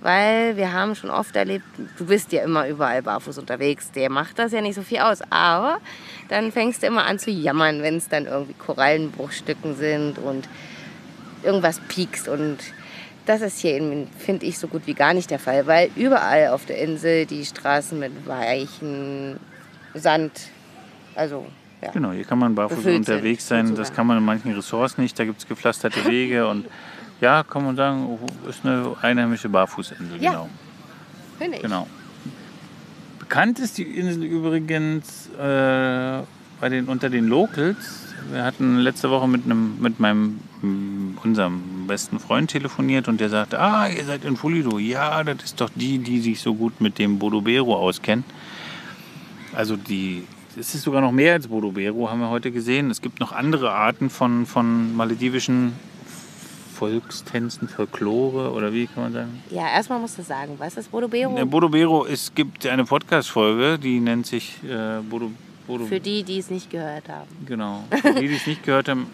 Weil 0.02 0.58
wir 0.58 0.74
haben 0.74 0.96
schon 0.96 1.10
oft 1.10 1.34
erlebt, 1.36 1.64
du 1.98 2.06
bist 2.06 2.34
ja 2.34 2.44
immer 2.44 2.68
überall 2.68 3.02
barfuß 3.02 3.38
unterwegs, 3.38 3.90
der 3.92 4.10
macht 4.10 4.38
das 4.38 4.52
ja 4.52 4.60
nicht 4.60 4.76
so 4.76 4.82
viel 4.82 5.00
aus. 5.00 5.20
Aber 5.30 5.80
dann 6.28 6.52
fängst 6.52 6.84
du 6.84 6.88
immer 6.88 7.06
an 7.06 7.20
zu 7.20 7.32
jammern, 7.32 7.82
wenn 7.82 7.96
es 7.96 8.10
dann 8.10 8.26
irgendwie 8.26 8.54
Korallenbruchstücken 8.54 9.78
sind 9.78 10.20
und 10.20 10.50
irgendwas 11.42 11.80
piekst. 11.88 12.28
Und 12.28 12.58
das 13.26 13.40
ist 13.40 13.60
hier, 13.60 14.08
finde 14.18 14.46
ich, 14.46 14.60
so 14.60 14.68
gut 14.68 14.82
wie 14.88 14.94
gar 14.94 15.14
nicht 15.14 15.32
der 15.32 15.40
Fall, 15.40 15.68
weil 15.68 15.90
überall 15.96 16.50
auf 16.50 16.66
der 16.66 16.80
Insel 16.80 17.26
die 17.26 17.46
Straßen 17.46 17.98
mit 17.98 18.28
weichen 18.28 19.40
Sand, 19.94 20.34
also 21.16 21.46
ja. 21.84 21.92
Genau, 21.92 22.12
hier 22.12 22.24
kann 22.24 22.40
man 22.40 22.56
barfuß 22.56 22.78
Befüllt 22.78 23.06
sind, 23.06 23.16
unterwegs 23.16 23.48
sein. 23.48 23.76
Das 23.76 23.94
kann 23.94 24.08
man 24.08 24.18
in 24.18 24.26
manchen 24.26 24.54
Ressorts 24.54 24.98
nicht. 24.98 25.18
Da 25.18 25.26
gibt 25.26 25.40
es 25.40 25.48
gepflasterte 25.48 26.06
Wege 26.06 26.48
und 26.48 26.66
ja, 27.22 27.44
kann 27.44 27.64
man 27.66 27.76
sagen, 27.76 28.20
ist 28.50 28.66
eine 28.66 28.96
einheimische 29.02 29.50
Barfußinsel. 29.50 30.22
Ja. 30.22 30.32
Genau. 30.32 30.50
finde 31.38 31.58
ich. 31.58 31.64
genau. 31.64 31.88
Bekannt 33.20 33.60
ist 33.60 33.78
die 33.78 33.84
Insel 33.84 34.24
übrigens, 34.24 35.30
äh, 35.40 36.22
bei 36.64 36.70
den, 36.70 36.88
unter 36.88 37.10
den 37.10 37.28
Locals. 37.28 38.14
Wir 38.32 38.46
hatten 38.46 38.78
letzte 38.78 39.10
Woche 39.10 39.28
mit, 39.28 39.44
einem, 39.44 39.82
mit 39.82 40.00
meinem, 40.00 40.40
unserem 41.22 41.88
besten 41.88 42.20
Freund 42.20 42.52
telefoniert 42.52 43.10
und 43.10 43.20
der 43.20 43.30
sagte, 43.30 43.60
ah, 43.60 43.88
ihr 43.90 44.06
seid 44.06 44.24
in 44.24 44.38
Fulido. 44.38 44.80
Ja, 44.80 45.24
das 45.26 45.44
ist 45.44 45.60
doch 45.60 45.70
die, 45.76 45.98
die 45.98 46.22
sich 46.22 46.40
so 46.40 46.56
gut 46.56 46.80
mit 46.80 47.00
dem 47.00 47.20
Bodobero 47.20 47.76
auskennen. 47.76 48.24
Also 49.54 49.76
die, 49.76 50.24
es 50.58 50.76
ist 50.76 50.84
sogar 50.84 51.02
noch 51.02 51.12
mehr 51.12 51.34
als 51.34 51.48
Bodobero, 51.48 52.10
haben 52.10 52.20
wir 52.20 52.30
heute 52.30 52.52
gesehen. 52.52 52.92
Es 52.92 53.02
gibt 53.02 53.20
noch 53.20 53.32
andere 53.32 53.72
Arten 53.72 54.10
von, 54.10 54.46
von 54.46 54.96
maledivischen 54.96 55.74
Volkstänzen, 56.74 57.68
Folklore 57.68 58.52
oder 58.52 58.74
wie 58.74 58.88
kann 58.88 59.04
man 59.04 59.14
sagen? 59.14 59.44
Ja, 59.50 59.70
erstmal 59.70 60.00
musst 60.00 60.18
du 60.18 60.24
sagen, 60.24 60.56
was 60.58 60.76
ist 60.76 60.92
Bodobero? 60.92 61.36
Der 61.36 61.46
Bodobero, 61.46 62.06
es 62.06 62.34
gibt 62.34 62.66
eine 62.66 62.84
Podcast-Folge, 62.84 63.80
die 63.80 64.00
nennt 64.00 64.26
sich 64.26 64.58
äh, 64.64 65.02
Bodo, 65.02 65.32
Bodo, 65.68 65.86
Für 65.86 66.00
die, 66.00 66.24
die 66.24 66.40
es 66.40 66.50
nicht 66.50 66.70
gehört 66.70 67.08
haben. 67.10 67.30
Genau. 67.46 67.84
Für 68.02 68.14
die, 68.14 68.28
die 68.28 68.36
es 68.36 68.48
nicht 68.48 68.64
gehört 68.64 68.90
haben, 68.90 69.08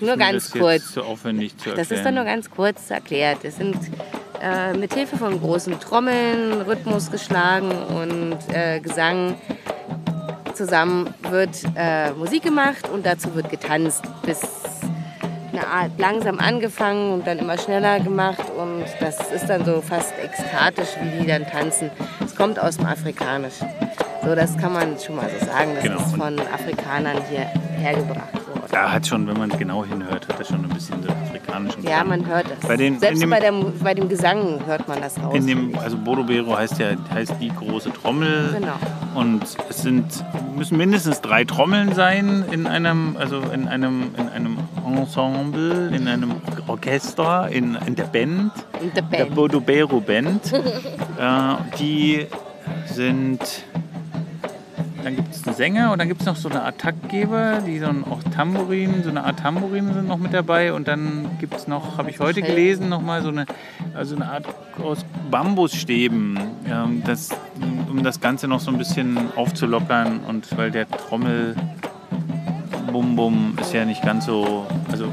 Nur 0.00 0.16
ganz 0.16 0.50
das 0.50 0.60
kurz. 0.60 0.92
Zu 0.92 1.02
aufwendig 1.02 1.56
zu 1.56 1.70
erklären. 1.70 1.88
Das 1.88 1.96
ist 1.96 2.04
dann 2.04 2.14
nur 2.14 2.24
ganz 2.24 2.50
kurz 2.50 2.90
erklärt. 2.90 3.44
Es 3.44 3.56
sind 3.56 3.76
äh, 4.42 4.74
mit 4.74 4.92
Hilfe 4.92 5.16
von 5.16 5.40
großen 5.40 5.78
Trommeln, 5.80 6.60
Rhythmus 6.62 7.10
geschlagen 7.10 7.70
und 7.70 8.36
äh, 8.52 8.80
Gesang 8.80 9.36
zusammen 10.56 11.12
wird 11.30 11.50
äh, 11.76 12.10
Musik 12.12 12.42
gemacht 12.42 12.88
und 12.92 13.06
dazu 13.06 13.34
wird 13.34 13.50
getanzt. 13.50 14.02
Bis 14.24 14.40
eine 15.52 15.66
Art 15.66 15.92
langsam 15.98 16.38
angefangen 16.38 17.12
und 17.14 17.26
dann 17.26 17.38
immer 17.38 17.56
schneller 17.56 18.00
gemacht 18.00 18.42
und 18.58 18.84
das 19.00 19.32
ist 19.32 19.46
dann 19.48 19.64
so 19.64 19.80
fast 19.80 20.12
ekstatisch, 20.22 20.88
wie 21.00 21.20
die 21.22 21.26
dann 21.26 21.46
tanzen. 21.46 21.90
Es 22.24 22.34
kommt 22.34 22.58
aus 22.58 22.76
dem 22.76 22.86
Afrikanischen. 22.86 23.68
So, 24.24 24.34
das 24.34 24.56
kann 24.58 24.72
man 24.72 24.98
schon 24.98 25.16
mal 25.16 25.28
so 25.38 25.46
sagen. 25.46 25.70
Das 25.76 25.84
Genau. 25.84 25.98
ist 26.00 26.16
von 26.16 26.38
Afrikanern 26.40 27.18
hier 27.30 27.46
hergebracht 27.78 28.35
Da 28.76 28.92
hat 28.92 29.06
schon, 29.06 29.26
wenn 29.26 29.38
man 29.38 29.48
genau 29.48 29.86
hinhört, 29.86 30.28
hat 30.28 30.38
er 30.38 30.44
schon 30.44 30.56
ein 30.62 30.68
bisschen 30.68 31.02
so 31.02 31.08
afrikanischen 31.08 31.82
Ja, 31.82 32.02
Klang. 32.02 32.08
man 32.08 32.26
hört 32.26 32.44
das. 32.50 32.68
Bei 32.68 32.76
den- 32.76 32.94
in 32.94 33.00
Selbst 33.00 33.22
dem- 33.22 33.30
bei, 33.30 33.40
der, 33.40 33.52
bei 33.52 33.94
dem 33.94 34.06
Gesang 34.10 34.60
hört 34.66 34.86
man 34.86 35.00
das 35.00 35.18
raus. 35.18 35.34
In 35.34 35.46
dem, 35.46 35.78
also 35.78 35.96
Bodobero 35.96 36.54
heißt 36.58 36.78
ja 36.78 36.88
heißt 37.10 37.36
die 37.40 37.48
große 37.48 37.90
Trommel. 37.94 38.54
Genau. 38.54 38.74
Und 39.14 39.44
es 39.70 39.78
sind, 39.80 40.04
müssen 40.54 40.76
mindestens 40.76 41.22
drei 41.22 41.44
Trommeln 41.44 41.94
sein 41.94 42.44
in 42.52 42.66
einem, 42.66 43.16
also 43.18 43.40
in 43.40 43.66
einem, 43.66 44.10
in 44.18 44.28
einem 44.28 44.58
Ensemble, 44.86 45.88
in 45.96 46.06
einem 46.06 46.32
Orchester, 46.66 47.48
in, 47.48 47.78
in 47.86 47.94
der 47.94 48.04
Band. 48.04 48.52
Und 48.78 48.94
der 48.94 49.02
Der 49.04 49.24
Band. 49.24 49.34
Bodobero 49.34 50.00
Band. 50.02 50.52
äh, 51.18 51.78
die 51.78 52.26
sind. 52.92 53.40
Dann 55.06 55.14
gibt 55.14 55.32
es 55.32 55.46
einen 55.46 55.54
Sänger 55.54 55.92
und 55.92 56.00
dann 56.00 56.08
gibt 56.08 56.22
es 56.22 56.26
noch 56.26 56.34
so 56.34 56.48
eine 56.48 56.64
Art 56.64 56.78
Taktgeber, 56.78 57.60
die 57.64 57.78
dann 57.78 58.02
auch 58.02 58.24
Tambourin, 58.34 59.04
so 59.04 59.10
eine 59.10 59.22
Art 59.22 59.38
Tambourin 59.38 59.94
sind 59.94 60.08
noch 60.08 60.16
mit 60.16 60.34
dabei. 60.34 60.72
Und 60.72 60.88
dann 60.88 61.30
gibt 61.38 61.54
es 61.54 61.68
noch, 61.68 61.96
habe 61.96 62.10
ich 62.10 62.18
heute 62.18 62.42
gelesen, 62.42 62.88
noch 62.88 63.02
mal 63.02 63.22
so 63.22 63.28
eine, 63.28 63.46
also 63.94 64.16
eine 64.16 64.28
Art 64.28 64.46
aus 64.82 65.06
Bambusstäben, 65.30 66.40
ähm, 66.68 67.04
das, 67.06 67.28
um 67.88 68.02
das 68.02 68.20
Ganze 68.20 68.48
noch 68.48 68.58
so 68.58 68.72
ein 68.72 68.78
bisschen 68.78 69.16
aufzulockern. 69.36 70.22
Und 70.26 70.58
weil 70.58 70.72
der 70.72 70.90
Trommel 70.90 71.54
Bum 72.90 73.14
Bum 73.14 73.56
ist 73.60 73.72
ja 73.72 73.84
nicht 73.84 74.02
ganz 74.02 74.26
so, 74.26 74.66
also 74.90 75.06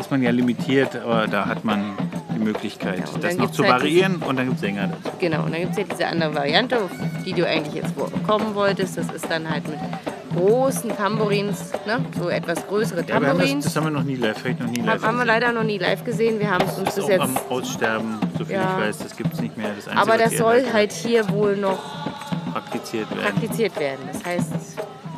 ist 0.00 0.10
man 0.10 0.22
ja 0.22 0.30
limitiert, 0.30 0.96
aber 0.96 1.26
da 1.26 1.44
hat 1.44 1.62
man 1.62 1.92
die 2.38 2.44
Möglichkeit, 2.44 3.00
Ja, 3.00 3.14
und 3.14 3.22
das 3.24 3.36
noch 3.36 3.50
zu 3.50 3.62
halt 3.64 3.74
variieren 3.74 4.16
und 4.16 4.36
dann 4.36 4.46
gibt 4.46 4.56
es 4.56 4.60
Sänger 4.62 4.88
dazu. 4.88 5.16
Genau, 5.18 5.44
und 5.44 5.52
dann 5.52 5.60
gibt 5.60 5.72
es 5.72 5.78
ja 5.78 5.84
diese 5.84 6.06
andere 6.06 6.34
Variante, 6.34 6.76
auf 6.82 6.90
die 7.24 7.32
du 7.32 7.46
eigentlich 7.46 7.74
jetzt 7.74 7.92
kommen 8.26 8.54
wolltest. 8.54 8.96
Das 8.96 9.10
ist 9.12 9.30
dann 9.30 9.48
halt 9.48 9.66
mit 9.68 9.78
großen 10.36 10.94
Tambourins, 10.96 11.72
ne? 11.86 12.04
so 12.18 12.28
etwas 12.28 12.66
größere 12.68 13.00
Ja, 13.00 13.06
wir 13.08 13.14
haben 13.14 13.22
das, 13.24 13.30
Tambourins. 13.30 13.64
das 13.64 13.76
haben 13.76 13.84
wir 13.84 13.90
noch 13.90 14.02
nie 14.04 14.14
live, 14.16 14.38
vielleicht 14.38 14.60
noch 14.60 14.68
nie 14.68 14.80
live. 14.80 14.94
haben, 14.94 15.02
haben 15.02 15.18
wir 15.18 15.24
leider 15.24 15.52
noch 15.52 15.64
nie 15.64 15.78
live 15.78 16.04
gesehen. 16.04 16.38
Wir 16.38 16.50
haben 16.50 16.64
es 16.66 16.78
uns 16.78 16.84
Das 16.84 16.94
bis 16.96 17.04
ist 17.04 17.04
auch 17.04 17.08
jetzt. 17.10 17.20
am 17.22 17.36
Aussterben, 17.50 18.14
so 18.38 18.44
viel 18.44 18.54
Ja. 18.54 18.74
ich 18.78 18.84
weiß, 18.86 18.98
das 18.98 19.16
gibt 19.16 19.32
es 19.34 19.40
nicht 19.40 19.56
mehr. 19.56 19.68
Das 19.74 19.88
Einzige, 19.88 20.00
Aber 20.14 20.18
das 20.22 20.36
soll 20.36 20.64
halt 20.72 20.92
hier 20.92 21.28
wohl 21.30 21.56
noch 21.56 21.78
praktiziert 22.52 23.10
werden. 23.10 23.22
praktiziert 23.22 23.78
werden. 23.80 24.08
Das 24.12 24.24
heißt, 24.24 24.52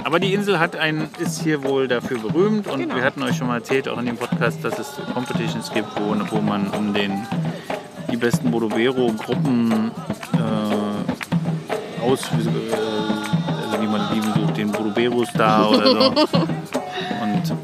Aber 0.04 0.18
die 0.18 0.32
Insel 0.34 0.58
hat 0.58 0.76
ein, 0.76 1.08
ist 1.18 1.42
hier 1.42 1.62
wohl 1.62 1.88
dafür 1.88 2.18
berühmt 2.18 2.66
und 2.66 2.80
Genau. 2.80 2.96
wir 2.96 3.02
hatten 3.04 3.22
euch 3.22 3.36
schon 3.36 3.46
mal 3.46 3.56
erzählt, 3.56 3.88
auch 3.88 3.98
in 3.98 4.06
dem 4.06 4.16
Podcast, 4.16 4.64
dass 4.64 4.78
es 4.78 4.94
Competitions 5.14 5.70
gibt, 5.72 5.88
wo, 5.96 6.14
wo 6.36 6.40
man 6.40 6.68
um 6.68 6.92
den, 6.94 7.26
die 8.10 8.16
besten 8.16 8.50
Bodobero-Gruppen 8.50 9.90
äh, 10.34 12.02
aus, 12.02 12.22
äh, 12.24 12.36
also 13.62 13.76
die 13.80 13.86
Malediven 13.86 14.32
sucht, 14.34 14.56
den 14.56 14.72
Bodobero-Star 14.72 15.70
oder 15.70 15.90
so. 15.92 16.10
Und 17.22 17.54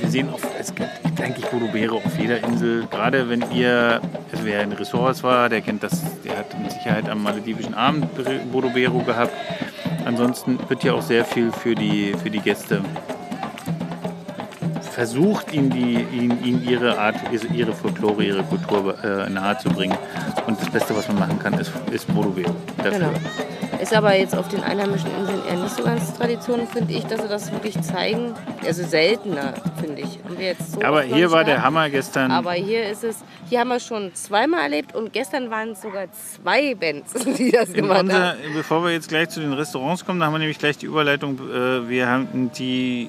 wir 0.00 0.08
sehen 0.08 0.28
auch, 0.30 0.38
es 0.58 0.74
gibt 0.74 1.20
eigentlich 1.20 1.46
Bodobero 1.46 1.96
auf 1.96 2.18
jeder 2.18 2.42
Insel. 2.44 2.86
Gerade 2.90 3.28
wenn 3.28 3.44
ihr, 3.52 4.00
also 4.32 4.44
wer 4.44 4.62
in 4.62 4.72
Ressorts 4.72 5.22
war, 5.22 5.48
der 5.48 5.60
kennt 5.60 5.82
das, 5.82 6.00
der 6.24 6.38
hat 6.38 6.58
mit 6.60 6.70
Sicherheit 6.72 7.08
am 7.08 7.22
maledivischen 7.22 7.74
Abend 7.74 8.06
Bodobero 8.52 9.00
gehabt. 9.00 9.32
Ansonsten 10.06 10.56
wird 10.68 10.84
ja 10.84 10.92
auch 10.92 11.02
sehr 11.02 11.24
viel 11.24 11.50
für 11.50 11.74
die, 11.74 12.14
für 12.22 12.30
die 12.30 12.38
Gäste 12.38 12.80
versucht, 14.80 15.52
ihnen, 15.52 15.68
die, 15.68 16.06
ihnen, 16.16 16.42
ihnen 16.44 16.66
ihre 16.66 16.96
Art, 16.96 17.16
ihre 17.52 17.72
Folklore, 17.74 18.22
ihre 18.22 18.42
Kultur 18.44 18.96
äh, 19.04 19.28
nahe 19.28 19.58
zu 19.58 19.68
bringen. 19.68 19.98
Und 20.46 20.58
das 20.60 20.70
Beste, 20.70 20.96
was 20.96 21.08
man 21.08 21.18
machen 21.18 21.38
kann, 21.40 21.54
ist, 21.54 21.72
ist. 21.90 22.08
Dafür. 22.08 22.90
genau. 22.92 23.10
Ist 23.82 23.92
aber 23.92 24.16
jetzt 24.16 24.34
auf 24.34 24.48
den 24.48 24.62
einheimischen 24.62 25.10
Inseln 25.18 25.40
eher 25.46 25.62
nicht 25.62 25.76
so 25.76 25.82
ganz 25.82 26.14
Tradition, 26.14 26.66
finde 26.66 26.94
ich, 26.94 27.04
dass 27.04 27.20
sie 27.20 27.28
das 27.28 27.50
wirklich 27.52 27.78
zeigen. 27.82 28.32
Also 28.64 28.84
seltener. 28.84 29.54
Haben 30.26 30.38
wir 30.38 30.46
jetzt 30.46 30.72
so 30.72 30.82
Aber 30.82 31.02
hier 31.02 31.30
war 31.30 31.44
der 31.44 31.54
gehabt. 31.54 31.66
Hammer 31.66 31.88
gestern. 31.90 32.30
Aber 32.32 32.52
hier 32.52 32.88
ist 32.90 33.04
es, 33.04 33.18
hier 33.48 33.60
haben 33.60 33.68
wir 33.68 33.78
schon 33.80 34.12
zweimal 34.14 34.62
erlebt 34.62 34.94
und 34.94 35.12
gestern 35.12 35.50
waren 35.50 35.70
es 35.70 35.82
sogar 35.82 36.06
zwei 36.12 36.74
Bands, 36.74 37.12
die 37.38 37.52
das 37.52 37.68
In 37.70 37.74
gemacht 37.76 38.00
unser, 38.00 38.30
haben. 38.30 38.38
bevor 38.54 38.84
wir 38.84 38.90
jetzt 38.92 39.08
gleich 39.08 39.28
zu 39.28 39.40
den 39.40 39.52
Restaurants 39.52 40.04
kommen, 40.04 40.18
da 40.18 40.26
haben 40.26 40.32
wir 40.34 40.38
nämlich 40.40 40.58
gleich 40.58 40.78
die 40.78 40.86
Überleitung. 40.86 41.38
Äh, 41.38 41.88
wir 41.88 42.08
haben 42.08 42.50
die 42.58 43.08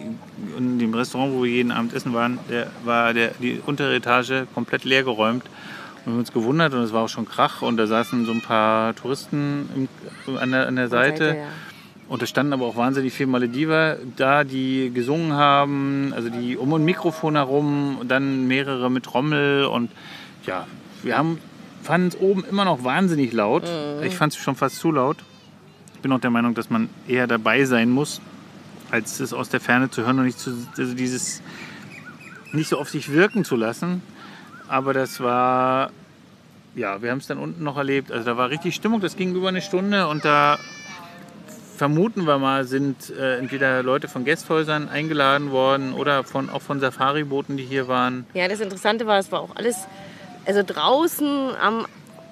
in 0.58 0.78
dem 0.78 0.94
Restaurant, 0.94 1.34
wo 1.34 1.44
wir 1.44 1.50
jeden 1.52 1.72
Abend 1.72 1.94
essen 1.94 2.14
waren, 2.14 2.38
der, 2.50 2.68
war 2.84 3.14
der, 3.14 3.32
die 3.40 3.62
untere 3.66 3.96
Etage 3.96 4.46
komplett 4.54 4.84
leer 4.84 5.04
geräumt. 5.04 5.44
Und 5.44 6.06
wir 6.06 6.12
haben 6.14 6.20
uns 6.20 6.32
gewundert 6.32 6.74
und 6.74 6.82
es 6.82 6.94
war 6.94 7.04
auch 7.04 7.10
schon 7.10 7.26
Krach 7.28 7.62
und 7.64 7.78
da 7.78 7.88
saßen 7.88 8.26
so 8.26 8.32
ein 8.32 8.42
paar 8.42 8.96
Touristen 8.96 9.90
im, 10.28 10.38
an, 10.38 10.52
der, 10.52 10.68
an 10.68 10.76
der 10.76 10.88
Seite. 10.88 11.38
ja. 11.40 11.46
Und 12.10 12.22
es 12.22 12.30
standen 12.30 12.54
aber 12.54 12.66
auch 12.66 12.78
wahnsinnig 12.78 13.14
viele 13.14 13.28
Malediver 13.28 13.98
da, 14.16 14.44
die 14.44 14.92
gesungen 14.94 15.34
haben, 15.34 16.14
also 16.16 16.30
die 16.30 16.56
um 16.56 16.74
ein 16.74 16.86
Mikrofon 16.86 17.36
herum, 17.36 17.98
und 18.00 18.10
dann 18.10 18.48
mehrere 18.48 18.90
mit 18.90 19.04
Trommel 19.04 19.66
und 19.66 19.92
ja, 20.46 20.66
wir 21.04 21.18
haben 21.18 21.40
fanden 21.84 22.10
es 22.10 22.20
oben 22.20 22.44
immer 22.50 22.66
noch 22.66 22.84
wahnsinnig 22.84 23.32
laut. 23.32 23.64
Ich 24.04 24.16
fand 24.16 24.34
es 24.34 24.40
schon 24.40 24.56
fast 24.56 24.78
zu 24.78 24.92
laut. 24.92 25.18
Ich 25.96 26.02
bin 26.02 26.12
auch 26.12 26.20
der 26.20 26.30
Meinung, 26.30 26.54
dass 26.54 26.70
man 26.70 26.90
eher 27.08 27.28
dabei 27.28 27.66
sein 27.66 27.90
muss, 27.90 28.22
als 28.92 29.20
es 29.20 29.34
aus 29.34 29.50
der 29.50 29.60
Ferne 29.60 29.90
zu 29.90 30.06
hören 30.06 30.20
und 30.20 30.26
nicht 30.26 30.40
zu, 30.40 30.52
also 30.78 30.94
dieses 30.94 31.42
nicht 32.52 32.70
so 32.70 32.78
auf 32.78 32.90
sich 32.90 33.12
wirken 33.12 33.46
zu 33.46 33.56
lassen. 33.56 34.02
Aber 34.68 34.94
das 34.94 35.22
war, 35.22 35.92
ja, 36.76 37.02
wir 37.02 37.12
haben 37.12 37.20
es 37.20 37.28
dann 37.28 37.38
unten 37.38 37.64
noch 37.64 37.78
erlebt. 37.78 38.12
Also 38.12 38.26
da 38.26 38.38
war 38.38 38.50
richtig 38.50 38.76
Stimmung. 38.76 39.00
Das 39.00 39.16
ging 39.16 39.34
über 39.34 39.48
eine 39.48 39.62
Stunde 39.62 40.08
und 40.08 40.26
da 40.26 40.60
vermuten 41.78 42.26
wir 42.26 42.38
mal, 42.40 42.66
sind 42.66 43.10
äh, 43.12 43.38
entweder 43.38 43.84
Leute 43.84 44.08
von 44.08 44.26
Gästhäusern 44.26 44.90
eingeladen 44.90 45.52
worden 45.52 45.94
oder 45.94 46.24
von, 46.24 46.50
auch 46.50 46.62
von 46.62 46.80
Safari-Booten, 46.80 47.56
die 47.58 47.64
hier 47.64 47.88
waren. 47.88 48.26
Ja, 48.34 48.48
das 48.48 48.60
Interessante 48.60 49.06
war, 49.06 49.20
es 49.20 49.32
war 49.32 49.42
auch 49.42 49.56
alles, 49.56 49.88
also 50.46 50.64
draußen 50.66 51.52
am 51.62 51.86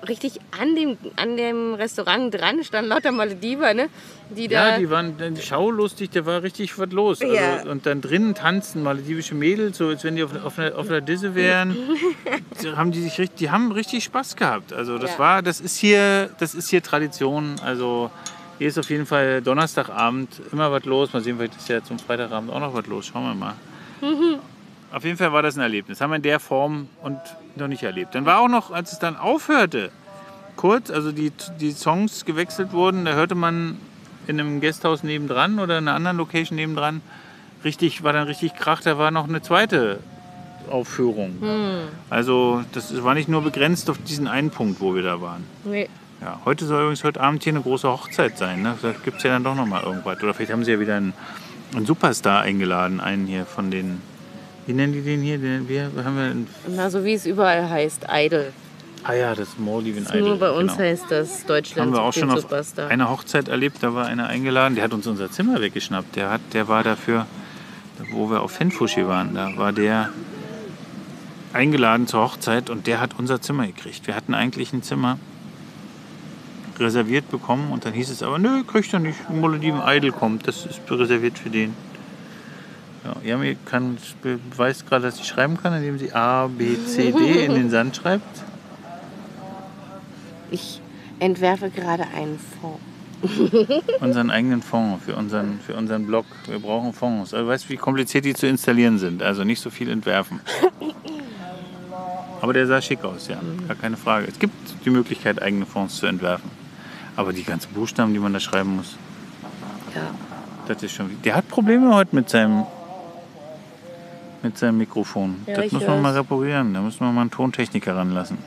richtig 0.07 0.39
an 0.59 0.75
dem, 0.75 0.97
an 1.15 1.35
dem 1.35 1.73
Restaurant 1.73 2.31
dran 2.33 2.63
standen 2.63 2.89
lauter 2.89 3.11
Malediver, 3.11 3.73
ne? 3.73 3.87
Die 4.29 4.47
da. 4.47 4.69
Ja, 4.69 4.77
die 4.77 4.89
waren 4.91 5.15
schaulustig, 5.41 6.11
da 6.11 6.25
war 6.27 6.43
richtig 6.43 6.77
was 6.77 6.91
los. 6.91 7.21
Also, 7.21 7.33
Ja. 7.35 7.63
Und 7.63 7.85
dann 7.87 8.01
drinnen 8.01 8.35
tanzen 8.35 8.83
maledivische 8.83 9.33
Mädels, 9.33 9.77
so 9.77 9.87
als 9.87 10.03
wenn 10.03 10.15
die 10.15 10.23
auf, 10.23 10.31
auf, 10.43 10.59
einer, 10.59 10.77
auf 10.77 10.89
einer 10.89 11.01
Disse 11.01 11.33
wären. 11.35 11.75
Die 12.61 12.69
haben 12.71 12.91
die, 12.91 13.01
sich 13.01 13.19
richtig, 13.19 13.37
die 13.37 13.49
haben 13.51 13.71
richtig 13.71 14.03
Spaß 14.05 14.35
gehabt. 14.37 14.71
Also 14.73 14.97
das 14.97 15.13
Ja. 15.13 15.19
war, 15.19 15.41
das 15.41 15.59
ist 15.59 15.77
hier, 15.77 16.29
das 16.39 16.55
ist 16.55 16.69
hier 16.69 16.81
Tradition. 16.81 17.55
Also 17.63 18.09
hier 18.57 18.67
ist 18.67 18.77
auf 18.77 18.89
jeden 18.89 19.05
Fall 19.05 19.41
Donnerstagabend 19.41 20.41
immer 20.51 20.71
was 20.71 20.85
los. 20.85 21.13
Mal 21.13 21.21
sehen, 21.21 21.37
vielleicht 21.37 21.57
ist 21.57 21.69
ja 21.69 21.83
zum 21.83 21.99
Freitagabend 21.99 22.51
auch 22.51 22.59
noch 22.59 22.73
was 22.73 22.87
los. 22.87 23.07
Schauen 23.07 23.23
wir 23.23 23.35
mal. 23.35 23.53
Mhm. 24.01 24.39
Auf 24.91 25.03
jeden 25.03 25.17
Fall 25.17 25.33
war 25.33 25.41
das 25.41 25.57
ein 25.57 25.61
Erlebnis. 25.61 25.99
Haben 25.99 26.11
wir 26.11 26.17
in 26.17 26.21
der 26.21 26.39
Form 26.39 26.87
und 27.01 27.19
noch 27.55 27.67
nicht 27.67 27.83
erlebt. 27.83 28.15
Dann 28.15 28.25
war 28.25 28.39
auch 28.39 28.47
noch, 28.47 28.71
als 28.71 28.93
es 28.93 28.99
dann 28.99 29.17
aufhörte, 29.17 29.91
kurz, 30.55 30.89
also 30.89 31.11
die, 31.11 31.31
die 31.59 31.71
Songs 31.71 32.25
gewechselt 32.25 32.71
wurden, 32.71 33.05
da 33.05 33.13
hörte 33.13 33.35
man 33.35 33.77
in 34.27 34.39
einem 34.39 34.61
Gasthaus 34.61 35.03
nebendran 35.03 35.59
oder 35.59 35.77
in 35.77 35.87
einer 35.87 35.95
anderen 35.95 36.17
Location 36.17 36.55
nebendran, 36.55 37.01
richtig, 37.63 38.03
war 38.03 38.13
dann 38.13 38.27
richtig 38.27 38.55
Krach, 38.55 38.81
da 38.81 38.97
war 38.97 39.11
noch 39.11 39.27
eine 39.27 39.41
zweite 39.41 39.99
Aufführung. 40.69 41.37
Also 42.09 42.63
das 42.71 43.03
war 43.03 43.13
nicht 43.13 43.29
nur 43.29 43.41
begrenzt 43.41 43.89
auf 43.89 43.97
diesen 43.97 44.27
einen 44.27 44.49
Punkt, 44.49 44.79
wo 44.79 44.95
wir 44.95 45.03
da 45.03 45.21
waren. 45.21 45.43
Nee. 45.63 45.89
Ja, 46.21 46.39
heute 46.45 46.65
soll 46.65 46.81
übrigens 46.81 47.03
heute 47.03 47.21
Abend 47.21 47.43
hier 47.43 47.53
eine 47.53 47.61
große 47.61 47.87
Hochzeit 47.87 48.37
sein. 48.37 48.61
Ne? 48.61 48.75
Da 48.81 48.93
gibt 49.03 49.17
es 49.17 49.23
ja 49.23 49.31
dann 49.31 49.43
doch 49.43 49.55
noch 49.55 49.65
mal 49.65 49.83
irgendwas. 49.83 50.21
Oder 50.23 50.33
vielleicht 50.33 50.51
haben 50.51 50.63
sie 50.63 50.71
ja 50.71 50.79
wieder 50.79 50.95
einen 50.95 51.13
einen 51.75 51.85
Superstar 51.85 52.41
eingeladen, 52.41 52.99
einen 52.99 53.27
hier 53.27 53.45
von 53.45 53.71
den. 53.71 54.01
Wie 54.65 54.73
nennen 54.73 54.93
die 54.93 55.01
den 55.01 55.21
hier? 55.21 55.37
Den, 55.37 55.67
wir 55.69 55.91
haben 56.03 56.15
wir 56.15 56.23
einen, 56.23 56.47
Na, 56.67 56.89
so 56.89 57.03
wie 57.03 57.13
es 57.13 57.25
überall 57.25 57.69
heißt, 57.69 58.07
Idol. 58.11 58.51
Ah 59.03 59.13
ja, 59.13 59.35
das 59.35 59.59
Maldiven 59.59 60.05
Idol. 60.05 60.21
Nur 60.21 60.39
bei 60.39 60.49
uns 60.49 60.73
genau. 60.73 60.85
heißt 60.85 61.05
das 61.09 61.45
Deutschland 61.45 61.87
haben 61.87 61.95
wir 61.95 62.01
auch 62.01 62.13
schon 62.13 62.31
auf 62.31 62.41
Superstar. 62.41 62.89
einer 62.89 63.09
Hochzeit 63.11 63.47
erlebt, 63.47 63.77
da 63.81 63.93
war 63.93 64.07
einer 64.07 64.27
eingeladen, 64.27 64.73
der 64.73 64.83
hat 64.83 64.93
uns 64.93 65.05
unser 65.05 65.29
Zimmer 65.29 65.61
weggeschnappt. 65.61 66.15
Der, 66.15 66.31
hat, 66.31 66.41
der 66.53 66.67
war 66.67 66.83
dafür, 66.83 67.27
wo 68.11 68.31
wir 68.31 68.41
auf 68.41 68.51
Fenfuschi 68.51 69.05
waren, 69.05 69.35
da 69.35 69.55
war 69.57 69.71
der 69.73 70.09
eingeladen 71.53 72.07
zur 72.07 72.21
Hochzeit 72.21 72.71
und 72.71 72.87
der 72.87 72.99
hat 72.99 73.11
unser 73.19 73.41
Zimmer 73.41 73.67
gekriegt. 73.67 74.07
Wir 74.07 74.15
hatten 74.15 74.33
eigentlich 74.33 74.73
ein 74.73 74.81
Zimmer 74.81 75.19
reserviert 76.79 77.29
bekommen 77.29 77.71
und 77.71 77.85
dann 77.85 77.93
hieß 77.93 78.09
es 78.09 78.23
aber, 78.23 78.39
nö, 78.39 78.63
kriegt 78.63 78.93
er 78.93 78.99
nicht, 78.99 79.29
Malediven 79.29 79.81
Idol 79.85 80.11
kommt, 80.11 80.47
das 80.47 80.65
ist 80.65 80.81
reserviert 80.89 81.37
für 81.37 81.49
den. 81.49 81.73
Ja, 83.03 83.15
Yami 83.23 83.57
kann, 83.65 83.97
beweist 84.21 84.87
gerade, 84.89 85.03
dass 85.03 85.17
sie 85.17 85.23
schreiben 85.23 85.57
kann, 85.61 85.73
indem 85.73 85.99
sie 85.99 86.11
A, 86.13 86.47
B, 86.47 86.75
C, 86.87 87.11
D 87.11 87.45
in 87.45 87.53
den 87.53 87.69
Sand 87.69 87.95
schreibt. 87.95 88.43
Ich 90.49 90.81
entwerfe 91.19 91.69
gerade 91.69 92.05
einen 92.15 92.39
Fonds. 92.59 92.79
unseren 94.01 94.29
eigenen 94.29 94.61
Fonds 94.61 95.05
für 95.05 95.15
unseren, 95.15 95.59
für 95.65 95.75
unseren 95.75 96.05
Blog. 96.05 96.25
Wir 96.47 96.59
brauchen 96.59 96.93
Fonds. 96.93 97.33
Also, 97.33 97.47
weißt 97.47 97.65
du, 97.65 97.69
wie 97.69 97.77
kompliziert 97.77 98.25
die 98.25 98.33
zu 98.33 98.47
installieren 98.47 98.97
sind? 98.99 99.23
Also 99.23 99.43
nicht 99.43 99.61
so 99.61 99.69
viel 99.69 99.89
entwerfen. 99.89 100.41
Aber 102.41 102.53
der 102.53 102.67
sah 102.67 102.81
schick 102.81 103.03
aus, 103.03 103.27
ja. 103.27 103.39
Gar 103.67 103.77
keine 103.77 103.97
Frage. 103.97 104.27
Es 104.27 104.37
gibt 104.37 104.53
die 104.85 104.89
Möglichkeit, 104.89 105.41
eigene 105.41 105.65
Fonds 105.65 105.95
zu 105.95 106.05
entwerfen. 106.05 106.49
Aber 107.15 107.31
die 107.33 107.43
ganzen 107.43 107.71
Buchstaben, 107.73 108.13
die 108.13 108.19
man 108.19 108.33
da 108.33 108.39
schreiben 108.39 108.75
muss, 108.77 108.95
Ja. 109.95 110.01
das 110.67 110.83
ist 110.83 110.93
schon. 110.93 111.09
Der 111.23 111.35
hat 111.35 111.47
Probleme 111.47 111.93
heute 111.95 112.15
mit 112.15 112.29
seinem, 112.29 112.65
mit 114.43 114.57
seinem 114.57 114.77
Mikrofon. 114.77 115.41
Ja, 115.47 115.61
das 115.61 115.71
muss 115.71 115.87
man 115.87 116.01
mal 116.01 116.13
reparieren. 116.13 116.73
Da 116.73 116.81
müssen 116.81 116.99
wir 116.99 117.11
mal 117.11 117.21
einen 117.21 117.31
Tontechniker 117.31 117.95
ranlassen. 117.95 118.37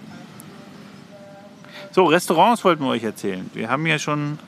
So, 1.93 2.05
Restaurants 2.05 2.65
wollten 2.65 2.83
wir 2.85 2.91
euch 2.91 3.03
erzählen. 3.05 3.49
Wir 3.55 3.71
haben 3.71 3.87
ja 3.87 3.99
schon 3.99 4.39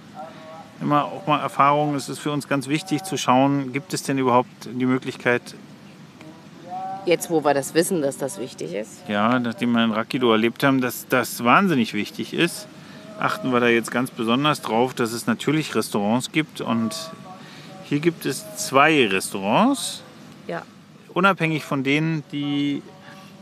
immer 0.80 1.04
auch 1.06 1.26
mal 1.26 1.40
Erfahrungen. 1.40 1.94
Es 1.96 2.08
ist 2.08 2.18
für 2.18 2.30
uns 2.30 2.46
ganz 2.46 2.68
wichtig 2.68 3.02
zu 3.02 3.16
schauen, 3.16 3.72
gibt 3.72 3.94
es 3.94 4.02
denn 4.02 4.18
überhaupt 4.18 4.48
die 4.72 4.86
Möglichkeit, 4.86 5.42
Jetzt, 7.06 7.30
wo 7.30 7.42
wir 7.42 7.54
das 7.54 7.72
wissen, 7.72 8.02
dass 8.02 8.18
das 8.18 8.38
wichtig 8.38 8.74
ist. 8.74 9.08
ja, 9.08 9.38
nachdem 9.38 9.72
wir 9.72 9.82
in 9.82 9.90
Rakido 9.90 10.30
erlebt 10.32 10.62
haben, 10.62 10.82
dass 10.82 11.08
das 11.08 11.42
wahnsinnig 11.42 11.94
wichtig 11.94 12.34
ist, 12.34 12.68
achten 13.20 13.52
wir 13.52 13.60
da 13.60 13.68
jetzt 13.68 13.90
ganz 13.90 14.10
besonders 14.10 14.62
drauf, 14.62 14.94
dass 14.94 15.12
es 15.12 15.26
natürlich 15.26 15.74
Restaurants 15.74 16.32
gibt. 16.32 16.60
Und 16.60 16.94
hier 17.84 18.00
gibt 18.00 18.26
es 18.26 18.44
zwei 18.56 19.06
Restaurants, 19.06 20.02
Ja. 20.46 20.62
unabhängig 21.14 21.64
von 21.64 21.82
denen, 21.84 22.24
die. 22.32 22.82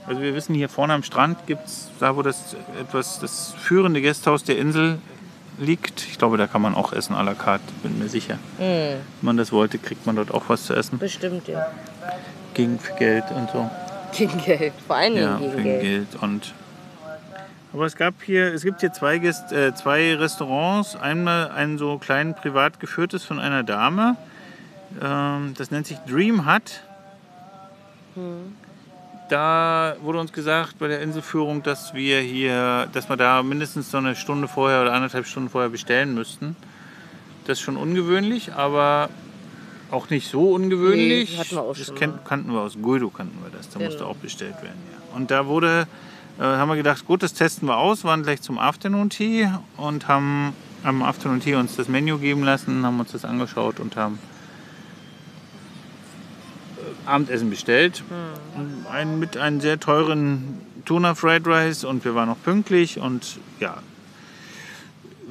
Also 0.06 0.22
wir 0.22 0.34
wissen, 0.34 0.54
hier 0.54 0.70
vorne 0.70 0.94
am 0.94 1.02
Strand 1.02 1.46
gibt 1.46 1.66
es, 1.66 1.90
da 2.00 2.16
wo 2.16 2.22
das 2.22 2.56
etwas 2.80 3.18
das 3.18 3.52
führende 3.60 4.00
Gasthaus 4.00 4.42
der 4.42 4.56
Insel 4.56 4.98
liegt. 5.58 6.06
Ich 6.10 6.16
glaube, 6.16 6.38
da 6.38 6.46
kann 6.46 6.62
man 6.62 6.74
auch 6.74 6.94
essen 6.94 7.14
à 7.14 7.22
la 7.22 7.34
carte, 7.34 7.64
bin 7.82 7.98
mir 7.98 8.08
sicher. 8.08 8.38
Wenn 8.56 9.00
man 9.20 9.36
das 9.36 9.52
wollte, 9.52 9.76
kriegt 9.78 10.06
man 10.06 10.16
dort 10.16 10.32
auch 10.32 10.44
was 10.48 10.64
zu 10.64 10.72
essen. 10.74 10.98
Bestimmt, 10.98 11.46
ja. 11.46 11.66
Gegen 12.54 12.78
Geld 12.98 13.24
und 13.36 13.50
so. 13.50 13.70
Gegen 14.16 14.42
Geld. 14.42 14.72
Vor 14.86 14.98
Dingen 15.02 15.16
Ja, 15.18 15.36
gegen 15.36 15.50
gegen 15.50 15.62
Geld. 15.64 15.82
Geld. 15.82 16.22
Und 16.22 16.54
aber 17.72 17.86
es 17.86 17.96
gab 17.96 18.14
hier, 18.22 18.52
es 18.54 18.62
gibt 18.62 18.80
hier 18.80 18.92
zwei, 18.92 19.16
äh, 19.16 19.74
zwei 19.74 20.14
Restaurants. 20.14 20.96
Einmal 20.96 21.50
ein 21.50 21.78
so 21.78 21.98
klein 21.98 22.34
privat 22.34 22.80
geführtes 22.80 23.24
von 23.24 23.38
einer 23.38 23.62
Dame. 23.62 24.16
Ähm, 25.02 25.54
das 25.56 25.70
nennt 25.70 25.86
sich 25.86 25.98
Dream 26.08 26.50
Hut. 26.50 26.82
Da 29.28 29.96
wurde 30.00 30.18
uns 30.18 30.32
gesagt 30.32 30.78
bei 30.78 30.88
der 30.88 31.02
Inselführung, 31.02 31.62
dass 31.62 31.92
wir 31.94 32.20
hier, 32.20 32.88
dass 32.92 33.08
wir 33.08 33.16
da 33.16 33.42
mindestens 33.42 33.90
so 33.90 33.98
eine 33.98 34.16
Stunde 34.16 34.48
vorher 34.48 34.80
oder 34.82 34.92
anderthalb 34.94 35.26
Stunden 35.26 35.50
vorher 35.50 35.70
bestellen 35.70 36.14
müssten. 36.14 36.56
Das 37.46 37.58
ist 37.58 37.64
schon 37.64 37.76
ungewöhnlich, 37.76 38.54
aber 38.54 39.10
auch 39.90 40.10
nicht 40.10 40.28
so 40.30 40.52
ungewöhnlich. 40.52 41.32
Nee, 41.32 41.38
hatten 41.38 41.56
wir 41.56 41.62
auch 41.62 41.76
das 41.76 41.92
kannten 42.24 42.52
wir 42.52 42.60
aus 42.60 42.76
Guido, 42.80 43.10
kannten 43.10 43.38
wir 43.42 43.50
das. 43.56 43.68
Da 43.70 43.78
musste 43.78 43.98
Genau. 43.98 44.10
auch 44.10 44.16
bestellt 44.16 44.56
werden. 44.62 44.80
Ja. 44.90 45.16
Und 45.16 45.30
da 45.30 45.46
wurde, 45.46 45.86
äh, 46.38 46.42
haben 46.42 46.68
wir 46.68 46.76
gedacht, 46.76 47.04
gut, 47.04 47.22
das 47.22 47.34
testen 47.34 47.66
wir 47.68 47.76
aus, 47.76 48.04
waren 48.04 48.22
gleich 48.22 48.40
zum 48.40 48.58
Afternoon 48.58 49.10
Tea 49.10 49.50
und 49.76 50.06
haben 50.06 50.54
am 50.84 51.02
Afternoon 51.02 51.40
Tea 51.40 51.56
uns 51.56 51.74
das 51.76 51.88
Menü 51.88 52.18
geben 52.18 52.44
lassen, 52.44 52.84
haben 52.86 53.00
uns 53.00 53.10
das 53.12 53.24
angeschaut 53.24 53.80
und 53.80 53.96
haben 53.96 54.20
äh, 56.76 57.08
Abendessen 57.08 57.50
bestellt. 57.50 58.04
Ein, 58.90 59.18
mit 59.18 59.36
einem 59.36 59.60
sehr 59.60 59.80
teuren 59.80 60.60
Tuna 60.84 61.14
Fried 61.14 61.46
Rice 61.46 61.84
und 61.84 62.04
wir 62.04 62.14
waren 62.14 62.28
auch 62.28 62.40
pünktlich 62.44 63.00
und 63.00 63.38
ja, 63.58 63.78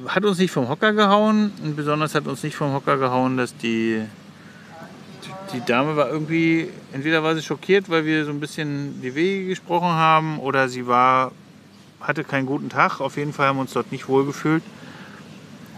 hat 0.06 0.24
uns 0.24 0.38
nicht 0.38 0.50
vom 0.50 0.68
Hocker 0.68 0.92
gehauen 0.92 1.52
und 1.64 1.74
besonders 1.74 2.14
hat 2.14 2.26
uns 2.26 2.42
nicht 2.42 2.54
vom 2.54 2.72
Hocker 2.72 2.98
gehauen, 2.98 3.36
dass 3.36 3.56
die 3.56 4.02
die 5.52 5.64
Dame 5.64 5.96
war 5.96 6.08
irgendwie, 6.08 6.68
entweder 6.92 7.22
war 7.22 7.34
sie 7.34 7.42
schockiert, 7.42 7.88
weil 7.88 8.04
wir 8.04 8.24
so 8.24 8.30
ein 8.30 8.40
bisschen 8.40 9.00
die 9.02 9.14
Wege 9.14 9.48
gesprochen 9.48 9.88
haben, 9.88 10.38
oder 10.38 10.68
sie 10.68 10.86
war, 10.86 11.32
hatte 12.00 12.24
keinen 12.24 12.46
guten 12.46 12.68
Tag. 12.68 13.00
Auf 13.00 13.16
jeden 13.16 13.32
Fall 13.32 13.48
haben 13.48 13.56
wir 13.56 13.62
uns 13.62 13.72
dort 13.72 13.92
nicht 13.92 14.08
wohlgefühlt 14.08 14.62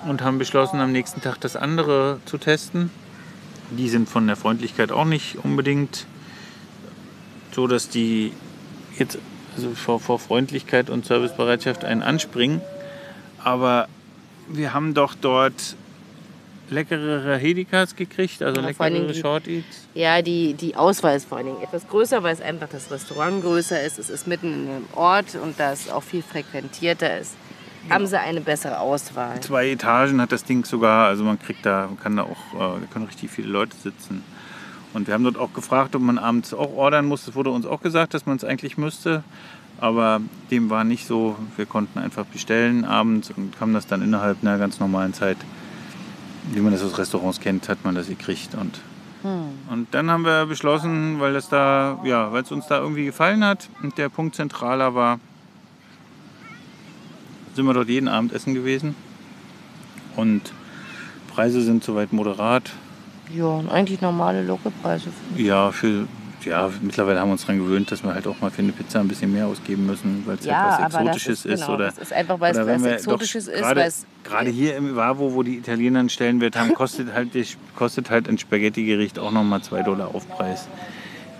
und 0.06 0.22
haben 0.22 0.38
beschlossen, 0.38 0.80
am 0.80 0.92
nächsten 0.92 1.20
Tag 1.20 1.40
das 1.40 1.56
andere 1.56 2.20
zu 2.24 2.38
testen. 2.38 2.90
Die 3.70 3.88
sind 3.88 4.08
von 4.08 4.26
der 4.26 4.36
Freundlichkeit 4.36 4.90
auch 4.92 5.04
nicht 5.04 5.36
unbedingt 5.44 6.06
so, 7.52 7.66
dass 7.66 7.88
die 7.88 8.32
jetzt 8.98 9.18
also 9.56 9.70
vor, 9.74 10.00
vor 10.00 10.18
Freundlichkeit 10.18 10.90
und 10.90 11.04
Servicebereitschaft 11.04 11.84
einen 11.84 12.02
anspringen. 12.02 12.60
Aber 13.42 13.88
wir 14.48 14.74
haben 14.74 14.94
doch 14.94 15.14
dort 15.14 15.76
leckerere 16.70 17.36
Hedikas 17.36 17.96
gekriegt, 17.96 18.42
also 18.42 18.60
Ja, 18.60 18.68
leckerere 18.68 19.14
Short 19.14 19.46
Eats. 19.48 19.88
Ja, 19.94 20.22
die, 20.22 20.54
die 20.54 20.76
Auswahl 20.76 21.16
ist 21.16 21.28
vor 21.28 21.38
allen 21.38 21.48
Dingen 21.48 21.62
etwas 21.62 21.86
größer, 21.88 22.22
weil 22.22 22.34
es 22.34 22.40
einfach 22.40 22.68
das 22.68 22.90
Restaurant 22.90 23.42
größer 23.42 23.82
ist. 23.82 23.98
Es 23.98 24.10
ist 24.10 24.26
mitten 24.26 24.52
in 24.52 24.70
einem 24.70 24.84
Ort 24.94 25.34
und 25.34 25.58
da 25.58 25.72
es 25.72 25.90
auch 25.90 26.02
viel 26.02 26.22
frequentierter 26.22 27.18
ist, 27.18 27.34
haben 27.88 28.06
sie 28.06 28.18
eine 28.18 28.40
bessere 28.40 28.78
Auswahl. 28.78 29.40
Zwei 29.40 29.70
Etagen 29.70 30.20
hat 30.20 30.32
das 30.32 30.44
Ding 30.44 30.64
sogar, 30.64 31.08
also 31.08 31.24
man 31.24 31.38
kriegt 31.38 31.64
da, 31.64 31.86
man 31.86 31.98
kann 31.98 32.16
da 32.16 32.24
auch, 32.24 32.54
äh, 32.54 32.80
da 32.80 32.86
können 32.92 33.06
richtig 33.06 33.30
viele 33.30 33.48
Leute 33.48 33.76
sitzen. 33.76 34.22
Und 34.92 35.06
wir 35.06 35.14
haben 35.14 35.24
dort 35.24 35.38
auch 35.38 35.52
gefragt, 35.52 35.94
ob 35.94 36.02
man 36.02 36.18
abends 36.18 36.52
auch 36.52 36.72
ordern 36.74 37.06
muss. 37.06 37.26
Es 37.28 37.34
wurde 37.34 37.50
uns 37.50 37.64
auch 37.64 37.80
gesagt, 37.80 38.12
dass 38.12 38.26
man 38.26 38.36
es 38.36 38.44
eigentlich 38.44 38.76
müsste. 38.76 39.22
Aber 39.80 40.20
dem 40.50 40.68
war 40.68 40.84
nicht 40.84 41.06
so. 41.06 41.36
Wir 41.56 41.64
konnten 41.64 41.98
einfach 41.98 42.26
bestellen 42.26 42.84
abends 42.84 43.32
und 43.34 43.54
haben 43.60 43.72
das 43.72 43.86
dann 43.86 44.02
innerhalb 44.02 44.42
einer 44.42 44.58
ganz 44.58 44.78
normalen 44.78 45.14
Zeit, 45.14 45.38
wie 46.52 46.60
man 46.60 46.72
das 46.72 46.82
aus 46.82 46.98
Restaurants 46.98 47.40
kennt, 47.40 47.68
hat 47.68 47.84
man 47.84 47.94
das 47.94 48.08
gekriegt. 48.08 48.54
Und, 48.54 48.80
und 49.70 49.86
dann 49.92 50.10
haben 50.10 50.24
wir 50.24 50.46
beschlossen, 50.46 51.20
weil 51.20 51.32
das 51.32 51.48
da, 51.48 51.98
ja, 52.04 52.32
weil 52.32 52.42
es 52.42 52.52
uns 52.52 52.66
da 52.66 52.78
irgendwie 52.78 53.04
gefallen 53.04 53.44
hat 53.44 53.68
und 53.82 53.98
der 53.98 54.08
Punkt 54.08 54.34
zentraler 54.34 54.94
war, 54.94 55.20
sind 57.54 57.66
wir 57.66 57.74
dort 57.74 57.88
jeden 57.88 58.08
Abend 58.08 58.32
essen 58.32 58.54
gewesen. 58.54 58.94
Und 60.16 60.52
Preise 61.32 61.62
sind 61.62 61.84
soweit 61.84 62.12
moderat. 62.12 62.70
Ja, 63.34 63.44
und 63.44 63.68
eigentlich 63.70 64.00
normale 64.00 64.42
Lokalpreise. 64.44 65.10
Ja, 65.36 65.70
für, 65.70 66.06
ja, 66.44 66.70
mittlerweile 66.82 67.20
haben 67.20 67.28
wir 67.28 67.32
uns 67.32 67.42
daran 67.42 67.58
gewöhnt, 67.58 67.90
dass 67.90 68.02
wir 68.02 68.14
halt 68.14 68.26
auch 68.26 68.40
mal 68.40 68.50
für 68.50 68.62
eine 68.62 68.72
Pizza 68.72 69.00
ein 69.00 69.08
bisschen 69.08 69.32
mehr 69.32 69.46
ausgeben 69.46 69.86
müssen, 69.86 70.22
weil 70.26 70.36
es 70.36 70.44
Ja, 70.44 70.76
etwas 70.76 70.92
das 70.92 71.00
Exotisches 71.00 71.44
ist, 71.44 71.44
ist. 71.46 71.60
genau, 71.60 71.74
oder, 71.74 71.86
das 71.86 71.98
ist 71.98 72.12
einfach, 72.12 72.40
weil 72.40 72.56
es 72.56 72.66
was 72.66 72.82
Exotisches 72.84 73.48
ist, 73.48 73.60
gerade, 73.60 73.82
es 73.82 74.54
hier 74.54 74.76
im 74.76 74.96
Vavo, 74.96 75.34
wo 75.34 75.42
die 75.42 75.58
Italiener 75.58 76.00
einen 76.00 76.08
Stellenwert 76.08 76.56
haben, 76.56 76.74
kostet 76.74 77.12
halt, 77.14 77.30
kostet 77.76 78.10
halt 78.10 78.28
ein 78.28 78.38
Spaghetti-Gericht 78.38 79.18
auch 79.18 79.30
nochmal 79.30 79.62
2 79.62 79.82
Dollar 79.82 80.14
Aufpreis. 80.14 80.68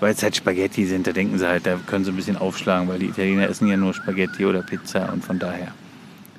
Weil 0.01 0.15
es 0.15 0.23
halt 0.23 0.35
Spaghetti 0.35 0.87
sind, 0.87 1.07
da 1.07 1.13
denken 1.13 1.39
sie 1.39 1.47
halt, 1.47 1.67
da 1.67 1.79
können 1.87 2.05
sie 2.05 2.11
ein 2.11 2.17
bisschen 2.17 2.39
aufschlagen, 2.39 2.89
weil 2.89 2.99
die 2.99 3.07
Italiener 3.07 3.49
essen 3.49 3.69
ja 3.69 3.77
nur 3.77 3.93
Spaghetti 3.93 4.47
oder 4.47 4.63
Pizza 4.63 5.13
und 5.13 5.23
von 5.23 5.39
daher. 5.39 5.69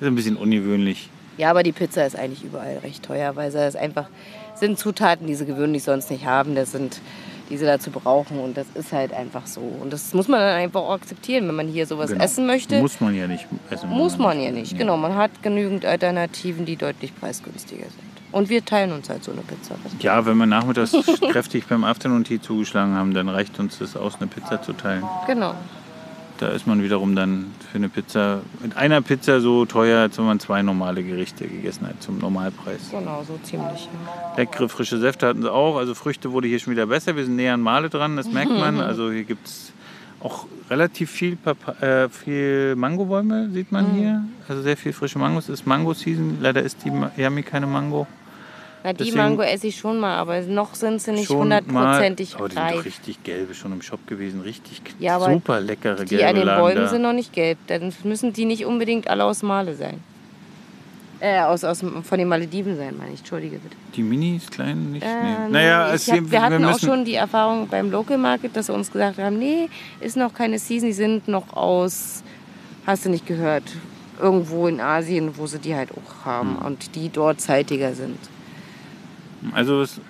Das 0.00 0.02
ist 0.02 0.06
ein 0.08 0.14
bisschen 0.16 0.36
ungewöhnlich. 0.36 1.08
Ja, 1.38 1.50
aber 1.50 1.62
die 1.62 1.72
Pizza 1.72 2.04
ist 2.04 2.16
eigentlich 2.16 2.42
überall 2.44 2.78
recht 2.78 3.04
teuer, 3.04 3.36
weil 3.36 3.52
das 3.52 3.76
einfach 3.76 4.06
sind 4.54 4.78
Zutaten, 4.78 5.26
die 5.26 5.34
sie 5.34 5.46
gewöhnlich 5.46 5.84
sonst 5.84 6.10
nicht 6.10 6.26
haben. 6.26 6.54
Das 6.54 6.72
sind, 6.72 7.00
die 7.50 7.56
sie 7.56 7.64
dazu 7.66 7.90
brauchen 7.90 8.38
und 8.38 8.56
das 8.56 8.66
ist 8.74 8.92
halt 8.92 9.12
einfach 9.12 9.46
so. 9.46 9.60
Und 9.60 9.92
das 9.92 10.14
muss 10.14 10.28
man 10.28 10.40
dann 10.40 10.56
einfach 10.56 10.80
auch 10.80 10.92
akzeptieren, 10.94 11.48
wenn 11.48 11.54
man 11.54 11.68
hier 11.68 11.86
sowas 11.86 12.10
Genau. 12.10 12.24
essen 12.24 12.46
möchte. 12.46 12.80
Muss 12.80 13.00
man 13.00 13.14
ja 13.14 13.26
nicht 13.26 13.46
essen. 13.70 13.88
Muss 13.88 14.18
man 14.18 14.36
nicht 14.36 14.46
ja 14.46 14.52
nicht, 14.52 14.76
genau. 14.78 14.96
Man 14.96 15.14
hat 15.16 15.42
genügend 15.42 15.84
Alternativen, 15.84 16.64
die 16.66 16.76
deutlich 16.76 17.14
preisgünstiger 17.18 17.84
sind. 17.84 18.12
Und 18.32 18.48
wir 18.48 18.64
teilen 18.64 18.92
uns 18.92 19.10
halt 19.10 19.22
so 19.22 19.32
eine 19.32 19.42
Pizza. 19.42 19.74
Ja, 20.00 20.24
wenn 20.24 20.38
wir 20.38 20.46
nachmittags 20.46 20.92
kräftig 21.30 21.66
beim 21.66 21.84
Afternoon 21.84 22.24
Tea 22.24 22.40
zugeschlagen 22.40 22.94
haben, 22.94 23.12
dann 23.12 23.28
reicht 23.28 23.58
uns 23.58 23.78
das 23.78 23.94
aus, 23.94 24.16
eine 24.20 24.26
Pizza 24.28 24.62
zu 24.62 24.72
teilen. 24.72 25.04
Genau. 25.26 25.54
Da 26.42 26.48
ist 26.48 26.66
man 26.66 26.82
wiederum 26.82 27.14
dann 27.14 27.52
für 27.70 27.76
eine 27.76 27.88
Pizza, 27.88 28.40
mit 28.60 28.76
einer 28.76 29.00
Pizza 29.00 29.40
so 29.40 29.64
teuer, 29.64 30.00
als 30.00 30.18
wenn 30.18 30.24
man 30.24 30.40
zwei 30.40 30.60
normale 30.62 31.04
Gerichte 31.04 31.46
gegessen 31.46 31.86
hat 31.86 32.02
zum 32.02 32.18
Normalpreis. 32.18 32.90
Genau, 32.90 33.22
so 33.22 33.38
ziemlich. 33.44 33.88
Leckere 34.36 34.68
frische 34.68 34.98
Säfte 34.98 35.28
hatten 35.28 35.42
sie 35.42 35.52
auch. 35.52 35.76
Also 35.76 35.94
Früchte 35.94 36.32
wurde 36.32 36.48
hier 36.48 36.58
schon 36.58 36.72
wieder 36.72 36.86
besser. 36.86 37.14
Wir 37.14 37.24
sind 37.24 37.36
näher 37.36 37.54
an 37.54 37.60
Male 37.60 37.90
dran, 37.90 38.16
das 38.16 38.26
merkt 38.28 38.50
man. 38.50 38.80
Also 38.80 39.12
hier 39.12 39.22
gibt 39.22 39.46
es 39.46 39.72
auch 40.18 40.46
relativ 40.68 41.12
viel, 41.12 41.36
Papa 41.36 41.74
äh, 41.80 42.08
viel 42.08 42.74
Mangobäume, 42.74 43.48
sieht 43.50 43.70
man 43.70 43.92
hier. 43.92 44.24
Also 44.48 44.62
sehr 44.62 44.76
viel 44.76 44.92
frische 44.92 45.20
Mangos. 45.20 45.44
Es 45.44 45.60
ist 45.60 45.66
Mango-Season. 45.66 46.38
Leider 46.40 46.64
ist 46.64 46.78
die 46.84 46.90
Yami 47.22 47.44
keine 47.44 47.68
Mango. 47.68 48.08
Na, 48.84 48.92
die 48.92 48.98
Deswegen- 48.98 49.16
Mango 49.18 49.42
esse 49.42 49.68
ich 49.68 49.76
schon 49.76 50.00
mal, 50.00 50.16
aber 50.16 50.40
noch 50.42 50.74
sind 50.74 51.00
sie 51.00 51.12
nicht 51.12 51.30
hundertprozentig 51.30 52.32
mal, 52.34 52.38
aber 52.38 52.48
die 52.48 52.54
sind 52.54 52.64
doch 52.68 52.74
reif. 52.78 52.84
richtig 52.84 53.22
gelbe 53.22 53.54
schon 53.54 53.72
im 53.72 53.80
Shop 53.82 54.04
gewesen. 54.08 54.40
Richtig 54.40 54.82
Ja, 54.98 55.16
aber 55.16 55.32
super 55.32 55.60
leckere 55.60 56.04
Die 56.04 56.16
gelbe 56.16 56.26
an 56.28 56.34
den 56.34 56.46
lagen 56.46 56.62
Bäumen 56.62 56.76
da. 56.82 56.88
sind 56.88 57.02
noch 57.02 57.12
nicht 57.12 57.32
gelb. 57.32 57.58
Dann 57.68 57.92
müssen 58.04 58.32
die 58.32 58.44
nicht 58.44 58.64
unbedingt 58.66 59.08
alle 59.08 59.24
aus 59.24 59.42
Male 59.44 59.76
sein. 59.76 60.00
Äh, 61.20 61.38
aus, 61.42 61.62
aus, 61.62 61.78
von 62.02 62.18
den 62.18 62.26
Malediven 62.26 62.76
sein, 62.76 62.96
meine 62.98 63.12
ich. 63.12 63.20
Entschuldige 63.20 63.58
bitte. 63.58 63.76
Die 63.94 64.02
Minis, 64.02 64.50
kleinen 64.50 64.90
nicht? 64.90 65.04
Äh, 65.06 65.22
nee. 65.22 65.52
Naja, 65.52 65.86
nee, 65.90 65.94
es, 65.94 66.10
hab, 66.10 66.28
wir 66.32 66.42
hatten 66.42 66.64
auch 66.64 66.80
schon 66.80 67.04
die 67.04 67.14
Erfahrung 67.14 67.68
beim 67.68 67.92
Local 67.92 68.18
Market, 68.18 68.56
dass 68.56 68.66
sie 68.66 68.72
uns 68.74 68.90
gesagt 68.90 69.18
haben, 69.18 69.38
nee, 69.38 69.68
ist 70.00 70.16
noch 70.16 70.34
keine 70.34 70.58
Season, 70.58 70.88
die 70.88 70.92
sind 70.92 71.28
noch 71.28 71.52
aus, 71.56 72.24
hast 72.88 73.04
du 73.04 73.10
nicht 73.10 73.24
gehört, 73.28 73.62
irgendwo 74.20 74.66
in 74.66 74.80
Asien, 74.80 75.30
wo 75.38 75.46
sie 75.46 75.60
die 75.60 75.76
halt 75.76 75.90
auch 75.92 76.24
haben 76.24 76.58
Hm. 76.58 76.66
und 76.66 76.96
die 76.96 77.08
dort 77.08 77.40
zeitiger 77.40 77.94
sind. 77.94 78.18
Also 79.52 79.82
es 79.82 80.00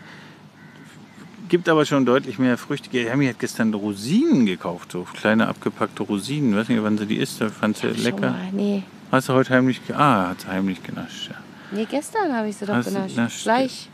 gibt 1.48 1.68
aber 1.68 1.84
schon 1.84 2.04
deutlich 2.06 2.38
mehr 2.38 2.56
Früchte. 2.58 2.90
Hermi 2.98 3.26
hat 3.26 3.38
gestern 3.38 3.72
Rosinen 3.74 4.46
gekauft, 4.46 4.92
so 4.92 5.02
kleine 5.02 5.48
abgepackte 5.48 6.02
Rosinen. 6.02 6.50
Ich 6.52 6.56
weiß 6.58 6.68
nicht, 6.68 6.82
wann 6.82 6.98
sie 6.98 7.06
die 7.06 7.16
isst, 7.16 7.40
da 7.40 7.48
fand 7.48 7.76
sie 7.76 7.88
lecker. 7.88 8.30
Mal, 8.30 8.52
nee. 8.52 8.82
Hast 9.10 9.28
du 9.28 9.34
heute 9.34 9.50
heimlich, 9.54 9.80
ah, 9.94 10.30
hat 10.30 10.40
sie 10.42 10.48
heimlich 10.48 10.82
genascht, 10.82 11.30
ja. 11.30 11.36
nee, 11.76 11.86
gestern 11.90 12.32
habe 12.34 12.48
ich 12.48 12.56
sie 12.56 12.64
doch 12.64 12.74
Hast 12.74 12.88
genascht. 12.88 13.14
na, 13.16 13.28
stimmt. 13.28 13.42
Gleich. 13.44 13.88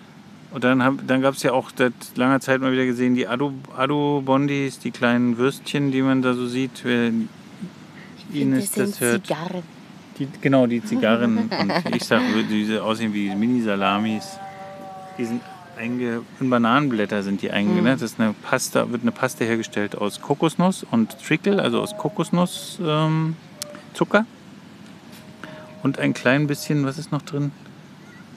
Und 0.51 0.65
dann, 0.65 0.83
hab- 0.83 1.07
dann 1.07 1.21
gab 1.21 1.35
es 1.35 1.43
ja 1.43 1.53
auch 1.53 1.71
seit 1.77 1.93
langer 2.17 2.41
Zeit 2.41 2.61
mal 2.61 2.73
wieder 2.73 2.87
gesehen, 2.87 3.15
die 3.15 3.27
Ado- 3.29 3.53
Ado-Bondis, 3.77 4.79
die 4.79 4.93
kleinen 4.93 5.37
Würstchen, 5.37 5.91
die 5.91 6.01
man 6.03 6.23
da 6.23 6.33
so 6.35 6.47
sieht. 6.47 6.85
Wer 6.85 7.11
Ines 8.33 8.71
das 8.73 9.01
hört. 9.01 9.27
Zigarren. 9.27 9.63
Die, 10.19 10.29
genau, 10.41 10.67
die 10.67 10.83
Zigarren. 10.83 11.51
Und 11.61 11.95
ich 11.97 12.05
sage, 12.05 12.23
diese 12.49 12.83
aussehen 12.83 13.13
wie 13.13 13.35
Mini-Salamis. 13.35 14.39
Die 15.19 15.25
sind 15.25 15.43
einge, 15.77 16.23
in 16.41 16.51
Bananenblätter 16.51 17.23
sind 17.23 17.43
die 17.43 17.51
einge, 17.51 17.83
ne? 17.83 17.93
Das 17.93 18.03
ist 18.03 18.21
eine 18.21 18.33
Pasta, 18.33 18.91
wird 18.91 19.03
eine 19.03 19.13
Paste 19.13 19.45
hergestellt 19.45 19.97
aus 19.97 20.21
Kokosnuss 20.21 20.85
und 20.91 21.19
Trickle, 21.25 21.63
also 21.63 21.81
aus 21.81 21.97
Kokosnusszucker. 21.97 23.37
Ähm, 24.19 24.27
und 25.83 25.99
ein 25.99 26.15
klein 26.15 26.47
bisschen, 26.47 26.85
was 26.85 26.99
ist 26.99 27.13
noch 27.13 27.23
drin? 27.23 27.53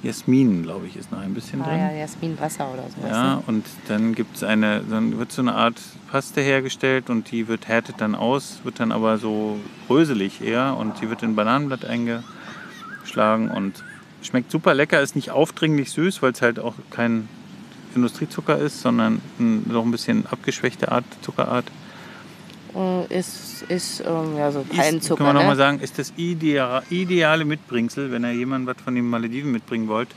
Jasmin, 0.03 0.63
glaube 0.63 0.87
ich, 0.87 0.95
ist 0.95 1.11
noch 1.11 1.19
ein 1.19 1.33
bisschen 1.33 1.61
Ah 1.61 1.65
drin. 1.65 1.77
ja, 1.77 1.91
Jasminwasser 1.91 2.67
oder 2.73 2.83
sowas. 2.83 3.09
Ja, 3.11 3.35
ne? 3.35 3.43
und 3.47 3.65
dann 3.87 4.15
gibt's 4.15 4.43
eine, 4.43 4.81
dann 4.81 5.19
wird 5.19 5.31
so 5.31 5.41
eine 5.41 5.53
Art 5.53 5.79
Paste 6.11 6.41
hergestellt 6.41 7.09
und 7.09 7.31
die 7.31 7.47
wird 7.47 7.67
härtet 7.67 7.95
dann 7.99 8.15
aus, 8.15 8.61
wird 8.63 8.79
dann 8.79 8.91
aber 8.91 9.17
so 9.19 9.59
röselig 9.89 10.41
eher 10.41 10.75
und 10.77 11.01
die 11.01 11.09
wird 11.09 11.21
in 11.21 11.35
Bananenblatt 11.35 11.85
eingeschlagen 11.85 13.51
und 13.51 13.83
schmeckt 14.21 14.51
super 14.51 14.73
lecker, 14.73 15.01
ist 15.01 15.15
nicht 15.15 15.31
aufdringlich 15.31 15.91
süß, 15.91 16.21
weil 16.21 16.31
es 16.31 16.41
halt 16.41 16.59
auch 16.59 16.75
kein 16.89 17.27
Industriezucker 17.95 18.57
ist, 18.57 18.81
sondern 18.81 19.21
noch 19.37 19.83
ein 19.83 19.91
bisschen 19.91 20.25
abgeschwächte 20.27 20.91
Art, 20.91 21.05
Zuckerart. 21.21 21.65
Äh, 22.75 23.19
Ist, 23.19 23.63
ist 23.67 24.01
ähm, 24.07 24.37
ja 24.37 24.51
so 24.51 24.61
Ist, 24.61 24.77
Palmzucker. 24.77 25.17
kann 25.17 25.25
man 25.27 25.35
nochmal 25.35 25.55
ne? 25.55 25.57
sagen, 25.57 25.79
ist 25.81 25.99
das 25.99 26.13
idea, 26.15 26.83
ideale 26.89 27.43
Mitbringsel, 27.43 28.11
wenn 28.11 28.23
ihr 28.23 28.31
jemand 28.31 28.65
was 28.65 28.77
von 28.83 28.95
den 28.95 29.09
Malediven 29.09 29.51
mitbringen 29.51 29.87
wollt. 29.89 30.07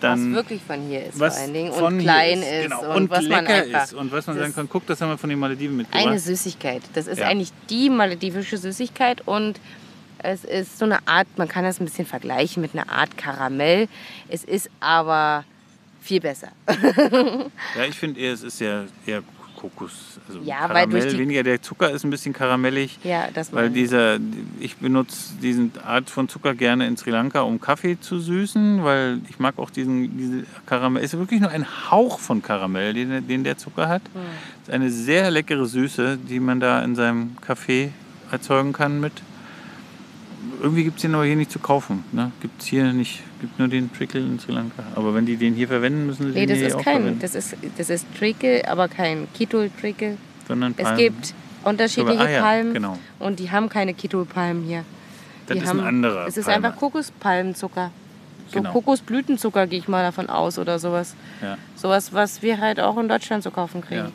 Dann 0.00 0.30
was 0.30 0.34
wirklich 0.34 0.60
von 0.66 0.80
hier 0.88 1.06
ist 1.06 1.18
vor 1.18 1.30
allen 1.30 1.52
Dingen 1.52 1.70
und 1.70 1.98
klein 2.00 2.42
ist, 2.42 2.62
genau, 2.64 2.80
und, 2.90 2.96
und, 2.96 3.10
was 3.10 3.28
man 3.28 3.46
einfach 3.46 3.84
ist 3.84 3.94
und 3.94 4.10
was 4.10 4.26
man 4.26 4.36
sagen 4.38 4.54
kann, 4.54 4.68
guck, 4.68 4.84
das 4.86 5.00
haben 5.00 5.10
wir 5.10 5.18
von 5.18 5.30
den 5.30 5.38
Malediven 5.38 5.76
mitgebracht. 5.76 6.04
eine 6.08 6.18
Süßigkeit. 6.18 6.82
Das 6.94 7.06
ist 7.06 7.20
Ja. 7.20 7.28
eigentlich 7.28 7.52
die 7.70 7.90
maledivische 7.90 8.58
Süßigkeit 8.58 9.22
und 9.26 9.60
es 10.24 10.44
ist 10.44 10.78
so 10.78 10.86
eine 10.86 11.06
Art, 11.06 11.26
man 11.36 11.48
kann 11.48 11.64
das 11.64 11.80
ein 11.80 11.84
bisschen 11.84 12.06
vergleichen 12.06 12.62
mit 12.62 12.74
einer 12.74 12.90
Art 12.90 13.16
Karamell. 13.16 13.88
Es 14.28 14.42
ist 14.42 14.70
aber 14.80 15.44
viel 16.00 16.20
besser. 16.20 16.48
Ja, 16.66 17.84
ich 17.88 17.96
finde 17.96 18.20
eher, 18.20 18.32
es 18.32 18.42
ist 18.42 18.60
ja 18.60 18.84
eher 19.06 19.22
Kokos. 19.56 20.18
Also 20.26 20.40
Ja, 20.40 20.62
weil 20.70 20.86
Karamell, 20.86 21.18
weniger 21.18 21.42
der 21.42 21.60
Zucker 21.60 21.90
ist 21.90 22.04
ein 22.04 22.10
bisschen 22.10 22.32
karamellig. 22.32 22.98
Ja, 23.04 23.28
das 23.32 23.52
Weil 23.52 23.70
dieser, 23.70 24.18
ich 24.60 24.76
benutze 24.76 25.34
diesen 25.42 25.72
Art 25.84 26.08
von 26.08 26.28
Zucker 26.28 26.54
gerne 26.54 26.86
in 26.86 26.96
Sri 26.96 27.10
Lanka, 27.10 27.42
um 27.42 27.60
Kaffee 27.60 28.00
zu 28.00 28.18
süßen, 28.18 28.82
weil 28.82 29.20
ich 29.28 29.38
mag 29.38 29.58
auch 29.58 29.70
diesen 29.70 30.16
diese 30.16 30.44
Karamell. 30.66 31.04
Es 31.04 31.12
ist 31.12 31.20
wirklich 31.20 31.40
nur 31.40 31.50
ein 31.50 31.66
Hauch 31.90 32.18
von 32.18 32.42
Karamell, 32.42 32.94
den, 32.94 33.26
den 33.26 33.44
der 33.44 33.58
Zucker 33.58 33.88
hat. 33.88 34.02
Hm. 34.14 34.22
Es 34.62 34.68
ist 34.68 34.74
eine 34.74 34.90
sehr 34.90 35.30
leckere 35.30 35.66
Süße, 35.66 36.18
die 36.18 36.40
man 36.40 36.60
da 36.60 36.82
in 36.82 36.94
seinem 36.94 37.36
Kaffee 37.42 37.90
erzeugen 38.30 38.72
kann 38.72 39.00
mit. 39.00 39.12
Irgendwie 40.62 40.84
gibt 40.84 40.96
es 40.96 41.02
den 41.02 41.14
aber 41.14 41.24
hier 41.24 41.36
nicht 41.36 41.50
zu 41.50 41.58
kaufen. 41.58 42.04
Ne? 42.12 42.30
Gibt 42.40 42.60
es 42.62 42.68
hier 42.68 42.92
nicht, 42.92 43.22
gibt 43.40 43.58
nur 43.58 43.68
den 43.68 43.92
Trickle 43.92 44.20
in 44.20 44.38
Sri 44.38 44.52
Lanka. 44.52 44.82
Aber 44.94 45.14
wenn 45.14 45.26
die 45.26 45.36
den 45.36 45.54
hier 45.54 45.68
verwenden, 45.68 46.06
müssen 46.06 46.32
sie 46.32 46.38
Nee, 46.38 46.46
den 46.46 46.48
das 46.50 46.58
hier 46.58 46.66
ist 46.68 46.74
auch 46.76 46.82
kein, 46.84 46.96
verwenden. 46.98 47.20
das 47.20 47.34
ist, 47.34 47.56
das 47.76 47.90
ist 47.90 48.06
Trickle, 48.18 48.66
aber 48.68 48.88
kein 48.88 49.26
Kitul-Trickle. 49.34 50.16
Sondern 50.48 50.74
Es 50.76 50.84
Palmen. 50.84 50.98
gibt 50.98 51.34
unterschiedliche 51.64 52.20
Ah 52.20 52.28
ja, 52.30 52.40
Palmen 52.42 52.74
genau. 52.74 52.98
und 53.18 53.38
die 53.40 53.50
haben 53.50 53.68
keine 53.68 53.94
Kitul-Palmen 53.94 54.64
hier. 54.64 54.84
Das 55.46 55.56
die 55.58 55.62
ist 55.62 55.68
haben, 55.68 55.80
ein 55.80 55.86
anderer 55.86 56.26
Es 56.26 56.36
ist 56.36 56.46
Palme. 56.46 56.66
einfach 56.68 56.78
Kokospalmenzucker. 56.80 57.90
So 58.50 58.58
Genau. 58.58 58.72
Kokosblütenzucker 58.72 59.66
gehe 59.66 59.78
ich 59.78 59.88
mal 59.88 60.02
davon 60.02 60.28
aus 60.28 60.58
oder 60.58 60.78
sowas. 60.78 61.14
Ja. 61.42 61.56
Sowas, 61.76 62.12
was 62.12 62.42
wir 62.42 62.58
halt 62.60 62.78
auch 62.80 62.96
in 62.98 63.08
Deutschland 63.08 63.42
zu 63.42 63.50
kaufen 63.50 63.80
kriegen. 63.80 64.04
Ja. 64.06 64.10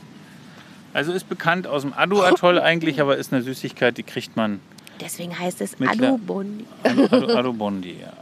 Also 0.93 1.11
ist 1.11 1.29
bekannt 1.29 1.67
aus 1.67 1.81
dem 1.83 1.93
Adu-Atoll 1.95 2.59
eigentlich, 2.61 2.99
aber 3.01 3.17
ist 3.17 3.31
eine 3.33 3.41
Süßigkeit, 3.43 3.97
die 3.97 4.03
kriegt 4.03 4.35
man 4.35 4.59
Deswegen 5.01 5.37
heißt 5.37 5.61
es 5.61 5.75
Alubondi. 5.81 6.65
Adu, 6.83 7.03
Adu 7.37 7.53
Bondi. 7.57 7.97
Ja. 8.01 8.13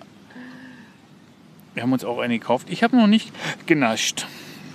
Wir 1.74 1.84
haben 1.84 1.94
uns 1.94 2.04
auch 2.04 2.20
eine 2.20 2.38
gekauft. 2.40 2.68
Ich 2.70 2.84
habe 2.84 2.96
noch 2.96 3.08
nicht 3.08 3.32
genascht. 3.66 4.26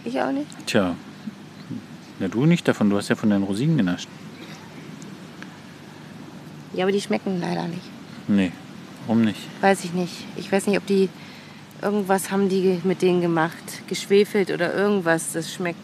Ich 0.05 0.21
auch 0.21 0.33
nicht. 0.33 0.47
Tja, 0.67 0.95
na 2.19 2.29
du 2.29 2.47
nicht 2.47 2.67
davon, 2.69 2.91
du 2.91 2.97
hast 2.97 3.09
ja 3.09 3.17
von 3.17 3.31
deinen 3.31 3.45
Rosinen 3.45 3.77
genascht. 3.77 4.09
Ja, 6.75 6.85
aber 6.85 6.93
die 6.93 7.01
schmecken 7.01 7.41
leider 7.41 7.67
nicht. 7.67 7.83
Nee, 8.29 8.53
warum 9.07 9.23
nicht? 9.25 9.41
Weiß 9.61 9.85
ich 9.85 9.93
nicht. 9.93 10.13
Ich 10.37 10.51
weiß 10.51 10.67
nicht, 10.67 10.79
ob 10.79 10.87
die 10.87 11.09
irgendwas 11.81 12.31
haben 12.31 12.49
die 12.49 12.81
mit 12.85 13.03
denen 13.03 13.21
gemacht, 13.21 13.83
geschwefelt 13.89 14.51
oder 14.51 14.73
irgendwas. 14.75 15.33
Das 15.33 15.53
schmeckt 15.53 15.79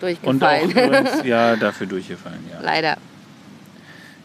Und 0.00 0.42
auch 0.42 0.48
durchgefallen. 0.50 0.70
übrigens, 0.70 1.10
ja, 1.24 1.56
dafür 1.56 1.86
durchgefallen, 1.86 2.40
ja. 2.52 2.60
leider. 2.62 2.98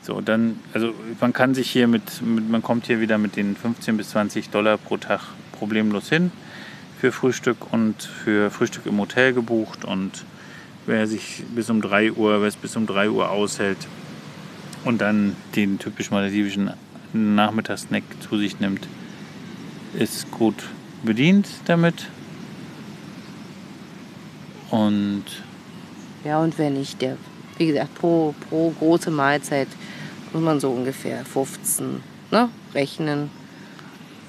So, 0.04 0.20
dann, 0.20 0.60
also 0.74 0.93
man 1.22 1.32
kann 1.32 1.56
sich 1.56 1.72
hier 1.72 1.88
mit, 1.88 2.22
mit, 2.22 2.49
man 2.49 2.62
kommt 2.62 2.88
hier 2.88 2.99
wieder 2.99 3.18
mit 3.18 3.38
den 3.38 3.56
15 3.56 3.95
bis 3.95 4.10
20 4.10 4.49
Dollar 4.49 4.78
pro 4.78 4.97
Tag 4.97 5.22
problemlos 5.58 6.10
hin 6.10 6.32
für 6.99 7.12
Frühstück 7.12 7.72
und 7.72 8.01
für 8.04 8.51
Frühstück 8.51 8.86
im 8.86 8.99
Hotel 8.99 9.34
gebucht 9.34 9.86
und 9.86 10.26
wer 10.86 11.08
sich 11.08 11.43
bis 11.56 11.70
um 11.70 11.82
3 11.82 12.14
Uhr, 12.14 12.41
wer 12.41 12.47
es 12.47 12.58
bis 12.58 12.76
um 12.76 12.86
3 12.86 13.10
Uhr 13.10 13.30
aushält 13.30 13.78
und 14.84 14.99
dann 14.99 15.36
den 15.56 15.80
typisch 15.80 16.12
maledivischen 16.12 16.72
Nachmittagssnack 17.14 18.04
zu 18.28 18.38
sich 18.38 18.60
nimmt, 18.60 18.88
ist 19.97 20.32
gut 20.32 20.56
bedient 21.04 21.47
damit. 21.66 22.08
Und 24.70 25.26
Ja, 26.26 26.39
und 26.39 26.58
wenn 26.58 26.74
nicht, 26.74 27.01
der, 27.01 27.18
wie 27.58 27.68
gesagt, 27.68 27.95
pro, 27.95 28.34
pro 28.49 28.72
große 28.72 29.12
Mahlzeit 29.12 29.68
muss 30.34 30.41
man 30.41 30.59
so 30.59 30.71
ungefähr 30.71 31.23
15 31.25 32.01
ne, 32.31 32.49
rechnen. 32.73 33.29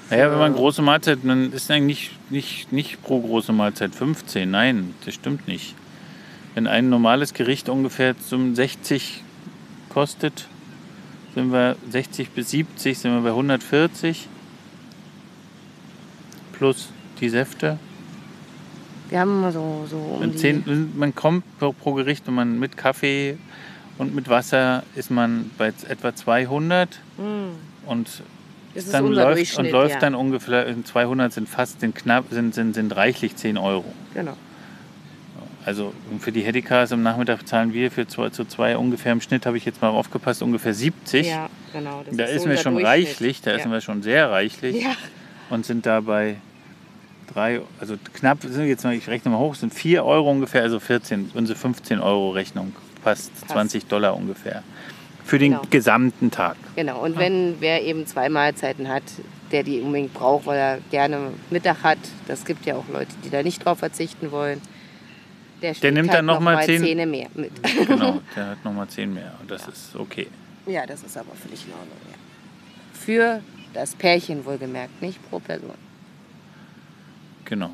Naja, 0.09 0.31
wenn 0.31 0.37
man 0.37 0.53
große 0.53 0.81
Mahlzeit, 0.81 1.19
dann 1.23 1.51
ist 1.51 1.71
eigentlich 1.71 2.11
nicht, 2.29 2.71
nicht 2.71 3.01
pro 3.01 3.19
große 3.19 3.51
Mahlzeit 3.51 3.95
15. 3.95 4.49
Nein, 4.49 4.93
das 5.03 5.15
stimmt 5.15 5.47
nicht. 5.47 5.75
Wenn 6.53 6.67
ein 6.67 6.89
normales 6.89 7.33
Gericht 7.33 7.69
ungefähr 7.69 8.17
zum 8.17 8.53
60 8.53 9.23
kostet, 9.89 10.47
sind 11.33 11.51
wir 11.51 11.75
60 11.89 12.29
bis 12.29 12.51
70, 12.51 12.97
sind 12.97 13.13
wir 13.13 13.21
bei 13.21 13.29
140 13.29 14.27
plus 16.53 16.89
die 17.19 17.29
Säfte. 17.29 17.79
Wir 19.09 19.19
haben 19.19 19.51
so, 19.51 19.85
so 19.89 19.97
um 19.97 20.21
Und 20.21 20.33
die, 20.35 20.37
zehn, 20.37 20.91
man 20.95 21.13
kommt 21.13 21.43
pro, 21.59 21.73
pro 21.73 21.93
Gericht, 21.93 22.25
wenn 22.27 22.35
man 22.35 22.59
mit 22.59 22.77
Kaffee 22.77 23.37
und 23.97 24.15
mit 24.15 24.29
Wasser 24.29 24.83
ist 24.95 25.11
man 25.11 25.51
bei 25.57 25.67
etwa 25.87 26.15
200 26.15 26.99
Hm, 27.17 27.51
und 27.85 28.07
das 28.73 28.89
dann 28.89 29.07
läuft, 29.07 29.57
und 29.57 29.71
läuft 29.71 29.95
ja. 29.95 29.99
dann 29.99 30.15
ungefähr 30.15 30.67
200 30.83 31.31
sind 31.31 31.47
fast 31.47 31.79
sind 31.79 31.95
knapp 31.95 32.25
sind, 32.29 32.53
sind, 32.53 32.73
sind 32.73 32.95
reichlich 32.95 33.35
10 33.35 33.57
Euro. 33.57 33.85
Genau. 34.13 34.35
Also 35.65 35.93
für 36.19 36.31
die 36.31 36.41
Headicars 36.41 36.91
am 36.91 37.01
Nachmittag 37.01 37.47
zahlen 37.47 37.73
wir 37.73 37.89
für 37.89 38.05
zwei, 38.05 38.29
zu 38.29 38.45
zwei 38.45 38.77
ungefähr 38.77 39.13
im 39.13 39.21
Schnitt, 39.21 39.47
habe 39.47 39.57
ich 39.57 39.65
jetzt 39.65 39.81
mal 39.81 39.89
aufgepasst, 39.89 40.43
ungefähr 40.43 40.75
70. 40.75 41.25
Ja, 41.25 41.49
genau. 41.73 42.03
Da 42.11 42.25
ist 42.25 42.45
mir 42.45 42.51
unser 42.51 42.63
schon 42.63 42.77
reichlich, 42.77 43.41
da 43.41 43.51
ja. 43.51 43.59
sind 43.59 43.71
wir 43.71 43.81
schon 43.81 44.03
sehr 44.03 44.29
reichlich 44.29 44.83
Ja, 44.83 44.95
und 45.49 45.65
sind 45.65 45.87
dabei 45.87 46.35
drei, 47.33 47.61
also 47.79 47.95
knapp, 48.13 48.43
sind 48.43 48.67
jetzt 48.67 48.83
mal, 48.83 48.93
ich 48.93 49.07
rechne 49.07 49.31
mal 49.31 49.39
hoch, 49.39 49.55
sind 49.55 49.73
4 49.73 50.05
Euro 50.05 50.29
ungefähr, 50.29 50.61
also 50.61 50.79
14, 50.79 51.31
unsere 51.33 51.57
15 51.57 51.99
Euro 51.99 52.29
Rechnung, 52.29 52.73
fast 53.05 53.31
20 53.49 53.85
Dollar 53.85 54.15
ungefähr. 54.17 54.63
Für 55.23 55.37
den 55.39 55.51
Genau. 55.53 55.63
gesamten 55.69 56.31
Tag. 56.31 56.55
genau. 56.75 57.03
Und 57.03 57.17
wenn 57.17 57.55
wer 57.59 57.83
eben 57.83 58.05
zwei 58.07 58.29
Mahlzeiten 58.29 58.87
hat, 58.89 59.03
der 59.51 59.61
die 59.63 59.79
unbedingt 59.81 60.13
braucht, 60.13 60.45
weil 60.47 60.57
er 60.57 60.79
gerne 60.89 61.31
Mittag 61.51 61.83
hat, 61.83 61.99
das 62.27 62.45
gibt 62.45 62.65
ja 62.65 62.75
auch 62.75 62.87
Leute, 62.91 63.11
die 63.23 63.29
da 63.29 63.43
nicht 63.43 63.63
drauf 63.63 63.77
verzichten 63.79 64.31
wollen. 64.31 64.59
Der, 65.61 65.73
schlägt 65.75 65.93
nimmt 65.95 66.09
halt 66.09 66.17
dann 66.19 66.25
noch 66.25 66.39
mal 66.39 66.63
zehn- 66.65 66.81
Zähne 66.81 67.05
mehr 67.05 67.27
mit. 67.35 67.51
Genau, 67.87 68.21
der 68.35 68.47
hat 68.47 68.65
nochmal 68.65 68.87
10 68.87 69.13
mehr 69.13 69.33
und 69.39 69.49
das 69.49 69.67
ist 69.67 69.95
okay. 69.95 70.27
Ja, 70.67 70.85
das 70.87 71.03
ist 71.03 71.15
aber 71.17 71.33
völlig 71.35 71.63
in 71.65 71.71
Ordnung. 71.73 71.97
Ja. 72.11 72.17
Für 72.93 73.41
das 73.73 73.93
Pärchen 73.95 74.43
wohlgemerkt, 74.45 74.99
nicht 75.01 75.19
pro 75.29 75.39
Person. 75.39 75.75
Genau. 77.45 77.69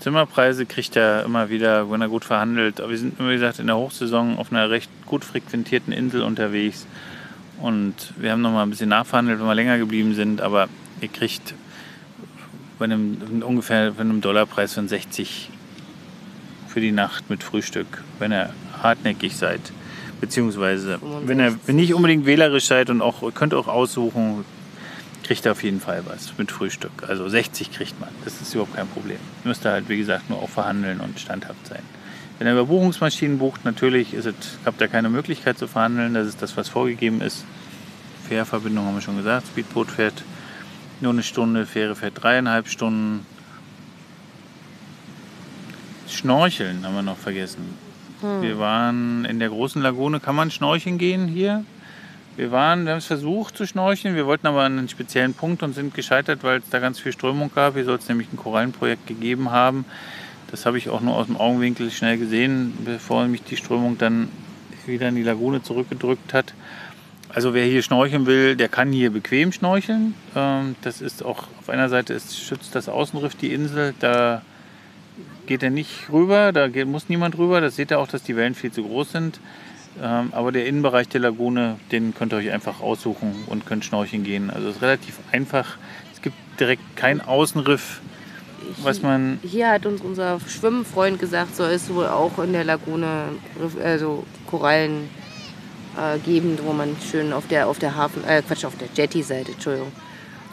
Zimmerpreise 0.00 0.66
kriegt 0.66 0.96
er 0.96 1.24
immer 1.24 1.50
wieder, 1.50 1.90
wenn 1.90 2.00
er 2.00 2.08
gut 2.08 2.24
verhandelt. 2.24 2.80
Aber 2.80 2.90
wir 2.90 2.98
sind, 2.98 3.18
wie 3.18 3.32
gesagt, 3.32 3.58
in 3.58 3.66
der 3.66 3.76
Hochsaison 3.76 4.38
auf 4.38 4.50
einer 4.50 4.70
recht 4.70 4.90
gut 5.06 5.24
frequentierten 5.24 5.92
Insel 5.92 6.22
unterwegs. 6.22 6.86
Und 7.60 7.94
wir 8.16 8.32
haben 8.32 8.40
noch 8.40 8.50
mal 8.50 8.62
ein 8.62 8.70
bisschen 8.70 8.88
nachverhandelt, 8.88 9.38
wenn 9.38 9.46
wir 9.46 9.54
länger 9.54 9.78
geblieben 9.78 10.14
sind. 10.14 10.40
Aber 10.40 10.68
ihr 11.02 11.08
kriegt 11.08 11.54
bei 12.78 12.86
einem, 12.86 13.42
ungefähr 13.46 13.90
bei 13.92 14.00
einem 14.00 14.22
Dollarpreis 14.22 14.72
von 14.74 14.88
60 14.88 15.50
für 16.66 16.80
die 16.80 16.92
Nacht 16.92 17.28
mit 17.28 17.42
Frühstück, 17.42 18.02
wenn 18.18 18.32
ihr 18.32 18.54
hartnäckig 18.82 19.36
seid. 19.36 19.60
Beziehungsweise, 20.20 20.98
wenn 21.24 21.40
ihr 21.40 21.50
65. 21.50 21.74
nicht 21.74 21.94
unbedingt 21.94 22.24
wählerisch 22.24 22.66
seid 22.66 22.88
und 22.88 23.02
auch, 23.02 23.22
ihr 23.22 23.32
könnt 23.32 23.52
auch 23.52 23.68
aussuchen, 23.68 24.44
kriegt 25.30 25.46
ihr 25.46 25.52
auf 25.52 25.62
jeden 25.62 25.78
Fall 25.78 26.02
was 26.06 26.36
mit 26.38 26.50
Frühstück. 26.50 26.90
Also 27.06 27.28
60 27.28 27.70
kriegt 27.70 28.00
man. 28.00 28.08
Das 28.24 28.40
ist 28.40 28.52
überhaupt 28.52 28.74
kein 28.74 28.88
Problem. 28.88 29.18
Müsst 29.44 29.64
ihr 29.64 29.70
halt, 29.70 29.88
wie 29.88 29.96
gesagt, 29.96 30.28
nur 30.28 30.42
auch 30.42 30.48
verhandeln 30.48 30.98
und 30.98 31.20
standhaft 31.20 31.68
sein. 31.68 31.84
Wenn 32.36 32.48
ihr 32.48 32.54
über 32.54 32.64
Buchungsmaschinen 32.64 33.38
bucht, 33.38 33.64
natürlich 33.64 34.12
ist 34.12 34.26
es, 34.26 34.34
habt 34.64 34.80
ihr 34.80 34.88
keine 34.88 35.08
Möglichkeit 35.08 35.56
zu 35.56 35.68
verhandeln. 35.68 36.14
Das 36.14 36.26
ist 36.26 36.42
das, 36.42 36.56
was 36.56 36.68
vorgegeben 36.68 37.20
ist. 37.20 37.44
Fährverbindung 38.28 38.84
haben 38.86 38.96
wir 38.96 39.02
schon 39.02 39.18
gesagt. 39.18 39.46
Speedboot 39.46 39.92
fährt 39.92 40.24
nur 41.00 41.12
eine 41.12 41.22
Stunde, 41.22 41.64
Fähre 41.64 41.94
fährt 41.94 42.20
dreieinhalb 42.20 42.66
Stunden. 42.66 43.24
Schnorcheln 46.08 46.84
haben 46.84 46.96
wir 46.96 47.02
noch 47.02 47.18
vergessen. 47.18 47.78
Wir 48.40 48.58
waren 48.58 49.24
in 49.26 49.38
der 49.38 49.50
großen 49.50 49.80
Lagune. 49.80 50.18
Kann 50.18 50.34
man 50.34 50.50
schnorcheln 50.50 50.98
gehen 50.98 51.28
hier? 51.28 51.64
Wir 52.40 52.52
waren, 52.52 52.86
wir 52.86 52.92
haben 52.92 53.00
es 53.00 53.04
versucht 53.04 53.54
zu 53.54 53.66
schnorcheln. 53.66 54.16
Wir 54.16 54.24
wollten 54.24 54.46
aber 54.46 54.62
an 54.62 54.78
einen 54.78 54.88
speziellen 54.88 55.34
Punkt 55.34 55.62
und 55.62 55.74
sind 55.74 55.92
gescheitert, 55.92 56.42
weil 56.42 56.60
es 56.60 56.70
da 56.70 56.78
ganz 56.78 56.98
viel 56.98 57.12
Strömung 57.12 57.50
gab. 57.54 57.74
Hier 57.74 57.84
soll 57.84 57.98
es 57.98 58.08
nämlich 58.08 58.32
ein 58.32 58.38
Korallenprojekt 58.38 59.06
gegeben 59.06 59.50
haben. 59.50 59.84
Das 60.50 60.64
habe 60.64 60.78
ich 60.78 60.88
auch 60.88 61.02
nur 61.02 61.16
aus 61.16 61.26
dem 61.26 61.36
Augenwinkel 61.36 61.90
schnell 61.90 62.16
gesehen, 62.16 62.78
bevor 62.82 63.26
mich 63.26 63.42
die 63.42 63.58
Strömung 63.58 63.98
dann 63.98 64.30
wieder 64.86 65.10
in 65.10 65.16
die 65.16 65.22
Lagune 65.22 65.62
zurückgedrückt 65.62 66.32
hat. 66.32 66.54
Also 67.28 67.52
wer 67.52 67.66
hier 67.66 67.82
schnorcheln 67.82 68.24
will, 68.24 68.56
der 68.56 68.70
kann 68.70 68.90
hier 68.90 69.10
bequem 69.10 69.52
schnorcheln. 69.52 70.14
Ähm, 70.34 70.76
Das 70.80 71.02
ist 71.02 71.22
auch 71.22 71.46
auf 71.60 71.68
einer 71.68 71.90
Seite 71.90 72.14
ist, 72.14 72.40
schützt 72.40 72.74
das 72.74 72.88
Außenriff 72.88 73.34
die 73.34 73.52
Insel. 73.52 73.92
Da 74.00 74.40
geht 75.44 75.62
er 75.62 75.68
nicht 75.68 76.08
rüber, 76.10 76.52
da 76.52 76.68
muss 76.86 77.10
niemand 77.10 77.36
rüber. 77.36 77.60
Das 77.60 77.76
seht 77.76 77.90
ihr 77.90 77.98
auch, 77.98 78.08
dass 78.08 78.22
die 78.22 78.34
Wellen 78.34 78.54
viel 78.54 78.72
zu 78.72 78.82
groß 78.82 79.12
sind. 79.12 79.40
Ähm, 80.00 80.28
aber 80.32 80.52
der 80.52 80.66
Innenbereich 80.66 81.08
der 81.08 81.20
Lagune, 81.20 81.76
den 81.90 82.14
könnt 82.14 82.32
ihr 82.32 82.36
euch 82.36 82.50
einfach 82.50 82.80
aussuchen 82.80 83.34
und 83.46 83.66
könnt 83.66 83.84
schnorcheln 83.84 84.22
gehen. 84.22 84.50
Also 84.50 84.68
es 84.68 84.76
ist 84.76 84.82
relativ 84.82 85.18
einfach. 85.32 85.76
Es 86.12 86.22
gibt 86.22 86.36
direkt 86.58 86.96
kein 86.96 87.20
Außenriff, 87.20 88.00
was 88.82 89.02
man 89.02 89.40
Hier 89.42 89.70
hat 89.70 89.86
uns 89.86 90.00
unser 90.00 90.38
Schwimmfreund 90.46 91.18
gesagt, 91.18 91.56
soll 91.56 91.70
es 91.70 91.92
wohl 91.92 92.06
auch 92.06 92.38
in 92.38 92.52
der 92.52 92.64
Lagune 92.64 93.30
also 93.82 94.24
Korallen 94.46 95.08
äh, 95.96 96.18
geben, 96.18 96.58
wo 96.62 96.72
man 96.72 96.96
schön 97.10 97.32
auf 97.32 97.48
der 97.48 97.66
auf 97.66 97.78
der 97.78 97.96
Hafen, 97.96 98.22
äh, 98.24 98.42
Quatsch, 98.42 98.64
auf 98.64 98.76
der 98.76 98.88
Jetty-Seite, 98.94 99.52
Entschuldigung, 99.52 99.90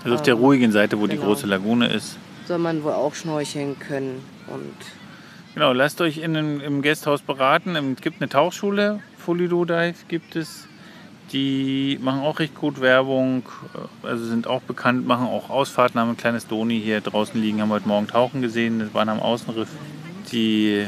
Also 0.04 0.16
auf 0.16 0.24
der 0.24 0.34
ruhigen 0.34 0.72
Seite, 0.72 1.00
wo 1.00 1.06
die 1.08 1.16
genau. 1.16 1.28
große 1.28 1.46
Lagune 1.48 1.88
ist. 1.88 2.18
soll 2.48 2.58
man 2.58 2.84
wohl 2.84 2.94
auch 2.94 3.14
schnorcheln 3.14 3.78
können. 3.80 4.24
Und 4.48 4.74
Genau, 5.54 5.74
lasst 5.74 6.02
euch 6.02 6.20
in 6.20 6.36
im 6.36 6.82
Gasthaus 6.82 7.22
beraten. 7.22 7.76
Es 7.94 8.02
gibt 8.02 8.22
eine 8.22 8.30
Tauchschule, 8.30 9.00
Folido 9.18 9.66
Dive 9.66 9.96
gibt 10.08 10.36
es. 10.36 10.68
Die 11.34 12.00
machen 12.02 12.22
auch 12.22 12.40
recht 12.40 12.56
gut 12.56 12.80
Werbung, 12.80 13.44
also 14.02 14.24
sind 14.24 14.48
auch 14.48 14.62
bekannt, 14.62 15.06
machen 15.06 15.28
auch 15.28 15.50
Ausfahrten, 15.50 16.00
haben 16.00 16.12
ein 16.12 16.18
kleines 16.18 16.48
Doni 16.48 16.80
hier 16.80 17.02
draußen 17.02 17.40
liegen, 17.42 17.62
haben 17.62 17.70
heute 17.70 17.88
Morgen 17.88 18.08
tauchen 18.08 18.42
gesehen, 18.42 18.80
das 18.80 18.94
waren 18.94 19.10
am 19.10 19.20
Außenriff. 19.20 19.68
Die 20.32 20.88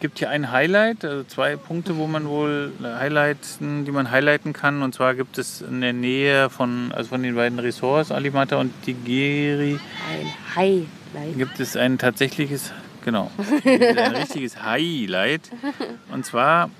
gibt 0.00 0.18
hier 0.18 0.30
ein 0.30 0.52
Highlight, 0.52 1.04
also 1.04 1.24
zwei 1.24 1.56
Punkte, 1.56 1.96
wo 1.96 2.06
man 2.06 2.28
wohl 2.28 2.72
highlighten, 2.82 3.84
die 3.84 3.90
man 3.90 4.10
highlighten 4.10 4.52
kann. 4.52 4.82
Und 4.82 4.94
zwar 4.94 5.14
gibt 5.14 5.38
es 5.38 5.60
in 5.60 5.80
der 5.80 5.92
Nähe 5.92 6.50
von, 6.50 6.92
also 6.92 7.10
von 7.10 7.22
den 7.22 7.34
beiden 7.34 7.58
Ressorts, 7.58 8.10
Alimata 8.12 8.56
und 8.56 8.72
Tigeri, 8.84 9.78
ein 10.10 10.56
Highlight. 10.56 11.38
gibt 11.38 11.60
es 11.60 11.76
ein 11.76 11.98
tatsächliches, 11.98 12.72
genau, 13.04 13.30
ein 13.64 14.14
richtiges 14.16 14.62
Highlight. 14.62 15.42
Und 16.12 16.24
zwar 16.26 16.70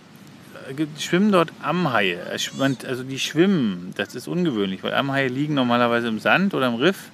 äh, 0.77 0.87
schwimmen 0.99 1.33
dort 1.33 1.53
Amhaie. 1.63 2.19
Schwimmt- 2.39 2.85
Also 2.85 3.03
die 3.03 3.19
schwimmen, 3.19 3.93
das 3.97 4.15
ist 4.15 4.29
ungewöhnlich, 4.29 4.83
weil 4.83 4.95
Amhaie 4.95 5.29
liegen 5.29 5.55
normalerweise 5.55 6.09
im 6.09 6.19
Sand 6.19 6.55
oder 6.55 6.67
im 6.69 6.75
Riff, 6.75 7.11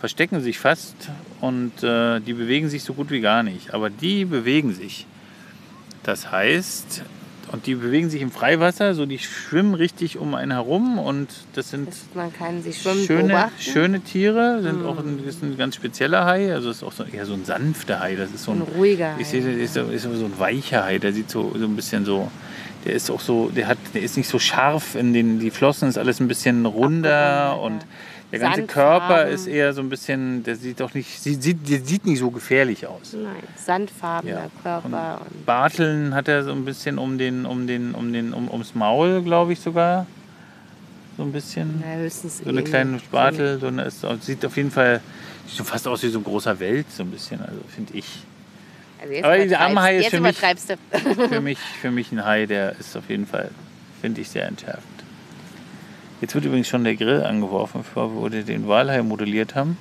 verstecken 0.00 0.40
sich 0.40 0.58
fast 0.58 0.94
und 1.40 1.82
äh, 1.82 2.20
die 2.20 2.34
bewegen 2.34 2.68
sich 2.68 2.82
so 2.84 2.92
gut 2.94 3.10
wie 3.10 3.20
gar 3.20 3.42
nicht. 3.42 3.72
Aber 3.74 3.90
die 3.90 4.24
bewegen 4.24 4.74
sich. 4.74 5.06
Das 6.02 6.30
heißt, 6.30 7.02
und 7.54 7.66
die 7.66 7.74
bewegen 7.76 8.10
sich 8.10 8.20
im 8.20 8.30
Freiwasser, 8.30 8.94
so 8.94 9.06
die 9.06 9.18
schwimmen 9.18 9.74
richtig 9.74 10.18
um 10.18 10.34
einen 10.34 10.52
herum 10.52 10.98
und 10.98 11.28
das 11.54 11.70
sind 11.70 11.88
man 12.14 12.32
kann 12.32 12.62
sie 12.62 12.72
schwimmen 12.72 13.04
schöne, 13.06 13.22
beobachten. 13.28 13.52
schöne 13.60 14.00
Tiere, 14.00 14.60
sind 14.62 14.84
auch 14.84 14.98
ein, 14.98 15.24
ist 15.26 15.42
ein 15.42 15.56
ganz 15.56 15.76
spezieller 15.76 16.26
Hai, 16.26 16.52
also 16.52 16.68
ist 16.70 16.82
auch 16.82 16.92
so, 16.92 17.04
eher 17.04 17.24
so 17.24 17.32
ein 17.34 17.44
sanfter 17.44 18.00
Hai, 18.00 18.16
das 18.16 18.30
ist 18.30 18.44
so 18.44 18.50
Ein 18.52 18.58
ein, 18.62 18.68
ruhiger. 18.76 19.14
ich 19.18 19.28
sehe, 19.28 19.40
der 19.42 19.56
ist, 19.56 19.74
so- 19.74 19.82
ist 19.84 20.02
so 20.02 20.08
ein 20.10 20.38
weicher 20.38 20.84
Hai, 20.84 20.98
der 20.98 21.12
sieht 21.12 21.30
so, 21.30 21.54
so 21.56 21.64
ein 21.64 21.76
bisschen 21.76 22.04
so, 22.04 22.30
der 22.84 22.94
ist 22.94 23.10
auch 23.10 23.20
so, 23.20 23.48
der 23.48 23.68
hat, 23.68 23.78
der 23.94 24.02
ist 24.02 24.16
nicht 24.16 24.28
so 24.28 24.38
scharf 24.38 24.94
in 24.94 25.12
den, 25.14 25.38
die 25.38 25.50
Flossen 25.50 25.88
ist 25.88 25.96
alles 25.96 26.20
ein 26.20 26.28
bisschen 26.28 26.66
runder 26.66 27.52
Abgerundet, 27.52 27.82
und 27.82 27.88
der 28.34 28.48
ganze 28.48 28.60
Sandfarben. 28.60 29.08
Körper 29.08 29.28
ist 29.28 29.46
eher 29.46 29.72
so 29.72 29.80
ein 29.80 29.88
bisschen, 29.88 30.42
der 30.44 30.56
sieht 30.56 30.80
doch 30.80 30.94
nicht, 30.94 31.22
sieht, 31.22 31.68
der 31.68 31.80
sieht 31.80 32.06
nicht 32.06 32.18
so 32.18 32.30
gefährlich 32.30 32.86
aus. 32.86 33.12
Nein, 33.12 33.42
sandfarbener 33.56 34.32
Ja. 34.32 34.50
Körper. 34.62 35.22
Und 35.24 35.46
Barteln 35.46 36.14
hat 36.14 36.28
er 36.28 36.44
so 36.44 36.52
ein 36.52 36.64
bisschen 36.64 36.98
um 36.98 37.18
den, 37.18 37.46
um 37.46 37.66
den, 37.66 37.94
um 37.94 38.12
den, 38.12 38.32
um, 38.32 38.50
ums 38.50 38.74
Maul, 38.74 39.22
glaube 39.22 39.52
ich 39.52 39.60
sogar. 39.60 40.06
So 41.16 41.22
ein 41.22 41.32
bisschen. 41.32 41.82
na, 41.84 41.94
höchstens 41.96 42.38
So 42.38 42.48
eine 42.48 42.60
eben 42.60 42.68
kleine 42.68 42.98
Spatel, 42.98 43.60
so 43.60 43.68
eine, 43.68 43.82
ist, 43.84 44.04
sieht 44.22 44.44
auf 44.44 44.56
jeden 44.56 44.70
Fall 44.70 45.00
sieht 45.46 45.64
fast 45.66 45.86
aus 45.86 46.02
wie 46.02 46.08
so 46.08 46.18
ein 46.18 46.24
großer 46.24 46.58
Welt, 46.58 46.86
so 46.90 47.02
ein 47.02 47.10
bisschen, 47.10 47.40
also 47.40 47.60
finde 47.68 47.94
ich. 47.94 48.24
Also 49.00 49.22
Aber 49.22 49.38
dieser 49.38 49.60
Amhai 49.60 49.98
ist 49.98 50.08
für 50.08 50.20
mich-. 50.20 50.38
Für 50.38 51.40
mich, 51.40 51.58
für 51.58 51.90
mich 51.90 52.10
ein 52.12 52.24
Hai, 52.24 52.46
der 52.46 52.76
ist 52.78 52.96
auf 52.96 53.08
jeden 53.08 53.26
Fall, 53.26 53.50
finde 54.00 54.22
ich, 54.22 54.30
sehr 54.30 54.46
entschärfend. 54.46 54.93
Jetzt 56.24 56.34
wird 56.34 56.46
übrigens 56.46 56.68
schon 56.68 56.84
der 56.84 56.96
Grill 56.96 57.22
angeworfen, 57.22 57.82
bevor 57.82 58.32
wir 58.32 58.42
den 58.42 58.66
Walhai 58.66 59.02
modelliert 59.02 59.54
haben. 59.54 59.76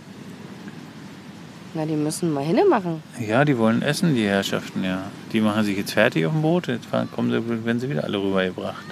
Na, 1.74 1.86
die 1.86 1.96
müssen 1.96 2.34
mal 2.34 2.44
hinne 2.44 2.66
machen. 2.66 3.02
Ja, 3.18 3.46
die 3.46 3.58
wollen 3.58 3.82
essen, 3.82 4.14
die 4.14 4.26
Herrschaften, 4.26 4.84
ja. 4.84 5.04
Die 5.32 5.39
machen 5.39 5.64
sich 5.64 5.78
jetzt 5.78 5.94
fertig 5.94 6.26
auf 6.26 6.34
dem 6.34 6.41
Boot, 6.41 6.68
jetzt 6.68 6.88
kommen 7.16 7.32
sie, 7.32 7.66
werden 7.66 7.80
sie 7.80 7.89
wieder 7.89 8.04
alle 8.04 8.18
rübergebracht. 8.22 8.84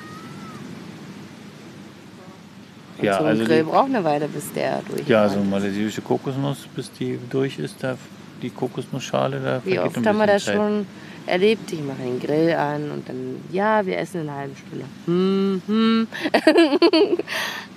Und 3.00 3.04
Ja, 3.04 3.18
so 3.18 3.26
ein 3.26 3.32
also 3.32 3.44
Grill 3.44 3.64
die, 3.66 3.70
braucht 3.70 3.90
eine 3.90 4.02
Weile, 4.06 4.30
bis 4.30 4.54
der 4.54 4.82
durch 4.88 5.06
ja, 5.10 5.26
ist. 5.26 5.34
so 5.34 5.40
eine 5.40 5.50
maledivische 5.50 6.02
Kokosnuss, 6.02 6.70
bis 6.74 6.90
die 6.90 7.20
durch 7.30 7.60
ist, 7.60 7.84
da 7.84 7.98
die 8.42 8.50
Kokosnussschale, 8.50 9.40
da 9.40 9.62
Wie 9.66 9.80
oft 9.80 9.98
haben 10.06 10.18
wir 10.18 10.28
das 10.28 10.46
Zeit. 10.46 10.56
schon 10.56 10.86
erlebt? 11.28 11.72
Ich 11.72 11.82
mache 11.84 12.02
den 12.02 12.20
Grill 12.20 12.54
an 12.54 12.92
und 12.92 13.08
dann, 13.08 13.38
ja, 13.52 13.86
wir 13.86 13.98
essen 13.98 14.22
in 14.22 14.30
einer 14.30 14.38
halben 14.40 14.56
Stunde. 14.56 14.86
Hm, 15.06 15.62
hm, 15.68 16.08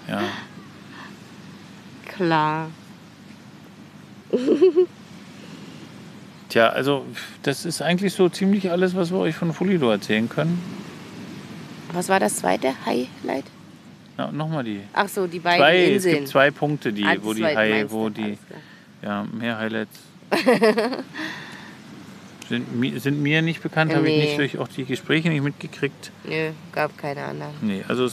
Ja. 0.08 0.20
klar. 2.16 2.68
Tja, 6.48 6.68
also 6.68 7.04
das 7.42 7.64
ist 7.64 7.82
eigentlich 7.82 8.12
so 8.14 8.28
ziemlich 8.28 8.70
alles, 8.70 8.94
was 8.94 9.10
wir 9.10 9.18
euch 9.18 9.34
von 9.34 9.52
Fulido 9.52 9.90
erzählen 9.90 10.28
können. 10.28 10.60
Was 11.92 12.08
war 12.08 12.20
das 12.20 12.36
zweite 12.36 12.72
Highlight? 12.86 13.44
Na, 14.16 14.30
nochmal 14.30 14.62
die. 14.64 14.80
Ach 14.92 15.08
so, 15.08 15.26
die 15.26 15.40
beiden 15.40 15.58
Zwei, 15.60 15.82
es 15.84 15.90
Inseln. 16.04 16.14
gibt 16.16 16.28
zwei 16.28 16.50
Punkte, 16.50 16.92
die, 16.92 17.04
Ah, 17.04 17.16
wo 17.20 17.32
die 17.34 17.42
meinst 17.42 17.92
wo 17.92 18.08
die, 18.08 18.38
ja, 19.02 19.24
mehr 19.32 19.58
Highlights. 19.58 19.98
sind, 22.49 23.01
sind 23.03 23.22
mir 23.22 23.43
nicht 23.43 23.62
bekannt, 23.62 23.93
Äh, 23.93 23.97
habe 23.97 24.09
ich 24.09 24.16
nicht 24.22 24.39
durch 24.39 24.59
auch 24.59 24.68
die 24.68 24.85
Gespräche 24.85 25.29
nicht 25.29 25.43
mitgekriegt. 25.43 26.11
Nö, 26.25 26.51
gab 26.72 26.97
keine 26.99 27.25
anderen. 27.25 27.53
Nee, 27.62 27.85
also 27.89 28.09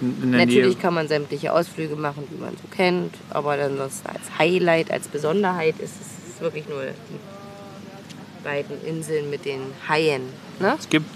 Natürlich 0.00 0.74
Nähe. 0.74 0.82
kann 0.82 0.94
man 0.94 1.08
sämtliche 1.08 1.52
Ausflüge 1.52 1.96
machen, 1.96 2.24
die 2.30 2.40
man 2.40 2.50
so 2.52 2.68
kennt, 2.70 3.14
aber 3.30 3.52
ansonsten 3.52 4.08
als 4.08 4.38
Highlight, 4.38 4.90
als 4.90 5.08
Besonderheit 5.08 5.78
ist 5.78 6.00
es 6.00 6.16
ist 6.34 6.40
wirklich 6.42 6.68
nur 6.68 6.82
die 6.82 8.44
beiden 8.44 8.84
Inseln 8.84 9.30
mit 9.30 9.46
den 9.46 9.60
Haien. 9.88 10.22
Ne? 10.60 10.74
Es 10.78 10.88
gibt, 10.90 11.08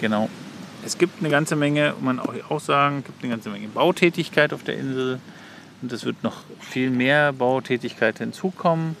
genau, 0.00 0.30
es 0.84 0.96
gibt 0.96 1.20
eine 1.20 1.28
ganze 1.28 1.56
Menge, 1.56 1.94
man 2.00 2.18
auch, 2.18 2.32
auch 2.48 2.60
sagen, 2.60 3.04
gibt 3.04 3.22
eine 3.22 3.32
ganze 3.32 3.50
Menge 3.50 3.68
Bautätigkeit 3.68 4.52
auf 4.54 4.62
der 4.62 4.78
Insel. 4.78 5.20
Und 5.82 5.92
es 5.92 6.06
wird 6.06 6.22
noch 6.24 6.44
viel 6.60 6.88
mehr 6.90 7.34
Bautätigkeit 7.34 8.16
hinzukommen. 8.18 8.96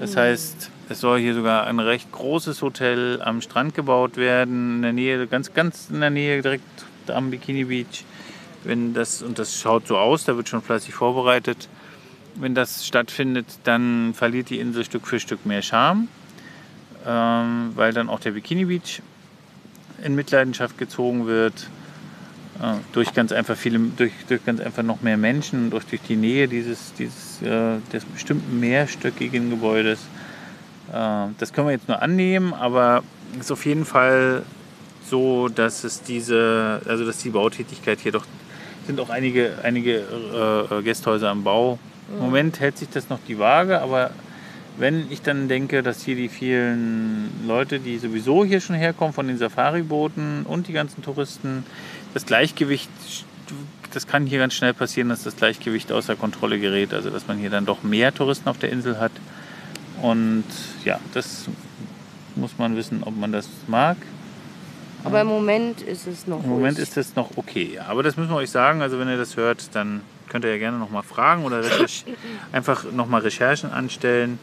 Das 0.00 0.16
heißt, 0.16 0.70
es 0.88 1.00
soll 1.00 1.20
hier 1.20 1.34
sogar 1.34 1.66
ein 1.66 1.78
recht 1.78 2.10
großes 2.10 2.62
Hotel 2.62 3.20
am 3.22 3.42
Strand 3.42 3.74
gebaut 3.74 4.16
werden, 4.16 4.76
in 4.76 4.82
der 4.82 4.92
Nähe, 4.94 5.26
ganz, 5.26 5.52
ganz 5.52 5.90
in 5.90 6.00
der 6.00 6.08
Nähe, 6.08 6.40
direkt 6.40 6.64
am 7.08 7.30
Bikini 7.30 7.64
Beach. 7.64 8.04
Wenn 8.64 8.94
das, 8.94 9.22
und 9.22 9.38
das 9.38 9.60
schaut 9.60 9.86
so 9.86 9.98
aus, 9.98 10.24
da 10.24 10.36
wird 10.36 10.48
schon 10.48 10.62
fleißig 10.62 10.94
vorbereitet. 10.94 11.68
Wenn 12.34 12.54
das 12.54 12.86
stattfindet, 12.86 13.46
dann 13.64 14.14
verliert 14.14 14.48
die 14.48 14.58
Insel 14.58 14.86
Stück 14.86 15.06
für 15.06 15.20
Stück 15.20 15.44
mehr 15.44 15.60
Charme, 15.60 16.08
ähm, 17.06 17.72
weil 17.74 17.92
dann 17.92 18.08
auch 18.08 18.20
der 18.20 18.30
Bikini 18.30 18.64
Beach 18.64 19.02
in 20.02 20.14
Mitleidenschaft 20.14 20.78
gezogen 20.78 21.26
wird. 21.26 21.68
Äh, 22.60 22.74
durch 22.92 23.14
ganz 23.14 23.32
einfach 23.32 23.56
viele, 23.56 23.78
durch, 23.96 24.12
durch 24.28 24.44
ganz 24.44 24.60
einfach 24.60 24.82
noch 24.82 25.00
mehr 25.00 25.16
Menschen, 25.16 25.70
durch, 25.70 25.84
durch 25.86 26.02
die 26.02 26.16
Nähe 26.16 26.46
dieses, 26.46 26.92
dieses 26.94 27.40
äh, 27.42 27.78
des 27.92 28.04
bestimmten 28.04 28.60
mehrstöckigen 28.60 29.50
Gebäudes. 29.50 30.00
Äh, 30.92 31.28
das 31.38 31.52
können 31.52 31.68
wir 31.68 31.72
jetzt 31.72 31.88
nur 31.88 32.02
annehmen, 32.02 32.52
aber 32.52 33.02
es 33.34 33.46
ist 33.46 33.52
auf 33.52 33.64
jeden 33.64 33.84
Fall 33.84 34.42
so, 35.08 35.48
dass 35.48 35.84
es 35.84 36.02
diese, 36.02 36.82
also 36.86 37.06
dass 37.06 37.18
die 37.18 37.30
Bautätigkeit 37.30 38.00
hier 38.00 38.12
doch 38.12 38.26
sind 38.86 39.00
auch 39.00 39.10
einige, 39.10 39.52
einige 39.62 40.00
äh, 40.70 40.82
Gästhäuser 40.82 41.30
am 41.30 41.44
Bau. 41.44 41.78
Im 42.12 42.24
Moment 42.24 42.60
hält 42.60 42.76
sich 42.78 42.88
das 42.88 43.08
noch 43.08 43.20
die 43.28 43.38
Waage, 43.38 43.80
aber 43.80 44.10
wenn 44.78 45.10
ich 45.10 45.22
dann 45.22 45.48
denke, 45.48 45.82
dass 45.82 46.02
hier 46.02 46.16
die 46.16 46.28
vielen 46.28 47.30
Leute, 47.46 47.78
die 47.78 47.98
sowieso 47.98 48.44
hier 48.44 48.60
schon 48.60 48.76
herkommen 48.76 49.12
von 49.12 49.28
den 49.28 49.36
Safari-Booten 49.36 50.44
und 50.44 50.68
die 50.68 50.72
ganzen 50.72 51.02
Touristen, 51.02 51.64
das 52.14 52.26
Gleichgewicht, 52.26 52.90
das 53.92 54.06
kann 54.06 54.26
hier 54.26 54.38
ganz 54.38 54.54
schnell 54.54 54.74
passieren, 54.74 55.08
dass 55.08 55.22
das 55.22 55.36
Gleichgewicht 55.36 55.92
außer 55.92 56.16
Kontrolle 56.16 56.58
gerät. 56.58 56.94
Also 56.94 57.10
dass 57.10 57.26
man 57.26 57.38
hier 57.38 57.50
dann 57.50 57.66
doch 57.66 57.82
mehr 57.82 58.14
Touristen 58.14 58.48
auf 58.48 58.58
der 58.58 58.70
Insel 58.70 58.98
hat. 58.98 59.12
Und 60.02 60.44
ja, 60.84 60.98
das 61.12 61.46
muss 62.36 62.58
man 62.58 62.76
wissen, 62.76 63.02
ob 63.02 63.16
man 63.16 63.32
das 63.32 63.48
mag. 63.66 63.96
Aber 65.04 65.20
im 65.22 65.28
Moment 65.28 65.80
ist 65.80 66.06
es 66.06 66.26
noch 66.26 66.42
Im 66.44 66.50
Moment 66.50 66.76
ruhig. 66.76 66.88
ist 66.88 66.96
das 66.96 67.16
noch 67.16 67.30
okay. 67.36 67.72
ja. 67.74 67.86
Aber 67.86 68.02
das 68.02 68.16
müssen 68.16 68.30
wir 68.30 68.36
euch 68.36 68.50
sagen. 68.50 68.82
Also 68.82 68.98
wenn 68.98 69.08
ihr 69.08 69.16
das 69.16 69.36
hört, 69.36 69.74
dann 69.74 70.02
könnt 70.28 70.44
ihr 70.44 70.50
ja 70.50 70.58
gerne 70.58 70.78
nochmal 70.78 71.02
fragen 71.02 71.44
oder 71.44 71.62
einfach 72.52 72.90
nochmal 72.92 73.22
Recherchen 73.22 73.70
anstellen, 73.70 74.38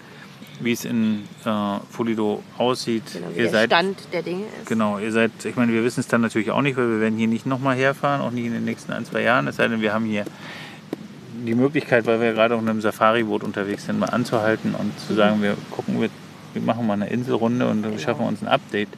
wie 0.60 0.72
es 0.72 0.86
in 0.86 1.24
äh, 1.45 1.49
Fulido 1.91 2.41
aussieht. 2.58 3.03
genau, 3.14 3.28
wie 3.34 3.38
ihr 3.38 3.43
der 3.43 3.51
seid 3.51 3.70
Stand 3.70 3.97
der 4.12 4.22
Dinge 4.24 4.43
ist. 4.60 4.68
genau, 4.68 4.97
ihr 4.97 5.12
seid. 5.12 5.32
Ich 5.43 5.55
meine, 5.55 5.72
wir 5.72 5.84
wissen 5.84 5.99
es 5.99 6.08
dann 6.08 6.22
natürlich 6.22 6.51
auch 6.51 6.62
nicht, 6.62 6.78
weil 6.78 6.89
wir 6.89 6.99
werden 7.01 7.18
hier 7.18 7.28
nicht 7.28 7.45
nochmal 7.45 7.76
herfahren, 7.76 8.22
auch 8.22 8.32
nicht 8.32 8.45
in 8.45 8.53
den 8.53 8.66
nächsten 8.66 8.91
ein 8.91 9.05
zwei 9.05 9.22
Jahren. 9.22 9.47
Es 9.47 9.58
sei 9.58 9.68
denn, 9.68 9.82
wir 9.82 9.93
haben 9.93 10.05
hier 10.05 10.26
die 11.45 11.53
Möglichkeit, 11.55 12.05
weil 12.08 12.20
wir 12.20 12.34
gerade 12.34 12.55
auf 12.55 12.62
einem 12.62 12.82
Safari-Boot 12.82 13.43
unterwegs 13.43 13.86
sind, 13.86 13.99
mal 13.99 14.08
anzuhalten 14.10 14.74
und 14.76 14.91
zu 14.99 15.14
sagen, 15.14 15.41
wir 15.41 15.55
gucken, 15.72 16.01
wir, 16.01 16.10
wir 16.53 16.62
machen 16.62 16.86
mal 16.88 16.93
eine 16.93 17.08
Inselrunde 17.10 17.68
und 17.68 17.84
dann 17.84 17.97
schaffen 17.99 18.22
wir 18.22 18.28
uns 18.28 18.41
ein 18.41 18.47
Update. 18.47 18.89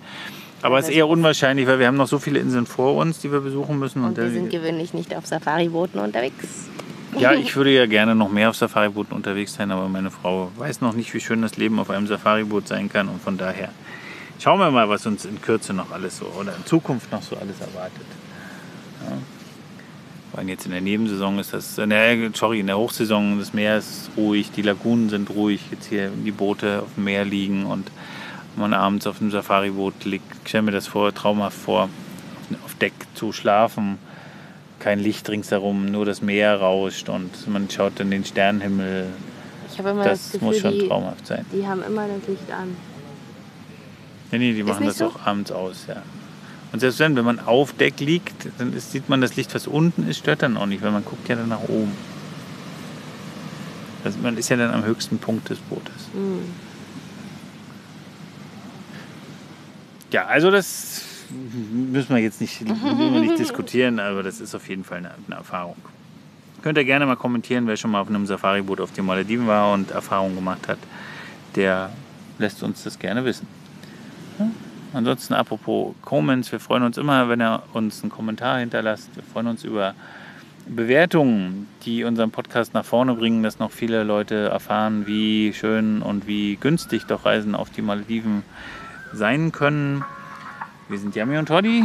Aber 0.61 0.79
es 0.79 0.89
ist 0.89 0.95
eher 0.95 1.07
unwahrscheinlich, 1.07 1.67
weil 1.67 1.79
wir 1.79 1.87
haben 1.87 1.95
noch 1.97 2.07
so 2.07 2.19
viele 2.19 2.39
Inseln 2.39 2.65
vor 2.65 2.95
uns, 2.95 3.19
die 3.19 3.31
wir 3.31 3.39
besuchen 3.41 3.79
müssen. 3.79 4.03
Und 4.03 4.17
wir 4.17 4.25
dann- 4.25 4.33
sind 4.33 4.49
gewöhnlich 4.49 4.93
nicht 4.93 5.15
auf 5.15 5.25
Safari-Booten 5.25 5.99
unterwegs. 5.99 6.67
ja, 7.17 7.33
ich 7.33 7.55
würde 7.55 7.71
ja 7.71 7.85
gerne 7.85 8.15
noch 8.15 8.29
mehr 8.29 8.49
auf 8.49 8.55
Safari-Booten 8.55 9.13
unterwegs 9.13 9.53
sein, 9.53 9.71
aber 9.71 9.87
meine 9.87 10.11
Frau 10.11 10.51
weiß 10.57 10.81
noch 10.81 10.93
nicht, 10.93 11.13
wie 11.13 11.19
schön 11.19 11.41
das 11.41 11.57
Leben 11.57 11.79
auf 11.79 11.89
einem 11.89 12.07
Safari-Boot 12.07 12.67
sein 12.67 12.89
kann. 12.89 13.09
Und 13.09 13.21
von 13.21 13.37
daher 13.37 13.69
schauen 14.39 14.59
wir 14.59 14.69
mal, 14.71 14.89
was 14.89 15.05
uns 15.05 15.25
in 15.25 15.41
Kürze 15.41 15.73
noch 15.73 15.91
alles 15.91 16.17
so 16.17 16.25
oder 16.39 16.55
in 16.55 16.65
Zukunft 16.65 17.11
noch 17.11 17.21
so 17.21 17.35
alles 17.35 17.59
erwartet. 17.59 18.05
Ja. 19.05 19.17
Weil 20.33 20.47
jetzt 20.49 20.65
in 20.65 20.71
der 20.71 20.81
Nebensaison 20.81 21.39
ist 21.39 21.53
das, 21.53 21.75
der, 21.75 22.31
sorry, 22.33 22.59
in 22.59 22.67
der 22.67 22.77
Hochsaison 22.77 23.39
das 23.39 23.53
Meer 23.53 23.77
ist 23.77 24.11
ruhig, 24.15 24.51
die 24.51 24.61
Lagunen 24.61 25.09
sind 25.09 25.31
ruhig, 25.31 25.61
jetzt 25.71 25.87
hier 25.87 26.09
die 26.09 26.31
Boote 26.31 26.83
auf 26.83 26.93
dem 26.95 27.05
Meer 27.05 27.25
liegen 27.25 27.65
und 27.65 27.89
man 28.55 28.73
abends 28.73 29.07
auf 29.07 29.17
dem 29.17 29.31
Safari-Boot 29.31 30.05
liegt. 30.05 30.25
Ich 30.43 30.49
stelle 30.49 30.63
mir 30.63 30.71
das 30.71 30.85
vor, 30.85 31.13
traumhaft 31.13 31.57
vor, 31.57 31.89
auf 32.63 32.75
Deck 32.75 32.93
zu 33.15 33.31
schlafen 33.31 33.97
kein 34.79 34.99
Licht 34.99 35.29
ringsherum, 35.29 35.85
nur 35.85 36.05
das 36.05 36.21
Meer 36.21 36.59
rauscht 36.59 37.09
und 37.09 37.47
man 37.47 37.69
schaut 37.69 37.99
in 37.99 38.11
den 38.11 38.25
Sternenhimmel. 38.25 39.07
Ich 39.71 39.77
habe 39.77 39.89
immer 39.89 40.03
das, 40.03 40.23
Das 40.23 40.31
Gefühl, 40.33 40.47
muss 40.47 40.57
schon 40.59 40.73
die, 40.73 40.87
traumhaft 40.87 41.27
sein. 41.27 41.45
die 41.53 41.67
haben 41.67 41.83
immer 41.83 42.07
das 42.07 42.27
Licht 42.27 42.51
an. 42.51 42.75
Nee, 44.31 44.37
nee, 44.37 44.53
die 44.53 44.63
machen 44.63 44.85
das 44.85 44.97
so? 44.97 45.07
auch 45.07 45.25
abends 45.25 45.51
aus, 45.51 45.85
ja. 45.87 46.01
Und 46.71 46.79
selbst 46.79 46.99
wenn, 46.99 47.15
wenn 47.15 47.25
man 47.25 47.39
auf 47.39 47.73
Deck 47.73 47.99
liegt, 47.99 48.47
dann 48.59 48.73
ist, 48.73 48.91
sieht 48.91 49.09
man 49.09 49.21
das 49.21 49.35
Licht, 49.35 49.53
was 49.55 49.65
unten 49.65 50.07
ist, 50.07 50.19
stört 50.19 50.43
dann 50.43 50.55
auch 50.55 50.67
nicht, 50.67 50.83
weil 50.83 50.91
man 50.91 51.03
guckt 51.03 51.27
ja 51.27 51.35
dann 51.35 51.49
nach 51.49 51.63
oben. 51.63 51.91
Also 54.03 54.19
man 54.19 54.37
ist 54.37 54.49
ja 54.49 54.55
dann 54.55 54.71
am 54.71 54.85
höchsten 54.85 55.17
Punkt 55.17 55.49
des 55.49 55.57
Bootes. 55.59 55.93
Hm. 56.13 56.41
Ja, 60.11 60.25
also 60.25 60.51
das 60.51 61.01
müssen 61.29 62.15
wir 62.15 62.21
jetzt 62.21 62.41
nicht, 62.41 62.61
wir 62.67 63.19
nicht 63.19 63.39
diskutieren, 63.39 63.99
aber 63.99 64.23
das 64.23 64.39
ist 64.39 64.55
auf 64.55 64.67
jeden 64.69 64.83
Fall 64.83 64.99
eine, 64.99 65.11
eine 65.27 65.35
Erfahrung. 65.37 65.75
Könnt 66.61 66.77
ihr 66.77 66.85
gerne 66.85 67.05
mal 67.05 67.15
kommentieren, 67.15 67.67
wer 67.67 67.77
schon 67.77 67.91
mal 67.91 68.01
auf 68.01 68.09
einem 68.09 68.25
Safari-Boot 68.25 68.81
auf 68.81 68.91
den 68.91 69.05
Malediven 69.05 69.47
war 69.47 69.73
und 69.73 69.91
Erfahrungen 69.91 70.35
gemacht 70.35 70.67
hat. 70.67 70.79
Der 71.55 71.91
lässt 72.37 72.61
uns 72.63 72.83
das 72.83 72.99
gerne 72.99 73.23
wissen. 73.23 73.47
Ja? 74.37 74.47
Ansonsten 74.93 75.35
apropos 75.35 75.93
Comments, 76.01 76.51
wir 76.51 76.59
freuen 76.59 76.83
uns 76.83 76.97
immer, 76.97 77.29
wenn 77.29 77.41
ihr 77.41 77.61
uns 77.73 78.01
einen 78.01 78.11
Kommentar 78.11 78.59
hinterlasst. 78.59 79.09
Wir 79.15 79.23
freuen 79.23 79.47
uns 79.47 79.63
über 79.63 79.93
Bewertungen, 80.67 81.67
die 81.83 82.03
unseren 82.03 82.31
Podcast 82.31 82.73
nach 82.73 82.85
vorne 82.85 83.13
bringen, 83.13 83.43
dass 83.43 83.59
noch 83.59 83.71
viele 83.71 84.03
Leute 84.03 84.49
erfahren, 84.49 85.07
wie 85.07 85.53
schön 85.53 86.01
und 86.01 86.27
wie 86.27 86.57
günstig 86.57 87.05
doch 87.05 87.25
Reisen 87.25 87.55
auf 87.55 87.69
die 87.69 87.81
Malediven 87.81 88.43
sein 89.13 89.51
können. 89.51 90.03
Wir 90.89 90.97
sind 90.97 91.15
Yami 91.15 91.37
und 91.37 91.45
Toddy. 91.45 91.83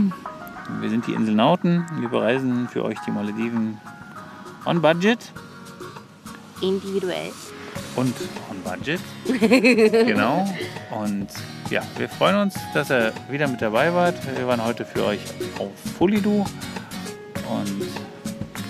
Wir 0.81 0.89
sind 0.89 1.07
die 1.07 1.13
Inselnauten. 1.13 1.85
Wir 2.01 2.09
bereisen 2.09 2.69
für 2.69 2.83
euch 2.85 2.97
die 3.07 3.11
Malediven 3.11 3.79
on 4.65 4.81
budget 4.81 5.19
Individuell. 6.63 7.31
und 7.97 8.15
on 8.51 8.63
budget. 8.65 8.99
genau. 10.07 10.49
Und 10.91 11.29
ja, 11.69 11.83
wir 11.99 12.09
freuen 12.09 12.37
uns, 12.37 12.55
dass 12.73 12.91
ihr 12.91 13.13
wieder 13.29 13.47
mit 13.47 13.61
dabei 13.61 13.93
wart. 13.93 14.17
Wir 14.39 14.47
waren 14.47 14.65
heute 14.65 14.87
für 14.87 15.05
euch 15.05 15.21
auf 15.59 15.71
Fulidu. 15.99 16.47
Und 17.47 17.83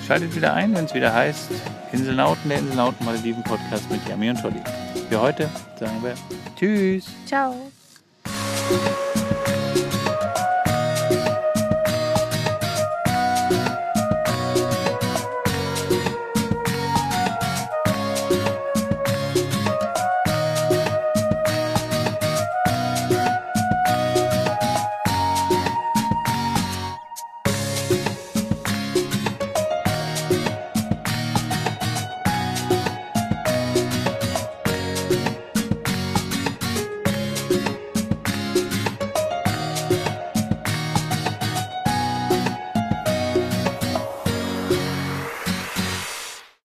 schaltet 0.05 0.35
wieder 0.35 0.53
ein, 0.55 0.74
wenn 0.74 0.87
es 0.87 0.95
wieder 0.95 1.14
heißt 1.14 1.53
Inselnauten, 1.93 2.49
der 2.49 2.59
Inselnauten 2.59 3.07
Malediven 3.07 3.45
Podcast 3.45 3.89
mit 3.89 4.01
Yami 4.09 4.30
und 4.30 4.43
Toddy. 4.43 4.61
Für 5.09 5.20
heute 5.20 5.49
sagen 5.78 6.03
wir 6.03 6.14
Tschüss. 6.57 7.07
Ciao. 7.24 7.55